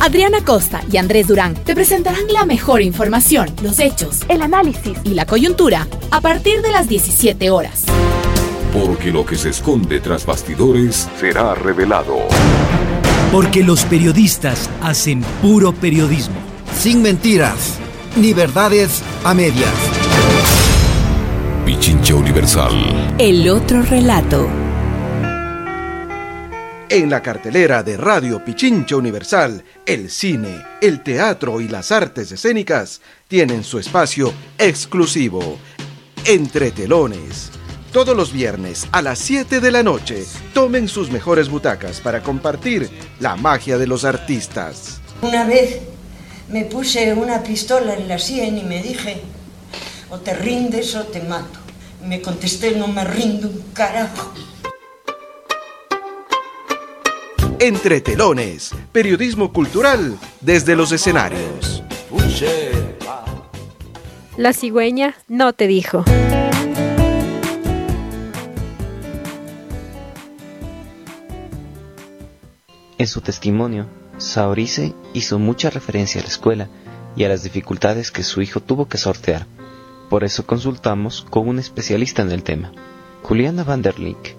Adriana 0.00 0.44
Costa 0.44 0.82
y 0.90 0.96
Andrés 0.96 1.28
Durán 1.28 1.54
te 1.54 1.74
presentarán 1.74 2.26
la 2.32 2.44
mejor 2.44 2.82
información, 2.82 3.48
los 3.62 3.78
hechos, 3.78 4.22
el 4.28 4.42
análisis 4.42 4.98
y 5.04 5.10
la 5.10 5.26
coyuntura 5.26 5.86
a 6.10 6.20
partir 6.20 6.62
de 6.62 6.72
las 6.72 6.88
17 6.88 7.50
horas. 7.50 7.84
Porque 8.72 9.12
lo 9.12 9.24
que 9.24 9.36
se 9.36 9.50
esconde 9.50 10.00
tras 10.00 10.26
bastidores 10.26 11.08
será 11.18 11.54
revelado. 11.54 12.16
Porque 13.30 13.62
los 13.62 13.84
periodistas 13.84 14.68
hacen 14.82 15.22
puro 15.40 15.72
periodismo 15.72 16.45
sin 16.78 17.02
mentiras 17.02 17.78
ni 18.16 18.32
verdades 18.32 19.02
a 19.24 19.34
medias. 19.34 19.72
Pichincha 21.64 22.14
Universal. 22.14 23.16
El 23.18 23.48
otro 23.48 23.82
relato. 23.82 24.48
En 26.88 27.10
la 27.10 27.20
cartelera 27.20 27.82
de 27.82 27.96
Radio 27.96 28.44
Pichincha 28.44 28.96
Universal, 28.96 29.64
el 29.84 30.10
cine, 30.10 30.64
el 30.80 31.02
teatro 31.02 31.60
y 31.60 31.68
las 31.68 31.90
artes 31.90 32.30
escénicas 32.30 33.00
tienen 33.26 33.64
su 33.64 33.78
espacio 33.78 34.32
exclusivo. 34.56 35.58
Entre 36.24 36.70
telones. 36.70 37.50
Todos 37.92 38.16
los 38.16 38.32
viernes 38.32 38.86
a 38.92 39.02
las 39.02 39.18
7 39.18 39.60
de 39.60 39.70
la 39.70 39.82
noche, 39.82 40.24
tomen 40.52 40.88
sus 40.88 41.10
mejores 41.10 41.48
butacas 41.48 42.00
para 42.00 42.22
compartir 42.22 42.88
la 43.18 43.36
magia 43.36 43.78
de 43.78 43.86
los 43.86 44.04
artistas. 44.04 45.00
Una 45.22 45.44
vez 45.44 45.95
me 46.48 46.64
puse 46.64 47.12
una 47.12 47.42
pistola 47.42 47.94
en 47.94 48.08
la 48.08 48.18
sien 48.18 48.58
y 48.58 48.62
me 48.62 48.82
dije, 48.82 49.20
o 50.10 50.18
te 50.18 50.34
rindes 50.34 50.94
o 50.94 51.04
te 51.04 51.20
mato. 51.20 51.58
Me 52.04 52.20
contesté, 52.20 52.76
no 52.76 52.86
me 52.88 53.04
rindo 53.04 53.48
un 53.48 53.62
carajo. 53.72 54.32
Entre 57.58 58.00
telones, 58.00 58.72
periodismo 58.92 59.52
cultural 59.52 60.18
desde 60.40 60.76
los 60.76 60.92
escenarios. 60.92 61.82
La 64.36 64.52
cigüeña 64.52 65.16
no 65.28 65.54
te 65.54 65.66
dijo. 65.66 66.04
En 72.98 73.06
su 73.06 73.20
testimonio, 73.20 73.86
Saorice 74.18 74.94
hizo 75.12 75.38
mucha 75.38 75.70
referencia 75.70 76.20
a 76.20 76.24
la 76.24 76.30
escuela 76.30 76.68
y 77.16 77.24
a 77.24 77.28
las 77.28 77.42
dificultades 77.42 78.10
que 78.10 78.22
su 78.22 78.42
hijo 78.42 78.60
tuvo 78.60 78.88
que 78.88 78.98
sortear. 78.98 79.46
Por 80.08 80.24
eso 80.24 80.46
consultamos 80.46 81.26
con 81.28 81.48
un 81.48 81.58
especialista 81.58 82.22
en 82.22 82.32
el 82.32 82.42
tema. 82.42 82.72
Juliana 83.22 83.64
van 83.64 83.82
der 83.82 83.98
Link 83.98 84.36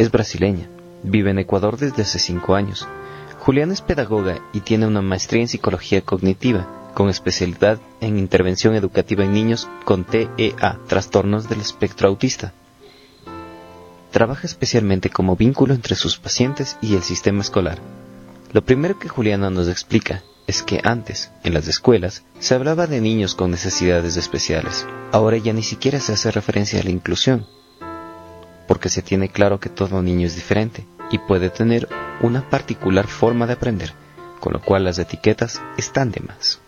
es 0.00 0.10
brasileña, 0.10 0.66
vive 1.02 1.30
en 1.30 1.38
Ecuador 1.40 1.76
desde 1.76 2.00
hace 2.00 2.18
cinco 2.18 2.54
años. 2.54 2.88
Juliana 3.40 3.74
es 3.74 3.82
pedagoga 3.82 4.38
y 4.54 4.60
tiene 4.60 4.86
una 4.86 5.02
maestría 5.02 5.42
en 5.42 5.48
psicología 5.48 6.00
cognitiva, 6.00 6.90
con 6.94 7.10
especialidad 7.10 7.78
en 8.00 8.18
intervención 8.18 8.74
educativa 8.74 9.24
en 9.24 9.34
niños 9.34 9.68
con 9.84 10.04
TEA, 10.04 10.78
trastornos 10.86 11.50
del 11.50 11.60
espectro 11.60 12.08
autista. 12.08 12.54
Trabaja 14.10 14.46
especialmente 14.46 15.10
como 15.10 15.36
vínculo 15.36 15.74
entre 15.74 15.96
sus 15.96 16.18
pacientes 16.18 16.78
y 16.80 16.94
el 16.94 17.02
sistema 17.02 17.42
escolar. 17.42 17.78
Lo 18.52 18.64
primero 18.64 18.98
que 18.98 19.08
Juliana 19.08 19.48
nos 19.48 19.68
explica 19.68 20.24
es 20.48 20.64
que 20.64 20.80
antes, 20.82 21.30
en 21.44 21.54
las 21.54 21.68
escuelas, 21.68 22.24
se 22.40 22.56
hablaba 22.56 22.88
de 22.88 23.00
niños 23.00 23.36
con 23.36 23.52
necesidades 23.52 24.16
especiales. 24.16 24.86
Ahora 25.12 25.36
ya 25.36 25.52
ni 25.52 25.62
siquiera 25.62 26.00
se 26.00 26.14
hace 26.14 26.32
referencia 26.32 26.80
a 26.80 26.82
la 26.82 26.90
inclusión, 26.90 27.46
porque 28.66 28.88
se 28.88 29.02
tiene 29.02 29.28
claro 29.28 29.60
que 29.60 29.68
todo 29.68 30.02
niño 30.02 30.26
es 30.26 30.34
diferente 30.34 30.84
y 31.12 31.18
puede 31.18 31.50
tener 31.50 31.88
una 32.20 32.50
particular 32.50 33.06
forma 33.06 33.46
de 33.46 33.52
aprender, 33.52 33.92
con 34.40 34.52
lo 34.52 34.60
cual 34.60 34.82
las 34.82 34.98
etiquetas 34.98 35.62
están 35.76 36.10
de 36.10 36.20
más. 36.20 36.60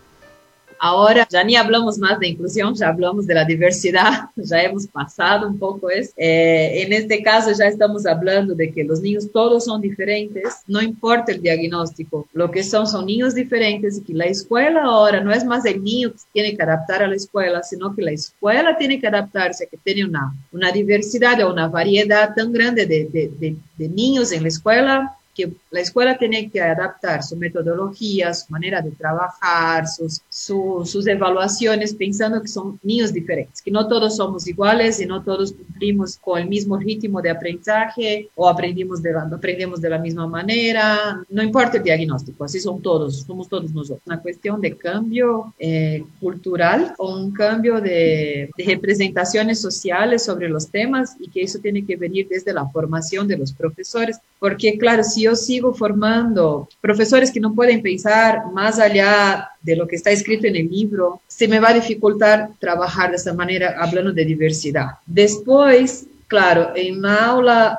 Ahora 0.84 1.28
ya 1.30 1.44
ni 1.44 1.54
hablamos 1.54 1.96
más 1.96 2.18
de 2.18 2.26
inclusión, 2.26 2.74
ya 2.74 2.88
hablamos 2.88 3.24
de 3.24 3.34
la 3.34 3.44
diversidad, 3.44 4.30
ya 4.36 4.62
hemos 4.62 4.88
pasado 4.88 5.46
un 5.46 5.56
poco 5.56 5.88
eso. 5.88 6.10
Eh, 6.16 6.82
en 6.82 6.92
este 6.92 7.22
caso 7.22 7.52
ya 7.56 7.66
estamos 7.66 8.04
hablando 8.04 8.52
de 8.56 8.72
que 8.72 8.82
los 8.82 9.00
niños 9.00 9.30
todos 9.32 9.66
son 9.66 9.80
diferentes, 9.80 10.42
no 10.66 10.82
importa 10.82 11.30
el 11.30 11.40
diagnóstico, 11.40 12.26
lo 12.32 12.50
que 12.50 12.64
son 12.64 12.88
son 12.88 13.06
niños 13.06 13.32
diferentes 13.32 13.98
y 13.98 14.02
que 14.02 14.12
la 14.12 14.24
escuela 14.24 14.82
ahora 14.82 15.20
no 15.20 15.32
es 15.32 15.44
más 15.44 15.64
el 15.66 15.84
niño 15.84 16.10
que 16.10 16.18
tiene 16.32 16.56
que 16.56 16.62
adaptar 16.64 17.04
a 17.04 17.06
la 17.06 17.14
escuela, 17.14 17.62
sino 17.62 17.94
que 17.94 18.02
la 18.02 18.10
escuela 18.10 18.76
tiene 18.76 18.98
que 18.98 19.06
adaptarse, 19.06 19.68
que 19.68 19.76
tiene 19.76 20.04
una, 20.04 20.34
una 20.50 20.72
diversidad 20.72 21.40
o 21.42 21.52
una 21.52 21.68
variedad 21.68 22.34
tan 22.34 22.52
grande 22.52 22.86
de, 22.86 23.04
de, 23.04 23.56
de 23.78 23.88
niños 23.88 24.32
en 24.32 24.42
la 24.42 24.48
escuela 24.48 25.16
que 25.32 25.52
la 25.72 25.80
escuela 25.80 26.18
tiene 26.18 26.50
que 26.50 26.60
adaptar 26.60 27.22
su 27.22 27.34
metodología, 27.34 28.34
su 28.34 28.52
manera 28.52 28.82
de 28.82 28.90
trabajar, 28.90 29.86
sus, 29.88 30.20
sus 30.28 31.06
evaluaciones, 31.06 31.94
pensando 31.94 32.42
que 32.42 32.48
son 32.48 32.78
niños 32.82 33.10
diferentes, 33.10 33.62
que 33.62 33.70
no 33.70 33.88
todos 33.88 34.16
somos 34.16 34.46
iguales 34.46 35.00
y 35.00 35.06
no 35.06 35.22
todos 35.22 35.52
cumplimos 35.52 36.18
con 36.18 36.38
el 36.40 36.48
mismo 36.48 36.76
ritmo 36.76 37.22
de 37.22 37.30
aprendizaje 37.30 38.28
o 38.34 38.46
aprendimos 38.46 39.02
de 39.02 39.12
la, 39.12 39.22
aprendemos 39.22 39.80
de 39.80 39.88
la 39.88 39.98
misma 39.98 40.26
manera, 40.26 41.24
no 41.30 41.42
importa 41.42 41.78
el 41.78 41.82
diagnóstico, 41.82 42.44
así 42.44 42.60
son 42.60 42.82
todos, 42.82 43.22
somos 43.22 43.48
todos 43.48 43.72
nosotros. 43.72 44.02
Una 44.04 44.20
cuestión 44.20 44.60
de 44.60 44.76
cambio 44.76 45.54
eh, 45.58 46.04
cultural 46.20 46.94
o 46.98 47.16
un 47.16 47.32
cambio 47.32 47.80
de, 47.80 48.50
de 48.54 48.64
representaciones 48.66 49.58
sociales 49.58 50.22
sobre 50.22 50.50
los 50.50 50.68
temas 50.68 51.16
y 51.18 51.30
que 51.30 51.42
eso 51.42 51.58
tiene 51.60 51.86
que 51.86 51.96
venir 51.96 52.28
desde 52.28 52.52
la 52.52 52.68
formación 52.68 53.26
de 53.26 53.38
los 53.38 53.54
profesores, 53.54 54.18
porque 54.38 54.76
claro, 54.76 55.02
si 55.02 55.22
yo 55.22 55.34
sigo 55.34 55.61
formando 55.72 56.68
profesores 56.80 57.30
que 57.30 57.40
no 57.40 57.54
pueden 57.54 57.82
pensar 57.82 58.50
más 58.52 58.78
allá 58.78 59.50
de 59.60 59.76
lo 59.76 59.86
que 59.86 59.96
está 59.96 60.10
escrito 60.10 60.46
en 60.46 60.56
el 60.56 60.68
libro, 60.68 61.20
se 61.28 61.46
me 61.46 61.60
va 61.60 61.68
a 61.68 61.74
dificultar 61.74 62.50
trabajar 62.58 63.10
de 63.10 63.16
esta 63.16 63.34
manera 63.34 63.76
hablando 63.78 64.12
de 64.12 64.24
diversidad. 64.24 64.86
Después, 65.06 66.06
claro, 66.26 66.72
en 66.74 66.98
una 66.98 67.26
aula 67.26 67.78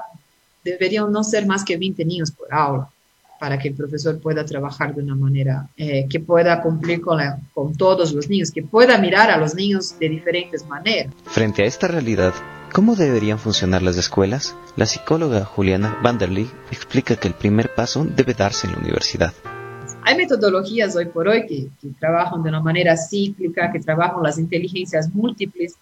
deberían 0.63 1.11
no 1.11 1.23
ser 1.23 1.45
más 1.45 1.65
que 1.65 1.75
20 1.75 2.05
niños 2.05 2.31
por 2.31 2.53
aula 2.53 2.89
para 3.39 3.59
que 3.59 3.67
el 3.67 3.73
profesor 3.73 4.21
pueda 4.21 4.45
trabajar 4.45 4.95
de 4.95 5.01
una 5.01 5.15
manera 5.15 5.67
eh, 5.75 6.07
que 6.09 6.21
pueda 6.21 6.61
cumplir 6.61 7.01
con, 7.01 7.19
con 7.53 7.75
todos 7.75 8.13
los 8.13 8.29
niños, 8.29 8.51
que 8.51 8.63
pueda 8.63 8.97
mirar 8.97 9.29
a 9.29 9.35
los 9.37 9.53
niños 9.53 9.99
de 9.99 10.07
diferentes 10.07 10.65
maneras. 10.65 11.11
Frente 11.25 11.63
a 11.63 11.65
esta 11.65 11.89
realidad, 11.89 12.33
¿Cómo 12.73 12.95
deberían 12.95 13.37
funcionar 13.37 13.83
las 13.83 13.97
escuelas? 13.97 14.55
La 14.77 14.87
psicóloga 14.87 15.45
Juliana 15.45 15.99
Vanderly 16.01 16.49
explica 16.71 17.15
que 17.15 17.27
el 17.27 17.35
primer 17.35 17.69
paso 17.75 18.03
debe 18.03 18.33
darse 18.33 18.65
en 18.65 18.73
la 18.73 18.79
universidad. 18.79 19.31
Hay 20.01 20.17
metodologías 20.17 20.95
hoy 20.95 21.05
por 21.05 21.27
hoy 21.27 21.45
que, 21.45 21.67
trabajan 21.99 22.41
de 22.41 22.49
una 22.49 22.61
manera 22.61 22.97
cíclica, 22.97 23.71
que 23.71 23.79
trabajan 23.79 24.23
las 24.23 24.39
inteligencias 24.39 25.13
múltiples 25.13 25.75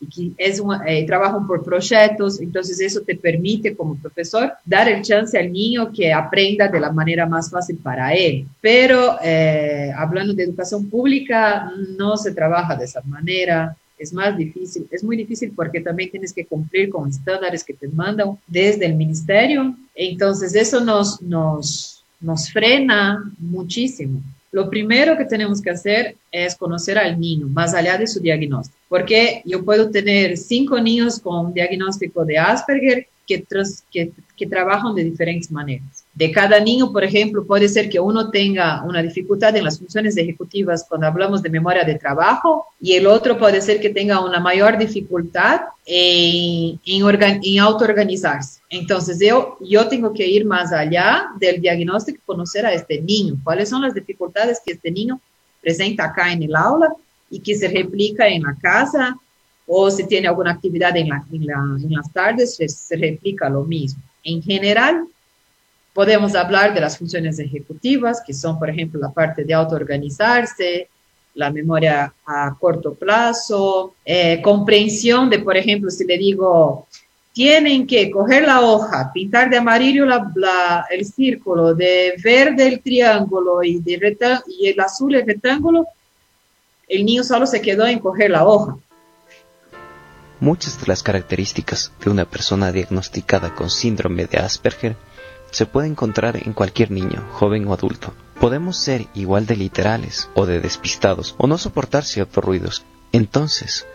y 0.00 0.34
que 0.36 0.60
eh, 0.86 1.04
trabajan 1.04 1.48
por 1.48 1.64
proyectos, 1.64 2.40
entonces 2.40 2.78
eso 2.78 3.00
te 3.00 3.16
permite 3.16 3.74
como 3.74 3.96
profesor 3.96 4.52
dar 4.64 4.88
el 4.88 5.02
chance 5.02 5.36
al 5.36 5.52
niño 5.52 5.90
que 5.92 6.12
aprenda 6.12 6.68
de 6.68 6.78
la 6.78 6.92
manera 6.92 7.26
más 7.26 7.50
fácil 7.50 7.78
para 7.78 8.14
él. 8.14 8.46
Pero 8.60 9.18
eh, 9.20 9.90
hablando 9.96 10.32
de 10.32 10.44
educación 10.44 10.88
pública, 10.88 11.72
no 11.98 12.16
se 12.16 12.32
trabaja 12.32 12.76
de 12.76 12.84
esa 12.84 13.02
manera 13.02 13.76
es 13.98 14.12
más 14.12 14.36
difícil. 14.36 14.86
Es 14.90 15.02
muy 15.02 15.16
difícil 15.16 15.52
porque 15.54 15.80
también 15.80 16.10
tienes 16.10 16.32
que 16.32 16.44
cumplir 16.44 16.90
con 16.90 17.08
estándares 17.08 17.64
que 17.64 17.74
te 17.74 17.88
mandan 17.88 18.38
desde 18.46 18.86
el 18.86 18.94
ministerio. 18.94 19.74
Entonces 19.94 20.54
eso 20.54 20.80
nos, 20.80 21.20
nos, 21.22 22.02
nos 22.20 22.50
frena 22.50 23.32
muchísimo. 23.38 24.20
Lo 24.52 24.70
primero 24.70 25.16
que 25.18 25.24
tenemos 25.24 25.60
que 25.60 25.70
hacer 25.70 26.16
es 26.30 26.54
conocer 26.54 26.98
al 26.98 27.20
niño, 27.20 27.46
más 27.46 27.74
allá 27.74 27.98
de 27.98 28.06
su 28.06 28.20
diagnóstico, 28.20 28.78
porque 28.88 29.42
yo 29.44 29.64
puedo 29.64 29.90
tener 29.90 30.38
cinco 30.38 30.80
niños 30.80 31.20
con 31.20 31.52
diagnóstico 31.52 32.24
de 32.24 32.38
Asperger 32.38 33.06
que, 33.26 34.46
trabajan 34.48 34.94
de 34.94 35.04
diferentes 35.04 35.50
maneras. 35.50 36.04
De 36.14 36.30
cada 36.30 36.60
niño, 36.60 36.92
por 36.92 37.04
ejemplo, 37.04 37.44
puede 37.44 37.68
ser 37.68 37.88
que 37.88 38.00
uno 38.00 38.30
tenga 38.30 38.82
una 38.84 39.02
dificultad 39.02 39.54
en 39.56 39.64
las 39.64 39.78
funciones 39.78 40.16
ejecutivas 40.16 40.86
cuando 40.88 41.06
hablamos 41.06 41.42
de 41.42 41.50
memoria 41.50 41.84
de 41.84 41.96
trabajo 41.96 42.66
y 42.80 42.94
el 42.94 43.06
otro 43.06 43.38
puede 43.38 43.60
ser 43.60 43.80
que 43.80 43.90
tenga 43.90 44.24
una 44.24 44.40
mayor 44.40 44.78
dificultad 44.78 45.62
en, 45.84 46.80
en, 46.86 47.40
en 47.42 47.58
autoorganizarse. 47.58 48.60
Entonces, 48.70 49.18
yo, 49.20 49.58
yo 49.60 49.88
tengo 49.88 50.12
que 50.12 50.26
ir 50.26 50.44
más 50.44 50.72
allá 50.72 51.26
del 51.38 51.60
diagnóstico, 51.60 52.20
conocer 52.24 52.64
a 52.64 52.72
este 52.72 53.00
niño, 53.00 53.36
cuáles 53.42 53.68
son 53.68 53.82
las 53.82 53.94
dificultades 53.94 54.60
que 54.64 54.72
este 54.72 54.90
niño 54.90 55.20
presenta 55.60 56.04
acá 56.04 56.32
en 56.32 56.42
el 56.44 56.54
aula 56.54 56.94
y 57.28 57.40
que 57.40 57.54
se 57.54 57.68
replica 57.68 58.28
en 58.28 58.42
la 58.42 58.56
casa 58.60 59.18
o 59.66 59.90
si 59.90 60.06
tiene 60.06 60.28
alguna 60.28 60.52
actividad 60.52 60.96
en, 60.96 61.08
la, 61.08 61.24
en, 61.32 61.46
la, 61.46 61.54
en 61.82 61.92
las 61.92 62.12
tardes, 62.12 62.56
se, 62.56 62.96
replica 62.96 63.48
lo 63.48 63.64
mismo. 63.64 64.02
En 64.22 64.42
general, 64.42 65.06
Podemos 65.96 66.34
hablar 66.34 66.74
de 66.74 66.80
las 66.82 66.98
funciones 66.98 67.38
ejecutivas, 67.38 68.20
que 68.20 68.34
son, 68.34 68.58
por 68.58 68.68
ejemplo, 68.68 69.00
la 69.00 69.14
parte 69.14 69.44
de 69.44 69.54
autoorganizarse, 69.54 70.90
la 71.32 71.50
memoria 71.50 72.12
a 72.26 72.54
corto 72.60 72.92
plazo, 72.92 73.94
eh, 74.04 74.42
comprensión 74.42 75.30
de, 75.30 75.38
por 75.38 75.56
ejemplo, 75.56 75.90
si 75.90 76.04
le 76.04 76.18
digo, 76.18 76.86
tienen 77.32 77.86
que 77.86 78.10
coger 78.10 78.42
la 78.42 78.60
hoja, 78.60 79.10
pintar 79.10 79.48
de 79.48 79.56
amarillo 79.56 80.04
la, 80.04 80.84
el 80.90 81.06
círculo, 81.06 81.74
de 81.74 82.12
verde 82.22 82.68
el 82.68 82.80
triángulo 82.80 83.62
y, 83.62 83.78
de 83.78 84.38
y 84.48 84.66
el 84.68 84.78
azul 84.78 85.14
el 85.14 85.26
rectángulo, 85.26 85.86
el 86.88 87.06
niño 87.06 87.24
solo 87.24 87.46
se 87.46 87.62
quedó 87.62 87.86
en 87.86 88.00
coger 88.00 88.32
la 88.32 88.46
hoja. 88.46 88.76
Muchas 90.40 90.80
de 90.80 90.86
las 90.86 91.02
características 91.02 91.92
de 92.04 92.10
una 92.10 92.24
persona 92.24 92.72
diagnosticada 92.72 93.54
con 93.54 93.70
síndrome 93.70 94.26
de 94.26 94.38
Asperger 94.38 94.96
se 95.50 95.66
puede 95.66 95.88
encontrar 95.88 96.36
en 96.36 96.52
cualquier 96.52 96.90
niño, 96.90 97.24
joven 97.32 97.66
o 97.68 97.72
adulto. 97.72 98.12
Podemos 98.40 98.76
ser 98.76 99.06
igual 99.14 99.46
de 99.46 99.56
literales 99.56 100.28
o 100.34 100.46
de 100.46 100.60
despistados 100.60 101.34
o 101.38 101.46
no 101.46 101.56
soportar 101.56 102.04
ciertos 102.04 102.44
ruidos. 102.44 102.84
Entonces, 103.12 103.86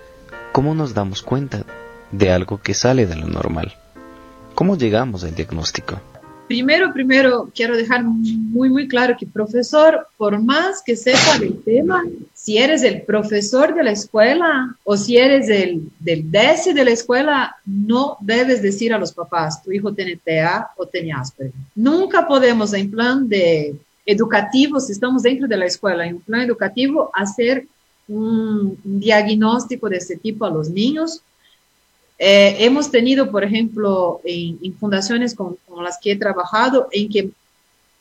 ¿cómo 0.51 0.73
nos 0.73 0.93
damos 0.93 1.21
cuenta 1.21 1.63
de 2.11 2.31
algo 2.31 2.59
que 2.61 2.73
sale 2.73 3.05
de 3.05 3.15
lo 3.15 3.27
normal. 3.27 3.73
¿Cómo 4.53 4.77
llegamos 4.77 5.23
al 5.23 5.33
diagnóstico? 5.33 5.99
Primero, 6.47 6.91
primero 6.93 7.49
quiero 7.55 7.77
dejar 7.77 8.03
muy, 8.03 8.69
muy 8.69 8.87
claro 8.87 9.15
que 9.17 9.25
profesor, 9.25 10.07
por 10.17 10.41
más 10.41 10.81
que 10.85 10.97
sepa 10.97 11.39
del 11.39 11.63
tema, 11.63 12.03
si 12.43 12.57
eres 12.57 12.81
el 12.81 13.03
profesor 13.03 13.75
de 13.75 13.83
la 13.83 13.91
escuela 13.91 14.75
o 14.83 14.97
si 14.97 15.15
eres 15.15 15.47
el 15.47 15.91
del 15.99 16.31
DC 16.31 16.73
de 16.73 16.83
la 16.83 16.89
escuela, 16.89 17.55
no 17.65 18.17
debes 18.19 18.63
decir 18.63 18.91
a 18.95 18.97
los 18.97 19.11
papás, 19.11 19.61
tu 19.61 19.71
hijo 19.71 19.93
tiene 19.93 20.17
TEA 20.17 20.71
o 20.75 20.87
tiene 20.87 21.13
Asperger. 21.13 21.53
Nunca 21.75 22.27
podemos, 22.27 22.73
en 22.73 22.89
plan 22.89 23.29
de 23.29 23.75
educativo, 24.07 24.79
si 24.79 24.93
estamos 24.93 25.21
dentro 25.21 25.47
de 25.47 25.55
la 25.55 25.67
escuela, 25.67 26.03
en 26.03 26.15
un 26.15 26.21
plan 26.21 26.41
educativo, 26.41 27.11
hacer 27.13 27.67
un 28.07 28.75
diagnóstico 28.83 29.87
de 29.87 29.97
ese 29.97 30.17
tipo 30.17 30.43
a 30.43 30.49
los 30.49 30.67
niños 30.67 31.21
eh, 32.23 32.65
hemos 32.65 32.91
tenido, 32.91 33.31
por 33.31 33.43
ejemplo, 33.43 34.21
en, 34.23 34.75
fundaciones 34.75 35.33
con, 35.33 35.57
las 35.83 35.97
que 35.99 36.11
he 36.11 36.15
trabajado, 36.15 36.87
en 36.91 37.09
que 37.09 37.31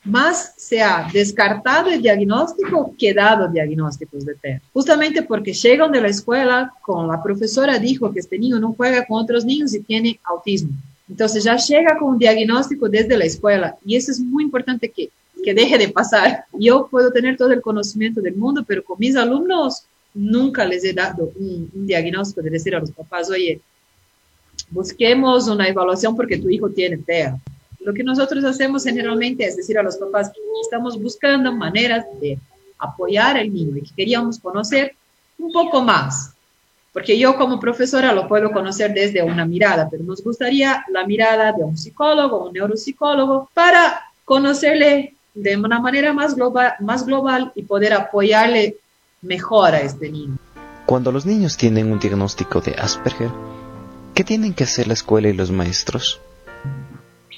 más 0.05 0.55
se 0.57 0.81
ha 0.81 1.09
descartado 1.13 1.91
el 1.91 2.01
diagnóstico 2.01 2.95
que 2.99 3.13
dado 3.13 3.49
diagnósticos 3.49 4.25
de 4.25 4.35
TEA. 4.35 4.63
Justamente 4.73 5.23
porque 5.23 5.53
llegan 5.53 5.93
de 5.93 6.01
la 6.01 6.09
escuela 6.09 6.73
con 6.83 7.07
la 7.07 7.23
profesora 7.23 7.79
dijo 7.79 8.11
que 8.13 8.21
este 8.21 8.39
niño 8.39 8.59
no 8.59 8.73
juega 8.73 9.05
con 9.07 9.23
otros 9.23 9.45
niños 9.45 9.75
y 9.75 9.83
tiene 9.83 10.19
autismo. 10.25 10.71
Entonces 11.09 11.45
ya 11.45 11.57
llega 11.57 11.99
con 11.99 12.11
un 12.11 12.19
diagnóstico 12.19 12.89
desde 12.89 13.19
la 13.19 13.25
escuela 13.25 13.77
y 13.85 13.97
eso 13.97 14.11
es 14.11 14.21
muy 14.21 14.45
importante 14.45 14.89
que, 14.89 15.11
que 15.45 15.53
deje 15.53 15.77
de 15.77 15.89
pasar. 15.89 16.45
Yo 16.53 16.89
puedo 16.91 17.13
tener 17.13 17.37
todo 17.37 17.53
el 17.53 17.61
conocimiento 17.61 18.21
del 18.21 18.37
mundo, 18.37 18.65
pero 18.67 18.83
con 18.83 18.99
mis 18.99 19.17
alumnos 19.17 19.83
nunca 20.15 20.65
les 20.65 20.83
he 20.85 20.93
dado 20.93 21.31
un, 21.37 21.71
un 21.75 21.87
diagnóstico 21.87 22.41
de 22.41 22.51
decir 22.51 22.75
a 22.75 22.81
los 22.81 22.91
papás, 22.91 23.29
oye, 23.29 23.61
busquemos 24.71 25.49
una 25.49 25.69
evaluación 25.69 26.17
porque 26.17 26.39
tu 26.39 26.49
hijo 26.49 26.71
tiene 26.71 26.97
TEA. 26.97 27.39
Lo 27.81 27.95
que 27.95 28.05
nosotros 28.05 28.45
hacemos 28.45 28.85
generalmente 28.85 29.45
es 29.45 29.57
decir 29.57 29.79
a 29.79 29.83
los 29.83 29.97
papás 29.97 30.31
estamos 30.63 31.01
buscando 31.01 31.53
maneras 31.53 32.05
de 32.21 32.39
apoyar 32.79 33.37
al 33.37 33.53
niño 33.53 33.77
y 33.77 33.83
que 33.83 33.95
queríamos 33.97 34.39
conocer 34.39 34.95
un 35.39 35.53
poco 35.53 35.83
más. 35.83 36.35
Porque 36.93 37.19
yo 37.19 37.37
como 37.37 37.61
profesora 37.61 38.13
lo 38.13 38.29
puedo 38.29 38.51
conocer 38.51 38.93
desde 38.93 39.23
una 39.23 39.47
mirada, 39.47 39.89
pero 39.89 40.03
nos 40.05 40.23
gustaría 40.23 40.85
la 40.89 41.07
mirada 41.07 41.53
de 41.53 41.63
un 41.63 41.79
psicólogo, 41.79 42.47
un 42.47 42.53
neuropsicólogo, 42.53 43.49
para 43.55 44.01
conocerle 44.25 45.15
de 45.35 45.57
una 45.57 45.81
manera 45.81 46.13
más 46.13 47.07
global 47.07 47.53
y 47.55 47.63
poder 47.63 47.95
apoyarle 47.95 48.77
mejor 49.23 49.75
a 49.75 49.81
este 49.81 50.11
niño. 50.11 50.37
Cuando 50.87 51.13
los 51.13 51.25
niños 51.25 51.57
tienen 51.57 51.93
un 51.93 52.01
diagnóstico 52.01 52.61
de 52.61 52.75
Asperger, 52.75 53.31
¿Qué 54.21 54.25
tienen 54.25 54.53
que 54.53 54.65
hacer 54.65 54.87
la 54.87 54.93
escuela 54.93 55.29
y 55.29 55.33
los 55.33 55.51
maestros? 55.51 56.21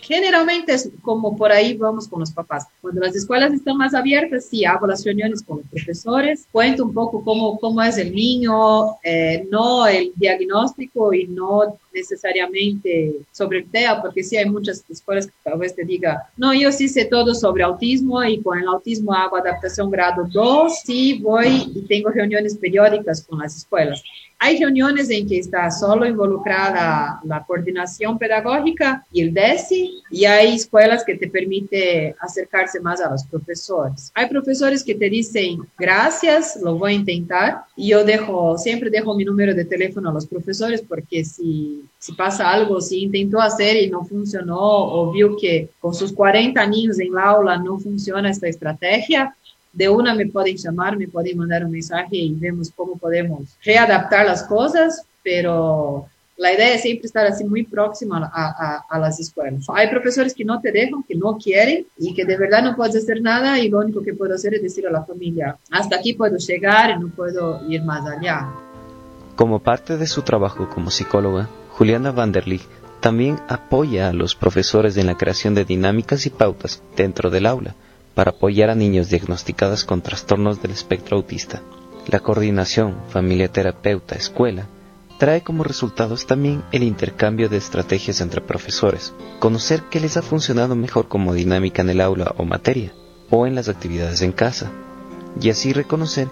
Generalmente 0.03 0.75
es 0.75 0.91
como 1.01 1.37
por 1.37 1.53
ahí 1.53 1.77
vamos 1.77 2.09
con 2.09 2.21
los 2.21 2.33
papás. 2.33 2.67
Cuando 2.81 3.01
las 3.01 3.15
escuelas 3.15 3.53
están 3.53 3.77
más 3.77 3.95
abiertas, 3.95 4.47
sí, 4.47 4.65
hago 4.65 4.87
las 4.87 5.05
reuniones 5.05 5.43
con 5.43 5.59
los 5.59 5.67
profesores, 5.69 6.47
cuento 6.51 6.85
un 6.85 6.93
poco 6.93 7.23
cómo, 7.25 7.59
cómo 7.59 7.81
es 7.83 7.97
el 7.99 8.13
niño, 8.13 8.97
eh, 9.05 9.47
no 9.51 9.87
el 9.87 10.13
diagnóstico 10.17 11.15
y 11.15 11.29
no 11.29 11.79
necesariamente 11.95 13.17
sobre 13.31 13.59
el 13.59 13.71
TEA, 13.71 14.01
porque 14.01 14.23
sí 14.23 14.37
hay 14.37 14.49
muchas 14.49 14.85
escuelas 14.89 15.27
que 15.27 15.33
tal 15.43 15.59
vez 15.59 15.75
te 15.75 15.85
diga, 15.85 16.31
no, 16.37 16.55
yo 16.55 16.73
sí 16.73 16.89
sé 16.89 17.05
todo 17.05 17.35
sobre 17.35 17.63
autismo 17.63 18.23
y 18.25 18.41
con 18.43 18.59
el 18.59 18.67
autismo 18.67 19.13
hago 19.13 19.37
adaptación 19.37 19.91
grado 19.91 20.27
2, 20.31 20.81
sí 20.85 21.19
voy 21.23 21.71
y 21.75 21.83
tengo 21.87 22.11
reuniones 22.11 22.57
periódicas 22.57 23.23
con 23.23 23.39
las 23.39 23.57
escuelas. 23.57 24.03
Hay 24.45 24.59
reuniones 24.59 25.09
en 25.09 25.29
que 25.29 25.39
está 25.39 25.71
solo 25.71 26.05
involucrada 26.05 27.21
la 27.23 27.45
coordinación 27.47 28.19
pedagógica 28.19 29.07
y 29.13 29.23
el 29.23 29.33
DESI, 29.33 30.03
y 30.11 30.25
hay 30.25 30.57
escuelas 30.57 31.05
que 31.05 31.15
te 31.15 31.29
permite 31.29 32.17
acercarse 32.19 32.81
más 32.81 33.01
a 33.01 33.09
los 33.09 33.23
profesores. 33.25 34.11
Hay 34.17 34.29
profesores 34.29 34.83
que 34.83 34.97
te 34.97 35.09
dicen, 35.09 35.61
gracias, 35.79 36.59
lo 36.61 36.77
voy 36.77 36.91
a 36.91 36.97
intentar, 36.97 37.63
y 37.77 37.91
yo 37.91 38.05
dejo, 38.05 38.59
siempre 38.59 38.91
dejo 38.91 39.15
mi 39.15 39.25
número 39.25 39.55
de 39.55 39.65
teléfono 39.65 40.11
a 40.11 40.13
los 40.13 40.27
profesores 40.27 40.83
porque 40.83 41.25
si, 41.25 41.82
si 41.99 42.13
pasa 42.13 42.51
algo, 42.51 42.81
si 42.81 43.03
intentó 43.03 43.41
hacer 43.41 43.77
y 43.77 43.89
no 43.89 44.05
funcionó, 44.05 44.59
o 44.59 45.13
vio 45.13 45.37
que 45.37 45.71
con 45.81 45.95
sus 45.95 46.13
40 46.13 46.65
niños 46.67 46.99
en 47.01 47.13
la 47.13 47.25
aula 47.25 47.59
no 47.59 47.79
funciona 47.79 48.31
esta 48.31 48.49
estrategia, 48.49 49.35
de 49.73 49.89
una 49.89 50.15
me 50.15 50.27
pueden 50.27 50.57
llamar, 50.57 50.97
me 50.97 51.09
pueden 51.09 51.39
mandar 51.39 51.65
un 51.65 51.73
mensaje 51.73 52.17
y 52.17 52.35
vemos 52.35 52.71
cómo 52.75 52.97
podemos 52.97 53.57
readaptar 53.65 54.27
las 54.27 54.43
cosas, 54.43 55.07
pero 55.23 56.07
la 56.37 56.53
idea 56.53 56.75
es 56.75 56.83
siempre 56.83 57.07
estar 57.07 57.27
así 57.27 57.45
muy 57.45 57.63
próximo 57.63 58.15
a, 58.17 58.85
a, 58.89 58.99
las 58.99 59.21
escuelas. 59.21 59.65
Hay 59.73 59.89
profesores 59.89 60.35
que 60.35 60.45
no 60.45 60.61
te 60.61 60.73
dejan, 60.73 61.03
que 61.05 61.15
no 61.15 61.39
quieren 61.39 61.87
y 61.99 62.15
que 62.15 62.25
de 62.25 62.37
verdad 62.37 62.63
no 62.63 62.77
puedes 62.77 62.97
hacer 62.97 63.23
nada 63.23 63.59
y 63.59 63.69
lo 63.69 63.79
único 63.79 64.03
que 64.03 64.15
puedo 64.15 64.35
hacer 64.35 64.55
es 64.55 64.63
decir 64.63 64.87
a 64.87 64.91
la 64.91 65.05
familia, 65.05 65.57
hasta 65.71 65.97
aquí 65.97 66.15
puedo 66.15 66.37
llegar 66.37 66.91
y 66.91 67.01
no 67.01 67.09
puedo 67.09 67.63
ir 67.71 67.83
más 67.83 68.07
allá. 68.07 68.49
Como 69.37 69.61
parte 69.61 69.97
de 69.97 70.07
su 70.07 70.23
trabajo 70.23 70.69
como 70.69 70.91
psicóloga, 70.91 71.49
Juliana 71.83 72.13
Vanderly 72.13 72.61
también 73.01 73.41
apoya 73.49 74.09
a 74.09 74.13
los 74.13 74.37
profesores 74.37 74.97
en 74.99 75.09
la 75.09 75.17
creación 75.17 75.57
de 75.57 75.65
dinámicas 75.65 76.27
y 76.27 76.31
pautas 76.31 76.81
dentro 76.95 77.29
del 77.29 77.45
aula 77.45 77.75
para 78.15 78.31
apoyar 78.31 78.71
a 78.71 78.77
niños 78.77 79.09
diagnosticados 79.09 79.85
con 79.85 80.01
trastornos 80.01 80.63
del 80.63 80.71
espectro 80.71 81.17
autista. 81.17 81.61
La 82.07 82.21
coordinación 82.21 82.99
familia-terapeuta-escuela 83.09 84.69
trae 85.19 85.43
como 85.43 85.65
resultados 85.65 86.25
también 86.25 86.63
el 86.71 86.85
intercambio 86.85 87.49
de 87.49 87.57
estrategias 87.57 88.21
entre 88.21 88.43
profesores, 88.43 89.13
conocer 89.41 89.83
qué 89.91 89.99
les 89.99 90.17
ha 90.17 90.23
funcionado 90.23 90.77
mejor 90.77 91.09
como 91.09 91.35
dinámica 91.35 91.83
en 91.83 91.91
el 91.91 92.01
aula 92.01 92.33
o 92.39 92.45
materia, 92.45 92.95
o 93.29 93.45
en 93.45 93.57
las 93.57 93.69
actividades 93.69 94.23
en 94.23 94.31
casa, 94.31 94.71
y 95.41 95.51
así 95.51 95.73
reconocer 95.73 96.29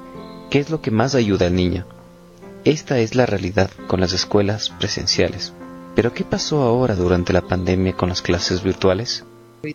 qué 0.49 0.61
es 0.61 0.71
lo 0.71 0.81
que 0.81 0.93
más 0.93 1.17
ayuda 1.17 1.49
al 1.49 1.57
niño. 1.57 1.87
Esta 2.65 2.99
es 2.99 3.15
la 3.15 3.25
realidad 3.25 3.71
con 3.87 4.01
las 4.01 4.13
escuelas 4.13 4.69
presenciales. 4.69 5.55
Pero 5.97 6.13
¿qué 6.13 6.25
pasó 6.25 6.61
ahora 6.61 6.95
durante 6.95 7.33
la 7.33 7.41
pandemia 7.41 7.95
con 7.95 8.11
las 8.11 8.21
clases 8.21 8.63
virtuales? 8.63 9.25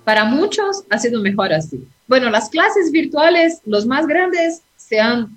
Para 0.04 0.26
muchos 0.26 0.84
ha 0.92 1.00
sido 1.00 1.20
mejor 1.20 1.52
así. 1.52 1.84
Bueno, 2.08 2.30
las 2.30 2.50
clases 2.50 2.92
virtuales, 2.92 3.60
los 3.66 3.88
más 3.88 4.06
grandes, 4.06 4.62
se 4.78 5.00
han 5.00 5.36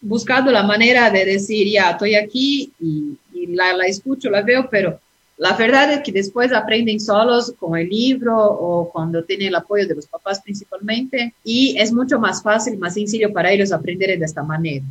buscado 0.00 0.50
la 0.50 0.64
manera 0.64 1.08
de 1.10 1.24
decir, 1.24 1.68
ya, 1.70 1.90
estoy 1.90 2.16
aquí 2.16 2.72
y, 2.80 3.16
la, 3.46 3.72
la, 3.72 3.86
escucho, 3.86 4.28
la 4.28 4.42
veo, 4.42 4.68
pero 4.68 4.98
la 5.36 5.52
verdad 5.56 5.92
es 5.92 6.00
que 6.00 6.10
después 6.10 6.52
aprenden 6.52 6.98
solos 6.98 7.54
con 7.60 7.78
el 7.78 7.88
libro 7.88 8.36
o 8.36 8.90
cuando 8.90 9.22
tienen 9.22 9.48
el 9.48 9.54
apoyo 9.54 9.86
de 9.86 9.94
los 9.94 10.06
papás 10.06 10.40
principalmente 10.40 11.32
y 11.44 11.76
es 11.78 11.92
mucho 11.92 12.18
más 12.18 12.42
fácil, 12.42 12.76
más 12.76 12.94
sencillo 12.94 13.32
para 13.32 13.52
ellos 13.52 13.70
aprender 13.70 14.18
de 14.18 14.24
esta 14.24 14.42
manera. 14.42 14.84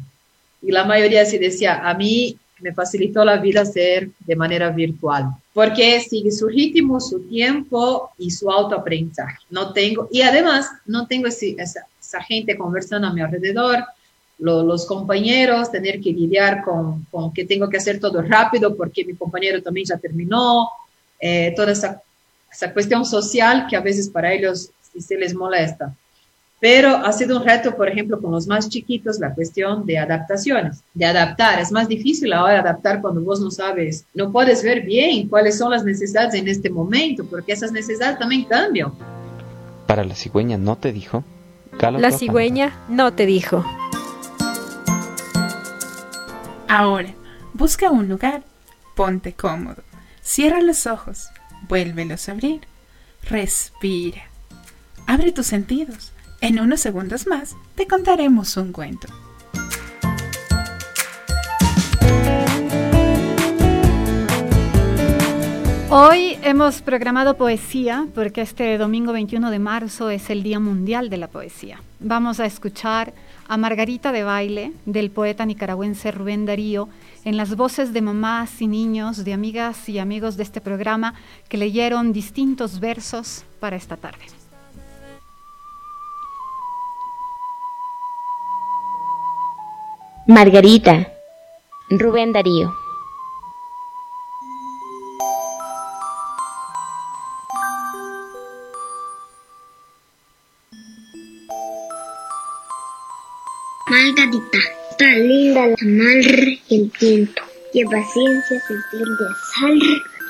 Y 0.66 0.72
la 0.72 0.84
mayoría 0.84 1.26
se 1.26 1.38
decía, 1.38 1.88
a 1.88 1.94
mí 1.94 2.38
me 2.60 2.74
facilitó 2.74 3.24
la 3.24 3.38
vida 3.38 3.66
ser 3.66 4.10
de 4.20 4.36
manera 4.36 4.70
virtual, 4.70 5.30
porque 5.54 6.00
sigue 6.00 6.32
su 6.32 6.48
ritmo, 6.48 7.00
su 7.00 7.28
tiempo 7.28 8.10
y 8.18 8.32
su 8.32 8.50
autoaprendizaje. 8.50 9.38
No 9.50 9.74
tengo, 9.74 10.08
y 10.12 10.22
además 10.22 10.70
no 10.86 11.06
tengo 11.06 11.28
esa, 11.28 11.46
esa, 12.00 12.22
gente 12.24 12.58
conversando 12.58 13.08
a 13.08 13.14
mi 13.14 13.22
alrededor, 13.22 13.84
los 14.38 14.86
compañeros, 14.86 15.72
tener 15.72 16.02
que 16.02 16.12
lidiar 16.12 16.64
con, 16.64 17.06
con, 17.12 17.32
que 17.32 17.46
tengo 17.46 17.70
que 17.70 17.78
hacer 17.78 18.00
todo 18.00 18.22
rápido 18.22 18.76
porque 18.76 19.06
mi 19.06 19.16
compañero 19.16 19.62
también 19.62 19.86
ya 19.86 19.98
terminó, 19.98 20.70
eh, 21.20 21.54
toda 21.56 21.72
esa, 21.72 22.02
esa 22.52 22.74
cuestión 22.74 23.06
social 23.06 23.68
que 23.70 23.76
a 23.76 23.82
veces 23.82 24.10
para 24.10 24.34
ellos 24.34 24.72
sí 24.92 25.02
se 25.02 25.18
les 25.18 25.34
molesta. 25.34 25.96
Pero 26.60 26.96
ha 26.96 27.12
sido 27.12 27.38
un 27.38 27.46
reto, 27.46 27.76
por 27.76 27.90
ejemplo, 27.90 28.22
con 28.22 28.32
los 28.32 28.48
más 28.48 28.70
chiquitos, 28.70 29.20
la 29.20 29.34
cuestión 29.34 29.86
de 29.86 29.98
adaptaciones, 29.98 30.84
de 30.94 31.06
adaptar. 31.06 31.60
Es 31.60 31.72
más 31.72 31.88
difícil 31.88 32.32
ahora 32.32 32.60
adaptar 32.60 33.02
cuando 33.02 33.22
vos 33.22 33.42
no 33.42 33.52
sabes, 33.52 34.06
no 34.14 34.32
puedes 34.32 34.64
ver 34.64 34.82
bien 34.82 35.28
cuáles 35.28 35.58
son 35.58 35.72
las 35.72 35.84
necesidades 35.84 36.34
en 36.34 36.48
este 36.48 36.70
momento, 36.70 37.26
porque 37.26 37.52
esas 37.52 37.72
necesidades 37.72 38.18
también 38.20 38.46
cambian. 38.46 38.94
Para 39.86 40.06
la 40.06 40.16
cigüeña 40.16 40.58
no 40.58 40.78
te 40.78 40.94
dijo. 40.94 41.24
la 41.80 42.12
cigüeña 42.12 42.80
no 42.88 43.14
te 43.14 43.26
dijo. 43.26 43.64
Ahora, 46.70 47.14
busca 47.54 47.92
un 47.92 48.08
lugar, 48.08 48.44
ponte 48.96 49.34
cómodo, 49.34 49.84
cierra 50.22 50.62
los 50.62 50.88
ojos, 50.88 51.28
vuélvelos 51.68 52.28
a 52.28 52.32
abrir, 52.32 52.62
respira, 53.30 54.24
abre 55.06 55.32
tus 55.32 55.46
sentidos 55.46 56.12
en 56.46 56.60
unos 56.60 56.80
segundos 56.80 57.26
más 57.26 57.56
te 57.74 57.88
contaremos 57.88 58.56
un 58.56 58.72
cuento. 58.72 59.08
Hoy 65.90 66.38
hemos 66.44 66.84
programado 66.84 67.36
poesía 67.36 68.06
porque 68.14 68.42
este 68.42 68.78
domingo 68.78 69.12
21 69.12 69.50
de 69.50 69.58
marzo 69.58 70.12
es 70.12 70.30
el 70.30 70.44
Día 70.44 70.60
Mundial 70.60 71.10
de 71.10 71.18
la 71.18 71.30
Poesía. 71.30 71.82
Vamos 72.00 72.40
a 72.40 72.46
escuchar 72.46 73.16
a 73.48 73.58
Margarita 73.58 74.12
de 74.12 74.24
Baile, 74.24 74.74
del 74.86 75.10
poeta 75.10 75.48
nicaragüense 75.48 76.12
Rubén 76.12 76.46
Darío, 76.46 76.90
en 77.24 77.38
las 77.38 77.56
voces 77.56 77.92
de 77.92 78.02
mamás 78.04 78.62
y 78.62 78.68
niños, 78.68 79.24
de 79.24 79.34
amigas 79.34 79.90
y 79.90 79.98
amigos 79.98 80.38
de 80.38 80.44
este 80.44 80.62
programa 80.62 81.16
que 81.50 81.58
leyeron 81.58 82.14
distintos 82.14 82.80
versos 82.80 83.46
para 83.60 83.78
esta 83.78 83.98
tarde. 83.98 84.26
Margarita, 90.28 91.14
Rubén 91.92 92.34
Darío. 92.34 92.74
Margarita, 103.88 104.58
está 104.90 105.06
linda 105.06 105.68
la 105.68 105.76
mar 105.84 106.26
y 106.70 106.76
el 106.76 106.92
viento, 107.00 107.44
y 107.72 107.86
paciencia 107.86 108.60
sentir 108.62 109.08
de 109.08 109.28
sal, 109.54 109.80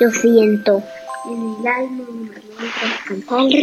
yo 0.02 0.10
siento, 0.10 0.84
en 1.26 1.56
el 1.62 1.68
alma 1.68 2.04
balón 2.04 3.22
cantar, 3.30 3.62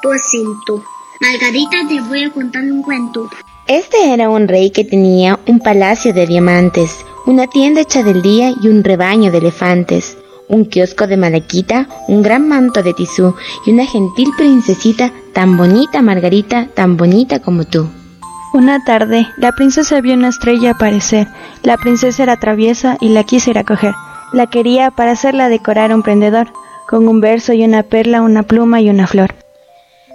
tu 0.00 0.12
asiento. 0.12 0.82
Margarita, 1.20 1.76
te 1.86 2.00
voy 2.00 2.24
a 2.24 2.30
contar 2.30 2.62
un 2.62 2.82
cuento. 2.82 3.28
Este 3.68 4.12
era 4.14 4.30
un 4.30 4.46
rey 4.46 4.70
que 4.70 4.84
tenía 4.84 5.40
un 5.48 5.58
palacio 5.58 6.12
de 6.14 6.24
diamantes, 6.24 7.04
una 7.26 7.48
tienda 7.48 7.80
hecha 7.80 8.04
del 8.04 8.22
día 8.22 8.52
y 8.62 8.68
un 8.68 8.84
rebaño 8.84 9.32
de 9.32 9.38
elefantes, 9.38 10.16
un 10.46 10.66
kiosco 10.66 11.08
de 11.08 11.16
malaquita, 11.16 11.88
un 12.06 12.22
gran 12.22 12.46
manto 12.46 12.84
de 12.84 12.94
tisú 12.94 13.34
y 13.66 13.72
una 13.72 13.84
gentil 13.84 14.28
princesita 14.36 15.10
tan 15.32 15.56
bonita, 15.56 16.00
Margarita, 16.00 16.68
tan 16.74 16.96
bonita 16.96 17.40
como 17.40 17.64
tú. 17.64 17.90
Una 18.54 18.84
tarde, 18.84 19.26
la 19.36 19.50
princesa 19.50 20.00
vio 20.00 20.14
una 20.14 20.28
estrella 20.28 20.70
aparecer. 20.70 21.26
La 21.64 21.76
princesa 21.76 22.22
era 22.22 22.38
traviesa 22.38 22.96
y 23.00 23.08
la 23.08 23.24
quiso 23.24 23.50
ir 23.50 23.58
a 23.58 23.64
coger. 23.64 23.94
La 24.32 24.46
quería 24.46 24.92
para 24.92 25.10
hacerla 25.10 25.48
decorar 25.48 25.92
un 25.92 26.04
prendedor, 26.04 26.52
con 26.88 27.08
un 27.08 27.20
verso 27.20 27.52
y 27.52 27.64
una 27.64 27.82
perla, 27.82 28.22
una 28.22 28.44
pluma 28.44 28.80
y 28.80 28.90
una 28.90 29.08
flor. 29.08 29.34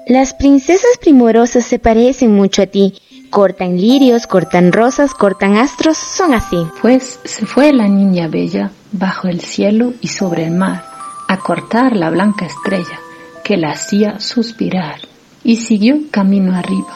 Las 0.08 0.34
princesas 0.34 0.98
primorosas 1.02 1.66
se 1.66 1.80
parecen 1.80 2.34
mucho 2.34 2.62
a 2.62 2.66
ti, 2.66 2.94
Cortan 3.32 3.78
lirios, 3.78 4.28
cortan 4.28 4.74
rosas, 4.74 5.14
cortan 5.14 5.56
astros, 5.56 5.98
son 5.98 6.34
así. 6.34 6.58
Pues 6.82 7.22
se 7.24 7.46
fue 7.46 7.72
la 7.72 7.88
niña 7.88 8.28
bella 8.28 8.72
bajo 8.92 9.30
el 9.30 9.40
cielo 9.40 9.94
y 10.02 10.10
sobre 10.10 10.44
el 10.48 10.52
mar 10.52 10.84
a 11.30 11.38
cortar 11.38 11.96
la 11.96 12.10
blanca 12.10 12.46
estrella 12.46 13.00
que 13.46 13.56
la 13.56 13.72
hacía 13.72 14.20
suspirar 14.20 15.00
y 15.46 15.56
siguió 15.56 15.96
camino 16.12 16.54
arriba 16.54 16.94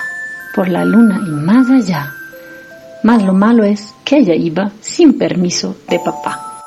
por 0.54 0.68
la 0.68 0.84
luna 0.84 1.22
y 1.26 1.32
más 1.32 1.70
allá. 1.70 2.14
Mas 3.02 3.24
lo 3.24 3.32
malo 3.32 3.64
es 3.64 3.94
que 4.04 4.18
ella 4.18 4.36
iba 4.36 4.72
sin 4.82 5.18
permiso 5.18 5.78
de 5.88 6.00
papá. 6.00 6.66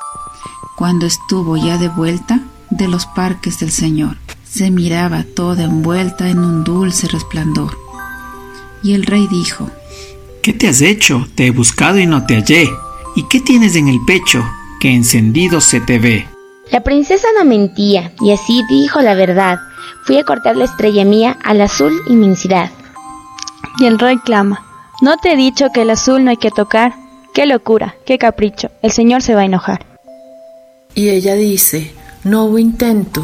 Cuando 0.79 1.05
estuvo 1.05 1.57
ya 1.57 1.77
de 1.77 1.89
vuelta 1.89 2.39
de 2.71 2.87
los 2.87 3.05
parques 3.05 3.59
del 3.59 3.69
Señor, 3.69 4.17
se 4.43 4.71
miraba 4.71 5.25
toda 5.35 5.65
envuelta 5.65 6.27
en 6.27 6.39
un 6.39 6.63
dulce 6.63 7.07
resplandor 7.07 7.88
y 8.83 8.93
el 8.93 9.05
rey 9.05 9.27
dijo, 9.29 9.69
¿Qué 10.41 10.53
te 10.53 10.67
has 10.67 10.81
hecho? 10.81 11.27
Te 11.35 11.47
he 11.47 11.51
buscado 11.51 11.99
y 11.99 12.05
no 12.05 12.25
te 12.25 12.35
hallé. 12.35 12.69
¿Y 13.15 13.27
qué 13.27 13.41
tienes 13.41 13.75
en 13.75 13.87
el 13.87 13.99
pecho? 14.07 14.43
Que 14.79 14.89
encendido 14.93 15.59
se 15.59 15.81
te 15.81 15.99
ve. 15.99 16.27
La 16.71 16.81
princesa 16.81 17.27
no 17.37 17.45
mentía, 17.45 18.13
y 18.21 18.31
así 18.31 18.63
dijo 18.69 19.01
la 19.01 19.15
verdad. 19.15 19.59
Fui 20.03 20.17
a 20.17 20.23
cortar 20.23 20.55
la 20.55 20.65
estrella 20.65 21.03
mía 21.03 21.37
al 21.43 21.59
azul 21.61 21.93
inmensidad. 22.07 22.71
Y 23.79 23.85
el 23.85 23.99
rey 23.99 24.17
clama, 24.17 24.65
¿no 25.01 25.17
te 25.17 25.33
he 25.33 25.35
dicho 25.35 25.67
que 25.73 25.81
el 25.81 25.89
azul 25.89 26.23
no 26.23 26.29
hay 26.29 26.37
que 26.37 26.51
tocar? 26.51 26.93
¡Qué 27.33 27.45
locura! 27.45 27.95
¡Qué 28.05 28.17
capricho! 28.17 28.69
El 28.81 28.91
señor 28.91 29.21
se 29.21 29.35
va 29.35 29.41
a 29.41 29.45
enojar. 29.45 29.85
Y 30.95 31.09
ella 31.09 31.35
dice, 31.35 31.93
no 32.23 32.45
hubo 32.45 32.57
intento. 32.57 33.23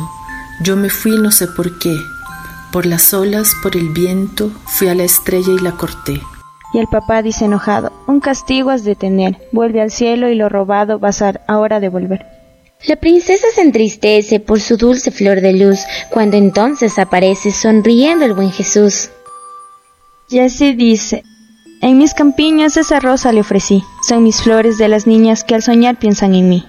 Yo 0.62 0.76
me 0.76 0.90
fui 0.90 1.18
no 1.18 1.32
sé 1.32 1.48
por 1.48 1.80
qué. 1.80 1.96
Por 2.76 2.86
las 2.86 3.14
olas, 3.14 3.56
por 3.64 3.78
el 3.78 3.88
viento, 3.88 4.52
fui 4.66 4.90
a 4.90 4.96
la 4.96 5.06
estrella 5.06 5.54
y 5.54 5.64
la 5.64 5.78
corté. 5.78 6.20
Y 6.74 6.80
el 6.80 6.88
papá 6.88 7.22
dice 7.22 7.46
enojado, 7.46 7.94
un 8.06 8.20
castigo 8.20 8.70
has 8.70 8.84
de 8.84 8.96
tener, 8.96 9.38
vuelve 9.54 9.80
al 9.80 9.92
cielo 9.92 10.28
y 10.28 10.36
lo 10.36 10.50
robado 10.50 11.00
vas 11.00 11.22
a 11.22 11.40
ahora 11.48 11.80
devolver. 11.80 12.26
La 12.86 12.98
princesa 12.98 13.48
se 13.56 13.62
entristece 13.62 14.42
por 14.42 14.60
su 14.60 14.76
dulce 14.76 15.12
flor 15.12 15.40
de 15.40 15.54
luz, 15.54 15.80
cuando 16.10 16.36
entonces 16.36 17.00
aparece 17.00 17.52
sonriendo 17.52 18.26
el 18.26 18.34
buen 18.34 18.52
Jesús. 18.52 19.10
Y 20.30 20.40
así 20.40 20.74
dice, 20.74 21.24
en 21.82 21.98
mis 21.98 22.14
campiñas 22.14 22.76
esa 22.76 23.00
rosa 23.00 23.32
le 23.32 23.40
ofrecí, 23.40 23.86
son 24.06 24.22
mis 24.22 24.42
flores 24.42 24.78
de 24.78 24.90
las 24.90 25.08
niñas 25.08 25.46
que 25.46 25.56
al 25.56 25.64
soñar 25.64 25.98
piensan 25.98 26.36
en 26.36 26.50
mí. 26.50 26.66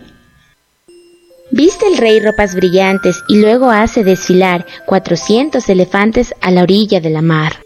Viste 1.51 1.87
el 1.87 1.97
rey 1.97 2.19
ropas 2.19 2.57
brillantes 2.57 3.23
y 3.29 3.41
luego 3.41 3.71
hace 3.71 4.03
desfilar 4.03 4.67
cuatrocientos 4.85 5.69
elefantes 5.69 6.35
a 6.41 6.51
la 6.51 6.63
orilla 6.63 7.01
de 7.01 7.11
la 7.11 7.23
mar. 7.23 7.63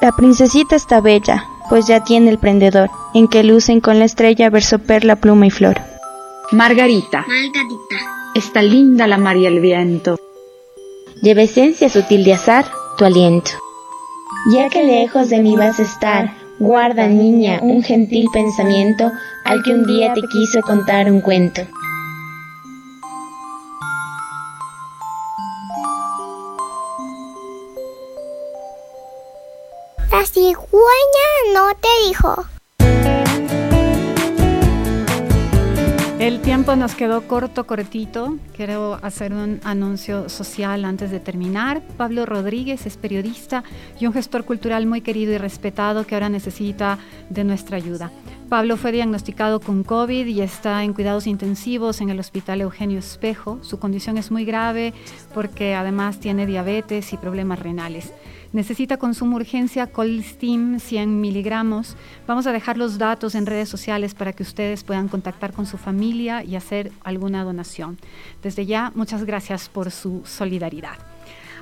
La 0.00 0.12
princesita 0.12 0.76
está 0.76 1.00
bella, 1.00 1.44
pues 1.68 1.88
ya 1.88 2.04
tiene 2.04 2.30
el 2.30 2.38
prendedor, 2.38 2.88
en 3.14 3.26
que 3.26 3.42
lucen 3.42 3.80
con 3.80 3.98
la 3.98 4.04
estrella 4.04 4.48
verso 4.48 4.78
perla, 4.78 5.16
pluma 5.16 5.46
y 5.46 5.50
flor. 5.50 5.80
Margarita. 6.52 7.26
Margarita. 7.26 7.96
Está 8.36 8.62
linda 8.62 9.08
la 9.08 9.18
mar 9.18 9.36
y 9.36 9.46
el 9.46 9.58
viento. 9.58 10.16
Lleva 11.20 11.42
esencia 11.42 11.88
sutil 11.88 12.24
de 12.24 12.34
azar, 12.34 12.64
tu 12.96 13.04
aliento. 13.04 13.50
Ya 14.52 14.68
que 14.68 14.84
lejos 14.84 15.30
de 15.30 15.40
mí 15.40 15.56
vas 15.56 15.80
a 15.80 15.82
estar, 15.82 16.32
guarda, 16.60 17.08
niña, 17.08 17.58
un 17.60 17.82
gentil 17.82 18.28
pensamiento 18.32 19.10
al 19.44 19.64
que 19.64 19.72
un 19.72 19.84
día 19.84 20.12
te 20.14 20.22
quiso 20.22 20.60
contar 20.60 21.10
un 21.10 21.20
cuento. 21.20 21.62
Cigüeña 30.38 31.28
no 31.52 31.74
te 31.74 31.88
dijo. 32.06 32.46
El 36.20 36.40
tiempo 36.42 36.76
nos 36.76 36.94
quedó 36.94 37.26
corto, 37.26 37.66
cortito. 37.66 38.36
Quiero 38.54 38.98
hacer 39.02 39.32
un 39.32 39.60
anuncio 39.64 40.28
social 40.28 40.84
antes 40.84 41.10
de 41.10 41.18
terminar. 41.18 41.82
Pablo 41.96 42.24
Rodríguez 42.24 42.86
es 42.86 42.96
periodista 42.96 43.64
y 43.98 44.06
un 44.06 44.12
gestor 44.12 44.44
cultural 44.44 44.86
muy 44.86 45.00
querido 45.00 45.32
y 45.32 45.38
respetado 45.38 46.06
que 46.06 46.14
ahora 46.14 46.28
necesita 46.28 46.98
de 47.30 47.44
nuestra 47.44 47.76
ayuda. 47.76 48.12
Pablo 48.48 48.76
fue 48.76 48.92
diagnosticado 48.92 49.60
con 49.60 49.82
COVID 49.82 50.26
y 50.26 50.40
está 50.40 50.84
en 50.84 50.92
cuidados 50.92 51.26
intensivos 51.26 52.00
en 52.00 52.10
el 52.10 52.20
Hospital 52.20 52.60
Eugenio 52.60 52.98
Espejo. 52.98 53.58
Su 53.62 53.78
condición 53.78 54.18
es 54.18 54.30
muy 54.30 54.44
grave 54.44 54.94
porque 55.34 55.74
además 55.74 56.20
tiene 56.20 56.46
diabetes 56.46 57.12
y 57.12 57.16
problemas 57.16 57.58
renales. 57.58 58.12
Necesita 58.52 58.96
consumo 58.96 59.36
urgencia 59.36 59.88
Colstim 59.88 60.78
100 60.80 61.20
miligramos. 61.20 61.96
Vamos 62.26 62.46
a 62.46 62.52
dejar 62.52 62.78
los 62.78 62.96
datos 62.96 63.34
en 63.34 63.44
redes 63.44 63.68
sociales 63.68 64.14
para 64.14 64.32
que 64.32 64.42
ustedes 64.42 64.84
puedan 64.84 65.08
contactar 65.08 65.52
con 65.52 65.66
su 65.66 65.76
familia 65.76 66.42
y 66.42 66.56
hacer 66.56 66.90
alguna 67.04 67.44
donación. 67.44 67.98
Desde 68.42 68.64
ya, 68.64 68.90
muchas 68.94 69.24
gracias 69.24 69.68
por 69.68 69.90
su 69.90 70.22
solidaridad. 70.24 70.96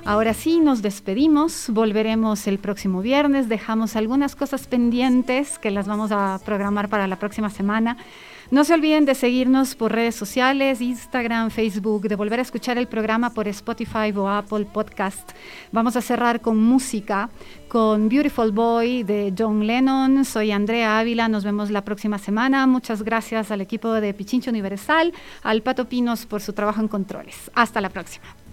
Ahora 0.05 0.33
sí, 0.33 0.61
nos 0.61 0.81
despedimos, 0.81 1.65
volveremos 1.69 2.47
el 2.47 2.59
próximo 2.59 3.01
viernes, 3.01 3.49
dejamos 3.49 3.97
algunas 3.97 4.37
cosas 4.37 4.65
pendientes 4.65 5.59
que 5.59 5.71
las 5.71 5.87
vamos 5.87 6.13
a 6.13 6.39
programar 6.45 6.87
para 6.87 7.07
la 7.07 7.19
próxima 7.19 7.49
semana. 7.49 7.97
No 8.49 8.63
se 8.63 8.73
olviden 8.73 9.03
de 9.03 9.13
seguirnos 9.13 9.75
por 9.75 9.91
redes 9.91 10.15
sociales, 10.15 10.79
Instagram, 10.79 11.49
Facebook, 11.49 12.07
de 12.07 12.15
volver 12.15 12.39
a 12.39 12.43
escuchar 12.43 12.77
el 12.77 12.87
programa 12.87 13.33
por 13.33 13.45
Spotify 13.49 14.13
o 14.15 14.29
Apple 14.29 14.65
Podcast. 14.71 15.31
Vamos 15.73 15.97
a 15.97 16.01
cerrar 16.01 16.39
con 16.39 16.55
música, 16.55 17.29
con 17.67 18.07
Beautiful 18.07 18.53
Boy 18.53 19.03
de 19.03 19.33
John 19.37 19.67
Lennon. 19.67 20.23
Soy 20.23 20.51
Andrea 20.51 20.97
Ávila, 20.97 21.27
nos 21.27 21.43
vemos 21.43 21.71
la 21.71 21.83
próxima 21.83 22.19
semana. 22.19 22.65
Muchas 22.67 23.03
gracias 23.03 23.51
al 23.51 23.59
equipo 23.59 23.91
de 23.91 24.13
Pichincho 24.13 24.49
Universal, 24.49 25.13
al 25.43 25.61
Pato 25.61 25.89
Pinos 25.89 26.25
por 26.25 26.39
su 26.39 26.53
trabajo 26.53 26.79
en 26.79 26.87
controles. 26.87 27.51
Hasta 27.53 27.81
la 27.81 27.89
próxima. 27.89 28.46